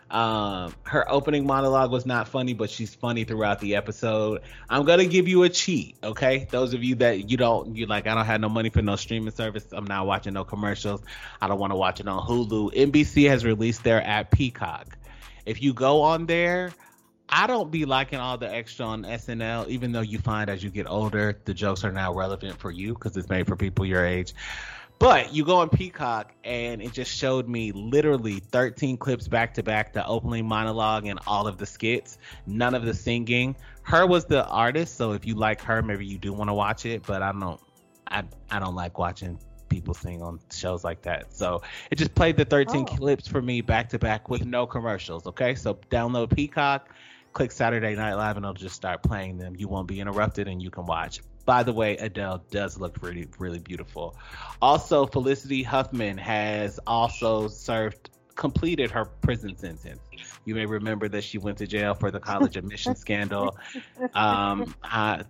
[0.10, 4.42] Um, her opening monologue was not funny, but she's funny throughout the episode.
[4.70, 6.48] I'm gonna give you a cheat, okay?
[6.50, 8.96] Those of you that you don't, you like, I don't have no money for no
[8.96, 9.66] streaming service.
[9.72, 11.02] I'm not watching no commercials.
[11.42, 12.74] I don't want to watch it on Hulu.
[12.74, 14.98] NBC has released their app Peacock.
[15.46, 16.72] If you go on there,
[17.30, 20.70] I don't be liking all the extra on SNL, even though you find as you
[20.70, 24.06] get older, the jokes are now relevant for you because it's made for people your
[24.06, 24.34] age.
[25.00, 29.64] But you go on Peacock and it just showed me literally 13 clips back to
[29.64, 32.18] back, the opening monologue and all of the skits,
[32.48, 33.56] none of the singing.
[33.84, 36.86] Her was the artist, so if you like her, maybe you do want to watch
[36.86, 37.60] it, but I don't
[38.08, 41.34] I I don't like watching people sing on shows like that.
[41.34, 41.62] So
[41.92, 42.96] it just played the 13 oh.
[42.96, 45.56] clips for me back to back with no commercials, okay?
[45.56, 46.90] So download Peacock,
[47.34, 49.56] click Saturday Night Live and it'll just start playing them.
[49.56, 51.22] You won't be interrupted and you can watch.
[51.48, 54.18] By the way, Adele does look really, really beautiful.
[54.62, 60.02] Also, Felicity Huffman has also served, completed her prison sentence.
[60.44, 63.58] You may remember that she went to jail for the college admission scandal.
[64.14, 65.24] Um, I,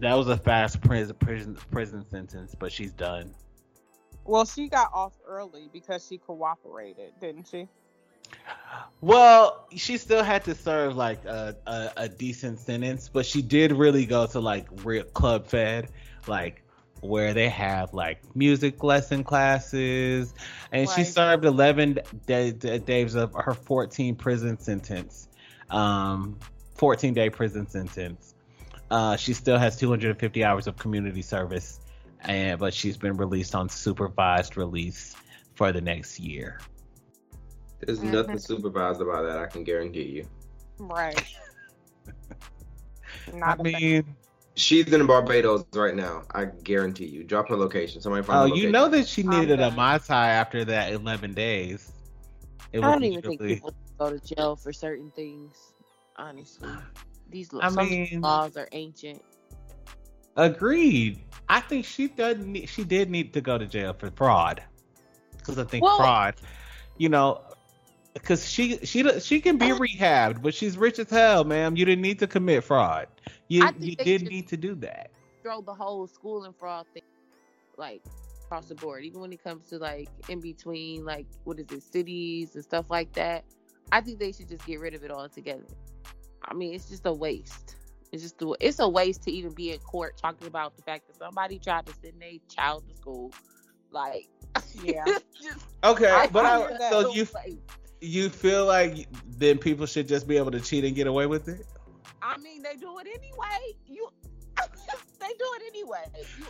[0.00, 3.32] that was a fast prison, prison prison sentence, but she's done.
[4.24, 7.68] Well, she got off early because she cooperated, didn't she?
[9.00, 13.72] Well, she still had to serve like a, a, a, decent sentence, but she did
[13.72, 15.90] really go to like real club fed,
[16.26, 16.62] like
[17.02, 20.32] where they have like music lesson classes,
[20.72, 25.28] and she served 11 day, days of her 14 prison sentence,
[25.70, 26.38] um,
[26.74, 28.34] 14 day prison sentence.
[28.90, 31.80] Uh, she still has 250 hours of community service,
[32.22, 35.14] and but she's been released on supervised release
[35.54, 36.60] for the next year.
[37.80, 38.12] There's mm-hmm.
[38.12, 39.38] nothing supervised about that.
[39.38, 40.26] I can guarantee you.
[40.78, 41.22] Right.
[43.42, 44.16] I mean,
[44.56, 46.22] She's in Barbados right now.
[46.34, 47.24] I guarantee you.
[47.24, 48.00] Drop her location.
[48.00, 49.76] Somebody find Oh, her you know that she Calm needed a down.
[49.76, 51.92] mai tai after that 11 days.
[52.72, 55.74] It I don't even think people go to jail for certain things.
[56.16, 56.70] Honestly,
[57.28, 59.22] these I some mean- laws are ancient.
[60.36, 61.22] Agreed.
[61.50, 62.38] I think she does.
[62.38, 64.62] Need, she did need to go to jail for fraud,
[65.36, 66.34] because I think Well- fraud.
[66.96, 67.42] You know,
[68.16, 71.76] because she she she can be rehabbed, but she's rich as hell, ma'am.
[71.76, 73.08] You didn't need to commit fraud.
[73.48, 75.10] You you did should- need to do that.
[75.42, 77.02] Throw the whole school and fraud thing,
[77.76, 78.02] like
[78.44, 79.04] across the board.
[79.04, 82.90] Even when it comes to like in between, like what is it, cities and stuff
[82.90, 83.44] like that.
[83.92, 85.66] I think they should just get rid of it altogether.
[86.44, 87.76] I mean, it's just a waste.
[88.12, 91.06] It's just a, it's a waste to even be in court talking about the fact
[91.08, 93.32] that somebody tried to send their child to school.
[93.90, 94.28] Like,
[94.74, 95.04] Yeah.
[95.40, 97.85] just, Okay, I but find I, so so you waste.
[98.00, 99.06] You feel like
[99.38, 101.66] then people should just be able to cheat and get away with it?
[102.22, 103.76] I mean, they do it anyway.
[103.86, 104.08] You,
[105.20, 106.04] they do it anyway.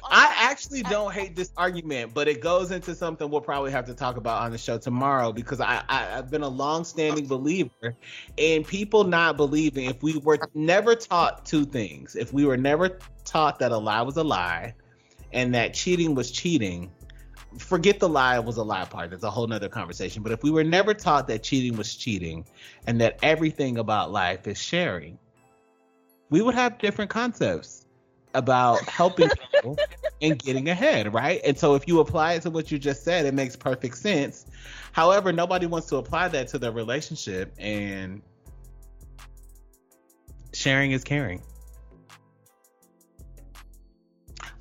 [0.04, 3.94] I actually don't hate this argument, but it goes into something we'll probably have to
[3.94, 7.96] talk about on the show tomorrow because I, I I've been a long-standing believer
[8.36, 9.90] in people not believing.
[9.90, 14.02] If we were never taught two things, if we were never taught that a lie
[14.02, 14.74] was a lie,
[15.32, 16.90] and that cheating was cheating,
[17.58, 19.10] forget the lie was a lie part.
[19.10, 20.22] That's a whole nother conversation.
[20.22, 22.44] But if we were never taught that cheating was cheating,
[22.86, 25.18] and that everything about life is sharing,
[26.30, 27.86] we would have different concepts
[28.34, 29.78] about helping people
[30.22, 31.40] and getting ahead, right?
[31.44, 34.46] And so if you apply it to what you just said, it makes perfect sense.
[34.92, 38.22] However, nobody wants to apply that to their relationship and
[40.52, 41.42] sharing is caring.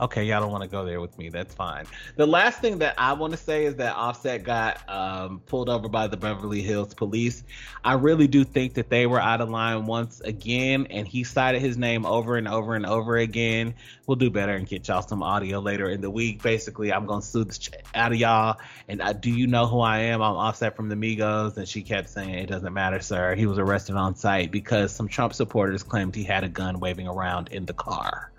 [0.02, 1.30] Okay, y'all don't want to go there with me.
[1.30, 1.86] That's fine.
[2.18, 5.88] The last thing that I want to say is that Offset got um, pulled over
[5.88, 7.44] by the Beverly Hills police.
[7.84, 11.62] I really do think that they were out of line once again, and he cited
[11.62, 13.74] his name over and over and over again.
[14.06, 16.44] We'll do better and get y'all some audio later in the week.
[16.44, 18.60] Basically, I'm gonna sue the shit out of y'all.
[18.90, 20.22] And uh, do you know who I am?
[20.22, 23.34] I'm Offset from the Migos, and she kept saying it doesn't matter, sir.
[23.36, 27.08] He was arrested on site because some Trump supporters claimed he had a gun waving
[27.08, 28.32] around in the car.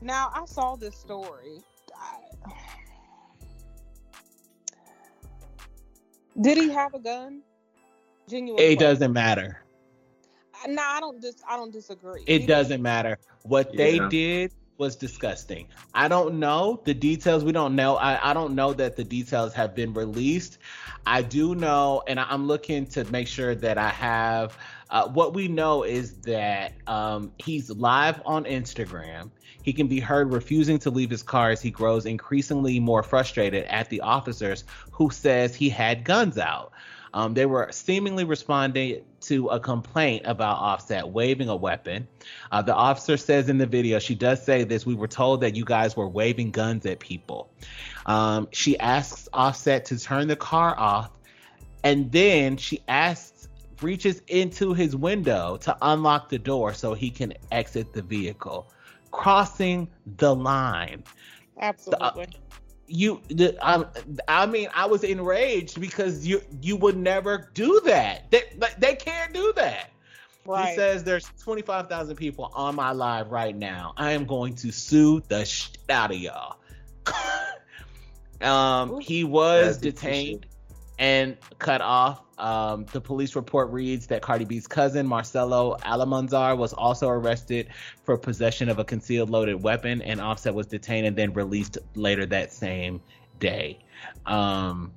[0.00, 1.60] Now I saw this story.
[6.40, 7.42] Did he have a gun?
[8.28, 8.60] Genuine.
[8.62, 8.78] It question.
[8.78, 9.62] doesn't matter.
[10.68, 11.20] No, I don't.
[11.20, 12.22] Dis- I don't disagree.
[12.26, 13.18] It He- doesn't matter.
[13.42, 14.08] What they Yeah.
[14.08, 15.66] did was disgusting.
[15.94, 17.42] I don't know the details.
[17.44, 17.96] We don't know.
[17.96, 20.58] I, I don't know that the details have been released.
[21.06, 24.56] I do know, and I- I'm looking to make sure that I have.
[24.90, 29.30] Uh, what we know is that um, he's live on Instagram.
[29.68, 33.64] He can be heard refusing to leave his car as he grows increasingly more frustrated
[33.64, 36.72] at the officers who says he had guns out.
[37.12, 42.08] Um, they were seemingly responding to a complaint about Offset waving a weapon.
[42.50, 45.54] Uh, the officer says in the video, she does say this We were told that
[45.54, 47.50] you guys were waving guns at people.
[48.06, 51.10] Um, she asks Offset to turn the car off,
[51.84, 53.48] and then she asks,
[53.82, 58.72] reaches into his window to unlock the door so he can exit the vehicle,
[59.10, 61.02] crossing the line.
[61.60, 62.28] Absolutely.
[62.86, 63.86] you the, um,
[64.28, 68.30] i mean i was enraged because you you would never do that.
[68.30, 68.42] They,
[68.78, 69.90] they can't do that.
[70.46, 70.70] Right.
[70.70, 73.92] he says there's 25000 people on my live right now.
[73.98, 76.56] I am going to sue the shit out of y'all.
[78.40, 80.46] Um he was That's the detained
[80.98, 86.72] and cut off um, the police report reads that Cardi B's cousin Marcelo Almanzar was
[86.72, 87.68] also arrested
[88.04, 92.24] for possession of a concealed loaded weapon, and Offset was detained and then released later
[92.26, 93.00] that same
[93.40, 93.78] day.
[94.24, 94.92] Um,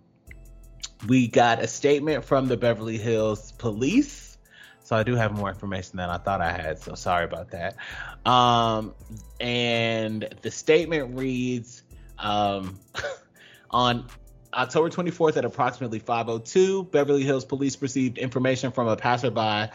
[1.07, 4.37] we got a statement from the Beverly Hills Police.
[4.83, 6.77] So I do have more information than I thought I had.
[6.77, 7.75] So sorry about that.
[8.29, 8.93] Um,
[9.39, 11.83] and the statement reads
[12.19, 12.77] um,
[13.71, 14.05] on
[14.53, 19.71] October 24th at approximately 5:02, Beverly Hills Police received information from a passerby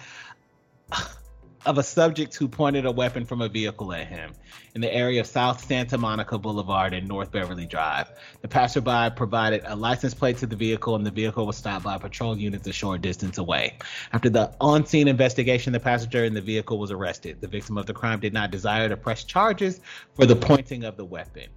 [1.66, 4.32] of a subject who pointed a weapon from a vehicle at him
[4.74, 8.08] in the area of South Santa Monica Boulevard and North Beverly Drive.
[8.40, 11.98] The passerby provided a license plate to the vehicle, and the vehicle was stopped by
[11.98, 13.78] patrol units a short distance away.
[14.12, 17.40] After the on-scene investigation, the passenger in the vehicle was arrested.
[17.40, 19.80] The victim of the crime did not desire to press charges
[20.14, 21.48] for the pointing of the weapon.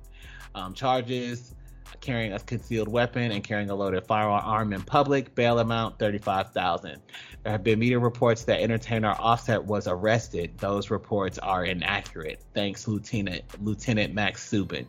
[0.56, 1.54] Um, charges
[2.02, 5.36] carrying a concealed weapon and carrying a loaded firearm in public.
[5.36, 7.02] Bail amount thirty-five thousand.
[7.44, 10.58] There have been media reports that entertainer Offset was arrested.
[10.58, 12.42] Those reports are inaccurate.
[12.54, 14.86] Thanks, Lieutenant Lieutenant Max Subin.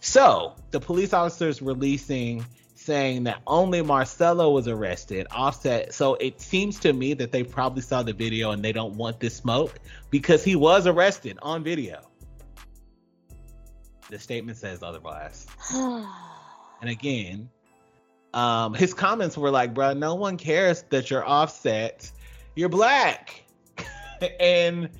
[0.00, 5.26] So the police officers releasing saying that only Marcelo was arrested.
[5.30, 5.94] Offset.
[5.94, 9.20] So it seems to me that they probably saw the video and they don't want
[9.20, 9.78] this smoke
[10.10, 12.00] because he was arrested on video.
[14.10, 15.46] The statement says otherwise.
[16.82, 17.48] and again,
[18.34, 22.10] um, his comments were like, "Bro, no one cares that you're offset.
[22.56, 23.44] You're black."
[24.40, 24.90] and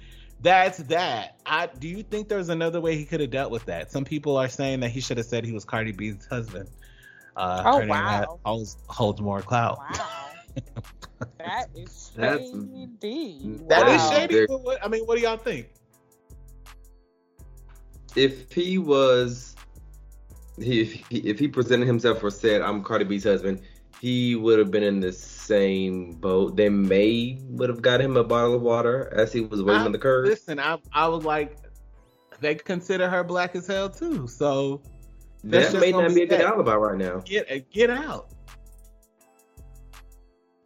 [0.40, 1.40] that's that.
[1.44, 3.90] I do you think there's another way he could have dealt with that?
[3.90, 6.68] Some people are saying that he should have said he was Cardi B's husband.
[7.36, 8.38] Uh, Oh, her name wow.
[8.44, 9.78] holds, holds more clout.
[9.78, 10.30] Wow.
[11.38, 13.60] that is shady.
[13.68, 14.10] That is Wow.
[14.10, 14.46] shady.
[14.46, 15.68] But what, I mean, what do y'all think?
[18.14, 19.51] if he was
[20.58, 23.62] he if, he if he presented himself or said I'm Cardi B's husband,
[24.00, 26.56] he would have been in the same boat.
[26.56, 29.84] They may would have got him a bottle of water as he was waiting I-
[29.86, 30.26] on the curb.
[30.26, 31.56] Listen, I I was like,
[32.40, 34.26] they consider her black as hell too.
[34.26, 34.82] So
[35.44, 37.20] that may not be a good alibi right now.
[37.20, 38.28] get uh, get out.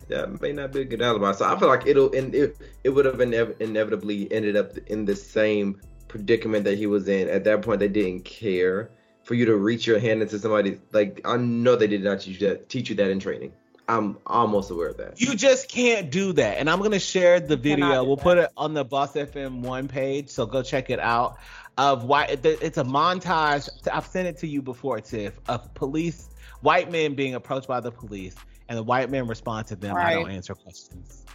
[0.08, 1.32] That may not be a good alibi.
[1.32, 5.04] So I feel like it'll and it it would have inev- inevitably ended up in
[5.04, 7.28] the same predicament that he was in.
[7.28, 8.90] At that point, they didn't care
[9.26, 10.78] for you to reach your hand into somebody.
[10.92, 13.52] Like I know they did not teach you that teach you that in training.
[13.88, 15.20] I'm almost aware of that.
[15.20, 16.58] You just can't do that.
[16.58, 18.04] And I'm gonna share the video.
[18.04, 18.22] We'll that.
[18.22, 21.38] put it on the Boss FM one page, so go check it out.
[21.76, 23.68] Of why it's a montage.
[23.92, 26.30] I've sent it to you before, Tiff, of police,
[26.62, 28.34] white men being approached by the police,
[28.68, 29.94] and the white men respond to them.
[29.94, 31.26] I don't answer questions.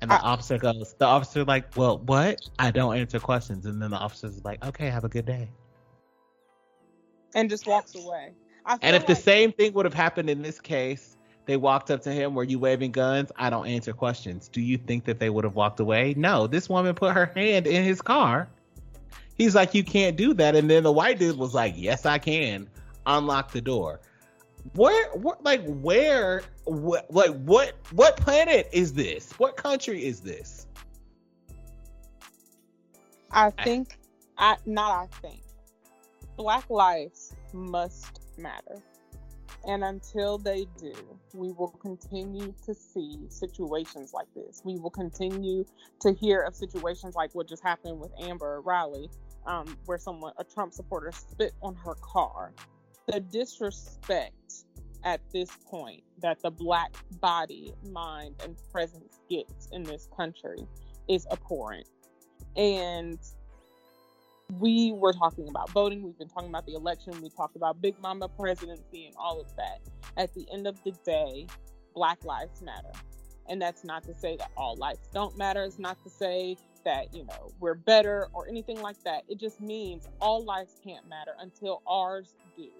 [0.00, 2.40] And the I- officer goes, the officer like, well, what?
[2.58, 3.66] I don't answer questions.
[3.66, 5.48] And then the officer's like, okay, have a good day.
[7.34, 8.32] And just walks away.
[8.66, 11.16] I And if the same thing would have happened in this case,
[11.46, 13.32] they walked up to him, were you waving guns?
[13.36, 14.48] I don't answer questions.
[14.48, 16.14] Do you think that they would have walked away?
[16.16, 16.46] No.
[16.46, 18.48] This woman put her hand in his car.
[19.36, 20.54] He's like, you can't do that.
[20.54, 22.68] And then the white dude was like, yes, I can.
[23.06, 24.00] Unlock the door.
[24.74, 29.32] Where, what, like, where, what, like, what, what planet is this?
[29.38, 30.66] What country is this?
[33.30, 33.98] I think,
[34.36, 35.40] I not I think,
[36.40, 38.80] Black lives must matter,
[39.66, 40.94] and until they do,
[41.34, 44.62] we will continue to see situations like this.
[44.64, 45.66] We will continue
[46.00, 49.10] to hear of situations like what just happened with Amber Riley,
[49.46, 52.54] um, where someone, a Trump supporter, spit on her car.
[53.06, 54.64] The disrespect
[55.04, 60.66] at this point that the Black body, mind, and presence gets in this country
[61.06, 61.86] is abhorrent
[62.56, 63.18] and
[64.58, 67.94] we were talking about voting we've been talking about the election we talked about big
[68.00, 69.80] mama presidency and all of that.
[70.16, 71.46] At the end of the day
[71.94, 72.90] black lives matter.
[73.48, 75.62] And that's not to say that all lives don't matter.
[75.64, 79.22] It's not to say that you know we're better or anything like that.
[79.28, 82.70] It just means all lives can't matter until ours do.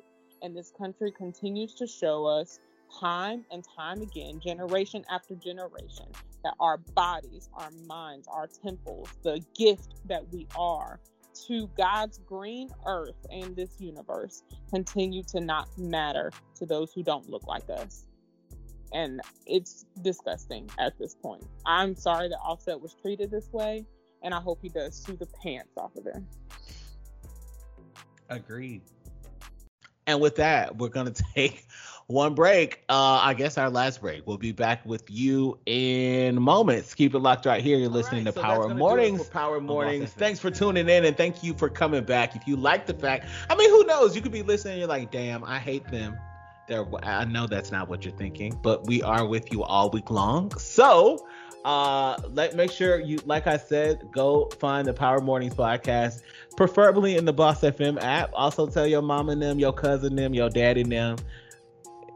[0.43, 2.61] And this country continues to show us
[3.01, 6.07] time and time again generation after generation
[6.43, 10.99] that our bodies, our minds, our temples, the gift that we are
[11.47, 14.43] to God's green earth and this universe
[14.73, 18.07] continue to not matter to those who don't look like us.
[18.93, 21.45] And it's disgusting at this point.
[21.65, 23.85] I'm sorry that Offset was treated this way,
[24.23, 26.27] and I hope he does sue the pants off of them.
[28.29, 28.83] Agreed.
[30.07, 31.65] And with that, we're gonna take
[32.11, 32.83] one break.
[32.89, 34.27] Uh, I guess our last break.
[34.27, 36.95] We'll be back with you in moments.
[36.95, 37.79] Keep it locked right here.
[37.79, 39.29] You're listening right, to so Power gonna do it Mornings.
[39.29, 40.11] Power Mornings.
[40.13, 42.35] Thanks for tuning in and thank you for coming back.
[42.35, 44.17] If you like the fact, I mean, who knows?
[44.17, 44.79] You could be listening.
[44.79, 46.19] You're like, damn, I hate them.
[46.67, 50.11] They're, I know that's not what you're thinking, but we are with you all week
[50.11, 50.57] long.
[50.57, 51.27] So,
[51.65, 56.23] uh, let make sure you, like I said, go find the Power Mornings podcast,
[56.57, 58.31] preferably in the Boss FM app.
[58.35, 61.17] Also, tell your mom and them, your cousin them, your daddy and them,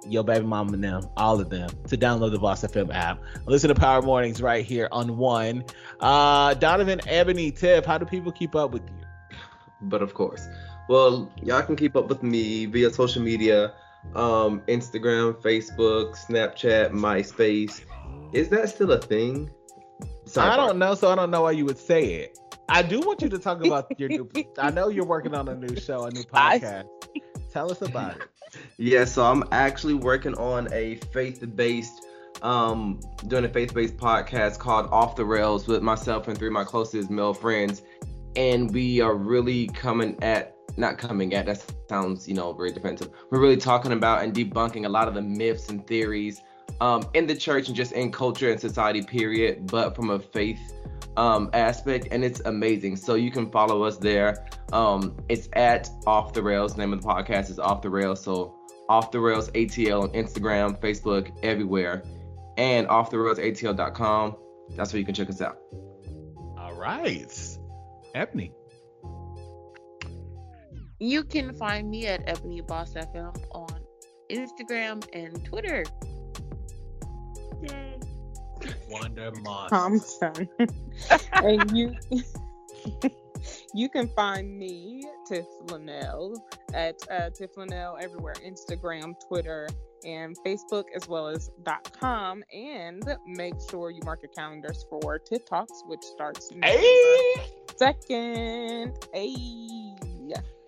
[0.09, 3.21] your baby mama and them, all of them, to download the Boss FM app.
[3.47, 5.65] Listen to Power Mornings right here on one.
[6.01, 9.37] Uh, Donovan, Ebony, Tiff, how do people keep up with you?
[9.83, 10.49] But of course,
[10.89, 13.75] well, y'all can keep up with me via social media,
[14.15, 17.83] um, Instagram, Facebook, Snapchat, MySpace.
[18.33, 19.51] Is that still a thing?
[20.37, 22.39] I don't know, so I don't know why you would say it.
[22.69, 24.29] I do want you to talk about your new.
[24.59, 26.85] I know you're working on a new show, a new I- podcast.
[27.55, 28.23] Tell us about it.
[28.79, 32.07] Yeah, so I'm actually working on a faith-based,
[32.43, 36.63] um, doing a faith-based podcast called Off the Rails with myself and three of my
[36.63, 37.83] closest male friends,
[38.37, 43.11] and we are really coming at, not coming at, that sounds, you know, very defensive.
[43.31, 46.41] We're really talking about and debunking a lot of the myths and theories,
[46.81, 50.61] um, in the church and just in culture and society, period, but from a faith,
[51.17, 52.97] um, aspect, and it's amazing.
[52.97, 54.47] So you can follow us there.
[54.73, 56.75] Um, it's at Off the Rails.
[56.75, 58.23] The name of the podcast is Off the Rails.
[58.23, 58.55] So
[58.89, 62.03] Off the Rails ATL on Instagram, Facebook, everywhere,
[62.57, 64.37] and off the rails ATL.com.
[64.77, 65.59] That's where you can check us out.
[66.59, 67.59] All right.
[68.15, 68.53] Ebony.
[71.01, 73.81] You can find me at Ebony Boss FM on
[74.31, 75.85] Instagram and Twitter.
[77.63, 78.01] Yay.
[78.89, 79.71] Wonder Moss.
[79.71, 80.49] Thompson.
[81.33, 81.95] and you
[83.75, 86.35] you can find me, Tiff Linnell,
[86.73, 89.69] at uh, Tiff Linnell everywhere, Instagram, Twitter,
[90.05, 91.51] and Facebook, as well as
[91.99, 92.43] .com.
[92.53, 97.35] And make sure you mark your calendars for Tiff Talks, which starts Hey.
[97.77, 98.95] second.
[99.13, 99.95] Hey.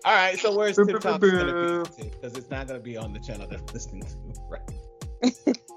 [0.05, 0.37] All right.
[0.39, 2.03] So where's Boo, Tiff Talks gonna be?
[2.03, 4.17] Because it's not gonna be on the channel that's listening to.
[4.49, 5.57] Right.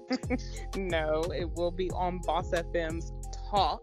[0.76, 3.12] no, it will be on Boss FM's
[3.50, 3.82] Talk,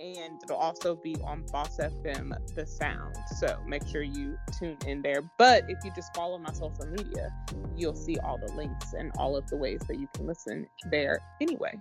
[0.00, 3.16] and it'll also be on Boss FM The Sound.
[3.38, 5.22] So make sure you tune in there.
[5.38, 7.32] But if you just follow my social media,
[7.76, 11.20] you'll see all the links and all of the ways that you can listen there
[11.40, 11.78] anyway.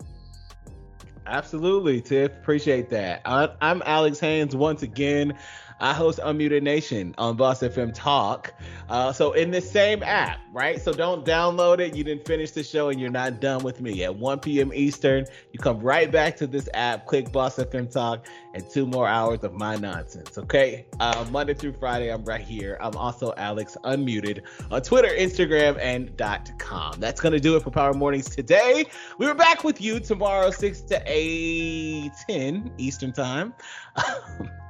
[1.25, 2.31] Absolutely, Tiff.
[2.31, 3.21] Appreciate that.
[3.25, 5.37] I'm Alex Haynes once again.
[5.79, 8.53] I host Unmuted Nation on Boss FM Talk.
[8.89, 10.81] Uh, so in the same app, right?
[10.81, 11.95] So don't download it.
[11.95, 14.03] You didn't finish the show and you're not done with me.
[14.03, 14.71] At 1 p.m.
[14.73, 19.07] Eastern, you come right back to this app, click Boss FM Talk, and two more
[19.07, 20.37] hours of my nonsense.
[20.37, 20.85] Okay.
[20.99, 22.77] Uh, Monday through Friday, I'm right here.
[22.81, 24.41] I'm also Alex Unmuted
[24.71, 26.99] on Twitter, Instagram, and dot .com.
[26.99, 28.85] That's gonna do it for Power Mornings today.
[29.17, 33.53] We were back with you tomorrow, 6 to 8, 10 Eastern Time.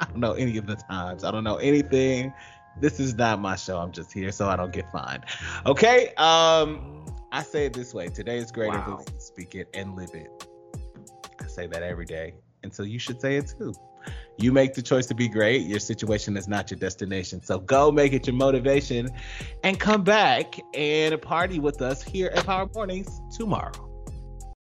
[0.00, 1.24] I don't know any of the times.
[1.24, 2.32] I don't know anything.
[2.80, 3.78] This is not my show.
[3.78, 5.24] I'm just here so I don't get fined.
[5.66, 6.14] Okay.
[6.16, 8.08] Um, I say it this way.
[8.08, 9.02] Today is great Wow.
[9.06, 10.46] we speak it and live it.
[11.40, 12.34] I say that every day.
[12.62, 13.72] And so you should say it too.
[14.38, 15.66] You make the choice to be great.
[15.66, 17.42] Your situation is not your destination.
[17.42, 19.08] So go make it your motivation
[19.62, 23.89] and come back and party with us here at Power Mornings tomorrow.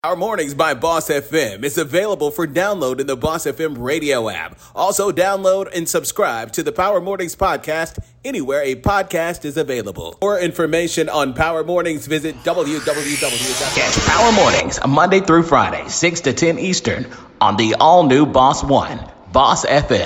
[0.05, 4.55] Our Mornings by Boss FM is available for download in the Boss FM radio app.
[4.75, 10.15] Also, download and subscribe to the Power Mornings podcast anywhere a podcast is available.
[10.21, 13.75] For information on Power Mornings, visit www.
[13.75, 17.07] Catch Power Mornings Monday through Friday, 6 to 10 Eastern
[17.41, 18.99] on the all new Boss One,
[19.33, 20.03] Boss FM.